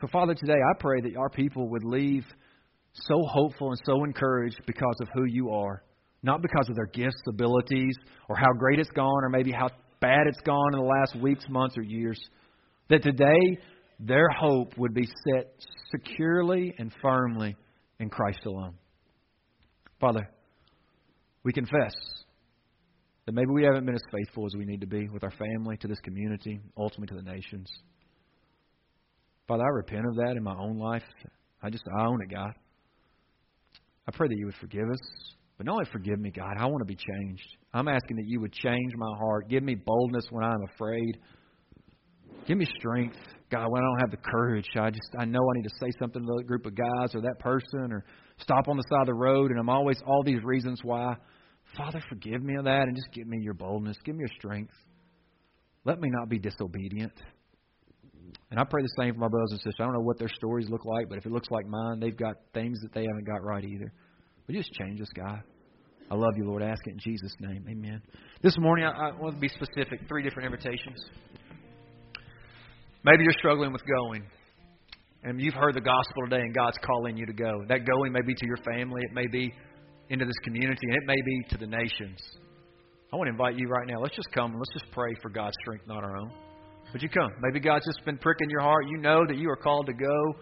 So, 0.00 0.06
Father, 0.12 0.34
today 0.34 0.54
I 0.54 0.78
pray 0.78 1.00
that 1.00 1.16
our 1.16 1.30
people 1.30 1.68
would 1.70 1.82
leave 1.82 2.24
so 2.92 3.22
hopeful 3.26 3.70
and 3.70 3.80
so 3.84 4.04
encouraged 4.04 4.60
because 4.66 4.96
of 5.00 5.08
who 5.14 5.24
you 5.24 5.50
are, 5.50 5.82
not 6.22 6.42
because 6.42 6.68
of 6.68 6.76
their 6.76 6.86
gifts, 6.86 7.20
abilities, 7.28 7.96
or 8.28 8.36
how 8.36 8.52
great 8.56 8.78
it's 8.78 8.90
gone, 8.90 9.24
or 9.24 9.30
maybe 9.30 9.50
how 9.50 9.68
bad 10.00 10.26
it's 10.28 10.40
gone 10.42 10.74
in 10.74 10.80
the 10.80 10.86
last 10.86 11.20
weeks, 11.20 11.44
months, 11.48 11.76
or 11.76 11.82
years. 11.82 12.20
That 12.88 13.02
today 13.02 13.58
their 13.98 14.28
hope 14.28 14.78
would 14.78 14.94
be 14.94 15.08
set 15.28 15.54
securely 15.90 16.72
and 16.78 16.92
firmly 17.02 17.56
in 17.98 18.10
Christ 18.10 18.40
alone. 18.46 18.74
Father, 20.00 20.28
we 21.42 21.52
confess 21.52 21.94
that 23.24 23.32
maybe 23.32 23.50
we 23.50 23.64
haven't 23.64 23.86
been 23.86 23.94
as 23.94 24.02
faithful 24.12 24.46
as 24.46 24.52
we 24.56 24.64
need 24.64 24.80
to 24.80 24.86
be 24.86 25.08
with 25.08 25.24
our 25.24 25.32
family, 25.32 25.76
to 25.78 25.88
this 25.88 25.98
community, 26.00 26.60
ultimately 26.76 27.16
to 27.16 27.22
the 27.22 27.30
nations. 27.30 27.68
Father, 29.48 29.64
I 29.64 29.68
repent 29.68 30.06
of 30.06 30.16
that 30.16 30.34
in 30.36 30.42
my 30.42 30.56
own 30.56 30.78
life. 30.78 31.02
I 31.62 31.70
just, 31.70 31.84
I 31.98 32.04
own 32.04 32.20
it, 32.22 32.30
God. 32.30 32.52
I 34.08 34.12
pray 34.12 34.28
that 34.28 34.36
you 34.36 34.46
would 34.46 34.56
forgive 34.56 34.88
us. 34.90 35.34
But 35.56 35.66
not 35.66 35.72
only 35.72 35.86
forgive 35.90 36.20
me, 36.20 36.30
God, 36.30 36.54
I 36.58 36.66
want 36.66 36.80
to 36.80 36.84
be 36.84 36.96
changed. 36.96 37.48
I'm 37.72 37.88
asking 37.88 38.16
that 38.16 38.26
you 38.26 38.40
would 38.40 38.52
change 38.52 38.92
my 38.96 39.16
heart. 39.18 39.48
Give 39.48 39.62
me 39.62 39.74
boldness 39.74 40.26
when 40.30 40.44
I'm 40.44 40.62
afraid. 40.74 41.18
Give 42.46 42.58
me 42.58 42.66
strength, 42.78 43.16
God, 43.50 43.68
when 43.70 43.82
I 43.82 43.86
don't 43.86 44.00
have 44.00 44.10
the 44.10 44.30
courage. 44.30 44.66
I 44.78 44.90
just 44.90 45.08
I 45.18 45.24
know 45.24 45.40
I 45.40 45.56
need 45.56 45.68
to 45.68 45.74
say 45.80 45.90
something 45.98 46.20
to 46.22 46.32
that 46.36 46.46
group 46.46 46.66
of 46.66 46.74
guys 46.74 47.14
or 47.14 47.22
that 47.22 47.38
person 47.38 47.90
or 47.90 48.04
stop 48.38 48.68
on 48.68 48.76
the 48.76 48.84
side 48.88 49.02
of 49.02 49.06
the 49.06 49.14
road, 49.14 49.50
and 49.50 49.58
I'm 49.60 49.68
always 49.68 50.00
all 50.06 50.22
these 50.24 50.42
reasons 50.42 50.80
why. 50.82 51.14
Father, 51.76 52.00
forgive 52.08 52.42
me 52.42 52.56
of 52.56 52.64
that 52.64 52.82
and 52.82 52.96
just 52.96 53.12
give 53.12 53.26
me 53.26 53.38
your 53.40 53.54
boldness. 53.54 53.96
Give 54.04 54.14
me 54.14 54.20
your 54.20 54.36
strength. 54.38 54.72
Let 55.84 56.00
me 56.00 56.08
not 56.10 56.28
be 56.28 56.38
disobedient. 56.38 57.12
And 58.50 58.60
I 58.60 58.64
pray 58.64 58.82
the 58.82 59.02
same 59.02 59.14
for 59.14 59.20
my 59.20 59.28
brothers 59.28 59.50
and 59.52 59.58
sisters. 59.60 59.74
I 59.80 59.84
don't 59.84 59.94
know 59.94 60.00
what 60.00 60.18
their 60.18 60.28
stories 60.28 60.68
look 60.70 60.84
like, 60.84 61.08
but 61.08 61.18
if 61.18 61.26
it 61.26 61.32
looks 61.32 61.50
like 61.50 61.66
mine, 61.66 62.00
they've 62.00 62.16
got 62.16 62.36
things 62.54 62.78
that 62.82 62.92
they 62.92 63.02
haven't 63.02 63.26
got 63.26 63.42
right 63.42 63.64
either. 63.64 63.92
But 64.46 64.54
just 64.54 64.72
change 64.72 65.00
us, 65.00 65.08
God. 65.14 65.42
I 66.10 66.14
love 66.14 66.32
you, 66.36 66.46
Lord. 66.46 66.62
I 66.62 66.66
ask 66.66 66.80
it 66.86 66.90
in 66.90 66.98
Jesus' 66.98 67.34
name. 67.40 67.64
Amen. 67.68 68.00
This 68.42 68.56
morning, 68.58 68.84
I, 68.84 69.08
I 69.08 69.20
want 69.20 69.34
to 69.34 69.40
be 69.40 69.48
specific. 69.48 70.06
Three 70.08 70.22
different 70.22 70.46
invitations. 70.46 71.04
Maybe 73.04 73.24
you're 73.24 73.38
struggling 73.38 73.72
with 73.72 73.82
going. 73.86 74.22
And 75.22 75.40
you've 75.40 75.54
heard 75.54 75.74
the 75.74 75.80
gospel 75.80 76.22
today, 76.28 76.42
and 76.42 76.54
God's 76.54 76.78
calling 76.84 77.16
you 77.16 77.26
to 77.26 77.32
go. 77.32 77.64
That 77.68 77.86
going 77.86 78.12
may 78.12 78.22
be 78.22 78.34
to 78.34 78.46
your 78.46 78.58
family, 78.58 79.02
it 79.02 79.12
may 79.12 79.26
be 79.26 79.52
into 80.08 80.24
this 80.24 80.38
community, 80.44 80.86
and 80.88 80.96
it 80.96 81.02
may 81.06 81.20
be 81.24 81.42
to 81.50 81.58
the 81.58 81.66
nations. 81.66 82.20
I 83.12 83.16
want 83.16 83.26
to 83.28 83.32
invite 83.32 83.56
you 83.56 83.68
right 83.68 83.86
now. 83.86 84.00
Let's 84.00 84.14
just 84.14 84.30
come 84.32 84.52
and 84.52 84.58
let's 84.60 84.72
just 84.72 84.92
pray 84.92 85.10
for 85.22 85.30
God's 85.30 85.56
strength, 85.62 85.86
not 85.86 86.04
our 86.04 86.16
own. 86.16 86.30
Would 86.92 87.02
you 87.02 87.08
come? 87.08 87.30
Maybe 87.40 87.60
God's 87.60 87.84
just 87.86 88.04
been 88.04 88.18
pricking 88.18 88.48
your 88.50 88.60
heart. 88.60 88.86
You 88.88 88.98
know 88.98 89.24
that 89.26 89.36
you 89.36 89.50
are 89.50 89.56
called 89.56 89.86
to 89.86 89.92
go 89.92 90.34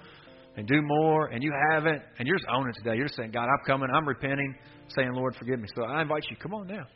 and 0.56 0.66
do 0.66 0.80
more, 0.82 1.26
and 1.28 1.42
you 1.42 1.52
haven't, 1.70 2.02
and 2.18 2.28
you're 2.28 2.36
just 2.36 2.48
owning 2.50 2.68
it 2.68 2.76
today. 2.82 2.96
You're 2.96 3.06
just 3.06 3.16
saying, 3.16 3.32
God, 3.32 3.44
I'm 3.44 3.64
coming, 3.66 3.88
I'm 3.92 4.06
repenting, 4.06 4.54
saying, 4.88 5.12
Lord, 5.12 5.34
forgive 5.36 5.58
me. 5.58 5.66
So 5.74 5.84
I 5.84 6.02
invite 6.02 6.24
you, 6.30 6.36
come 6.36 6.54
on 6.54 6.66
now. 6.66 6.86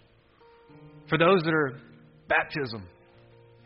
For 1.09 1.19
those 1.19 1.43
that 1.43 1.55
are 1.55 1.81
baptism, 2.29 2.87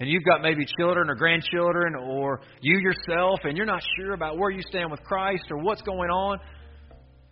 and 0.03 0.11
you've 0.11 0.25
got 0.25 0.43
maybe 0.43 0.67
children 0.81 1.09
or 1.09 1.15
grandchildren, 1.15 1.95
or 1.95 2.41
you 2.61 2.77
yourself, 2.77 3.39
and 3.45 3.57
you're 3.57 3.65
not 3.65 3.81
sure 3.97 4.15
about 4.15 4.37
where 4.37 4.51
you 4.51 4.61
stand 4.69 4.91
with 4.91 5.01
Christ 5.05 5.45
or 5.49 5.59
what's 5.59 5.81
going 5.83 6.11
on, 6.11 6.41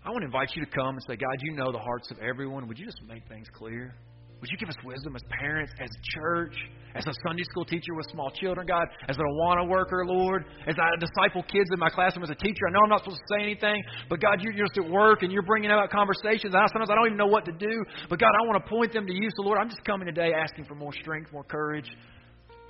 I 0.07 0.11
want 0.11 0.23
to 0.23 0.27
invite 0.27 0.55
you 0.55 0.64
to 0.64 0.71
come 0.71 0.95
and 0.95 1.03
say, 1.03 1.16
God, 1.16 1.35
you 1.43 1.57
know 1.57 1.73
the 1.73 1.83
hearts 1.83 2.12
of 2.12 2.18
everyone. 2.21 2.68
Would 2.68 2.79
you 2.79 2.87
just 2.87 3.03
make 3.09 3.27
things 3.27 3.49
clear? 3.53 3.93
Would 4.41 4.51
you 4.53 4.57
give 4.57 4.68
us 4.68 4.77
wisdom 4.85 5.16
as 5.16 5.23
parents, 5.43 5.73
as 5.83 5.91
church, 6.14 6.55
as 6.95 7.05
a 7.09 7.12
Sunday 7.27 7.43
school 7.51 7.64
teacher 7.64 7.93
with 7.97 8.07
small 8.12 8.31
children, 8.31 8.68
God, 8.68 8.87
as 9.09 9.18
an 9.18 9.25
Awana 9.25 9.68
worker, 9.68 10.07
Lord, 10.07 10.45
as 10.68 10.77
I 10.79 10.95
disciple 11.03 11.43
kids 11.43 11.71
in 11.75 11.79
my 11.81 11.91
classroom 11.91 12.23
as 12.23 12.31
a 12.31 12.39
teacher? 12.39 12.68
I 12.68 12.71
know 12.71 12.79
I'm 12.85 12.91
not 12.91 13.03
supposed 13.03 13.18
to 13.18 13.35
say 13.35 13.43
anything, 13.43 13.83
but 14.09 14.21
God, 14.21 14.43
you're 14.43 14.55
just 14.55 14.79
at 14.79 14.89
work 14.89 15.25
and 15.25 15.33
you're 15.33 15.43
bringing 15.43 15.73
out 15.73 15.91
conversations. 15.91 16.55
And 16.55 16.68
sometimes 16.71 16.89
I 16.89 16.95
don't 16.95 17.07
even 17.07 17.18
know 17.18 17.27
what 17.27 17.45
to 17.47 17.53
do, 17.53 17.83
but 18.09 18.21
God, 18.21 18.31
I 18.31 18.47
want 18.47 18.62
to 18.62 18.71
point 18.71 18.93
them 18.93 19.09
to 19.09 19.12
you. 19.12 19.29
So, 19.35 19.43
Lord, 19.43 19.59
I'm 19.59 19.68
just 19.68 19.83
coming 19.83 20.07
today 20.07 20.31
asking 20.33 20.66
for 20.66 20.77
more 20.77 20.93
strength, 20.93 21.33
more 21.33 21.43
courage 21.43 21.91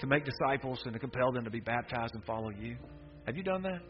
to 0.00 0.06
make 0.06 0.24
disciples 0.24 0.80
and 0.84 0.92
to 0.92 0.98
compel 0.98 1.32
them 1.32 1.44
to 1.44 1.50
be 1.50 1.60
baptized 1.60 2.14
and 2.14 2.24
follow 2.24 2.50
you. 2.50 2.76
Have 3.26 3.36
you 3.36 3.42
done 3.42 3.62
that? 3.62 3.80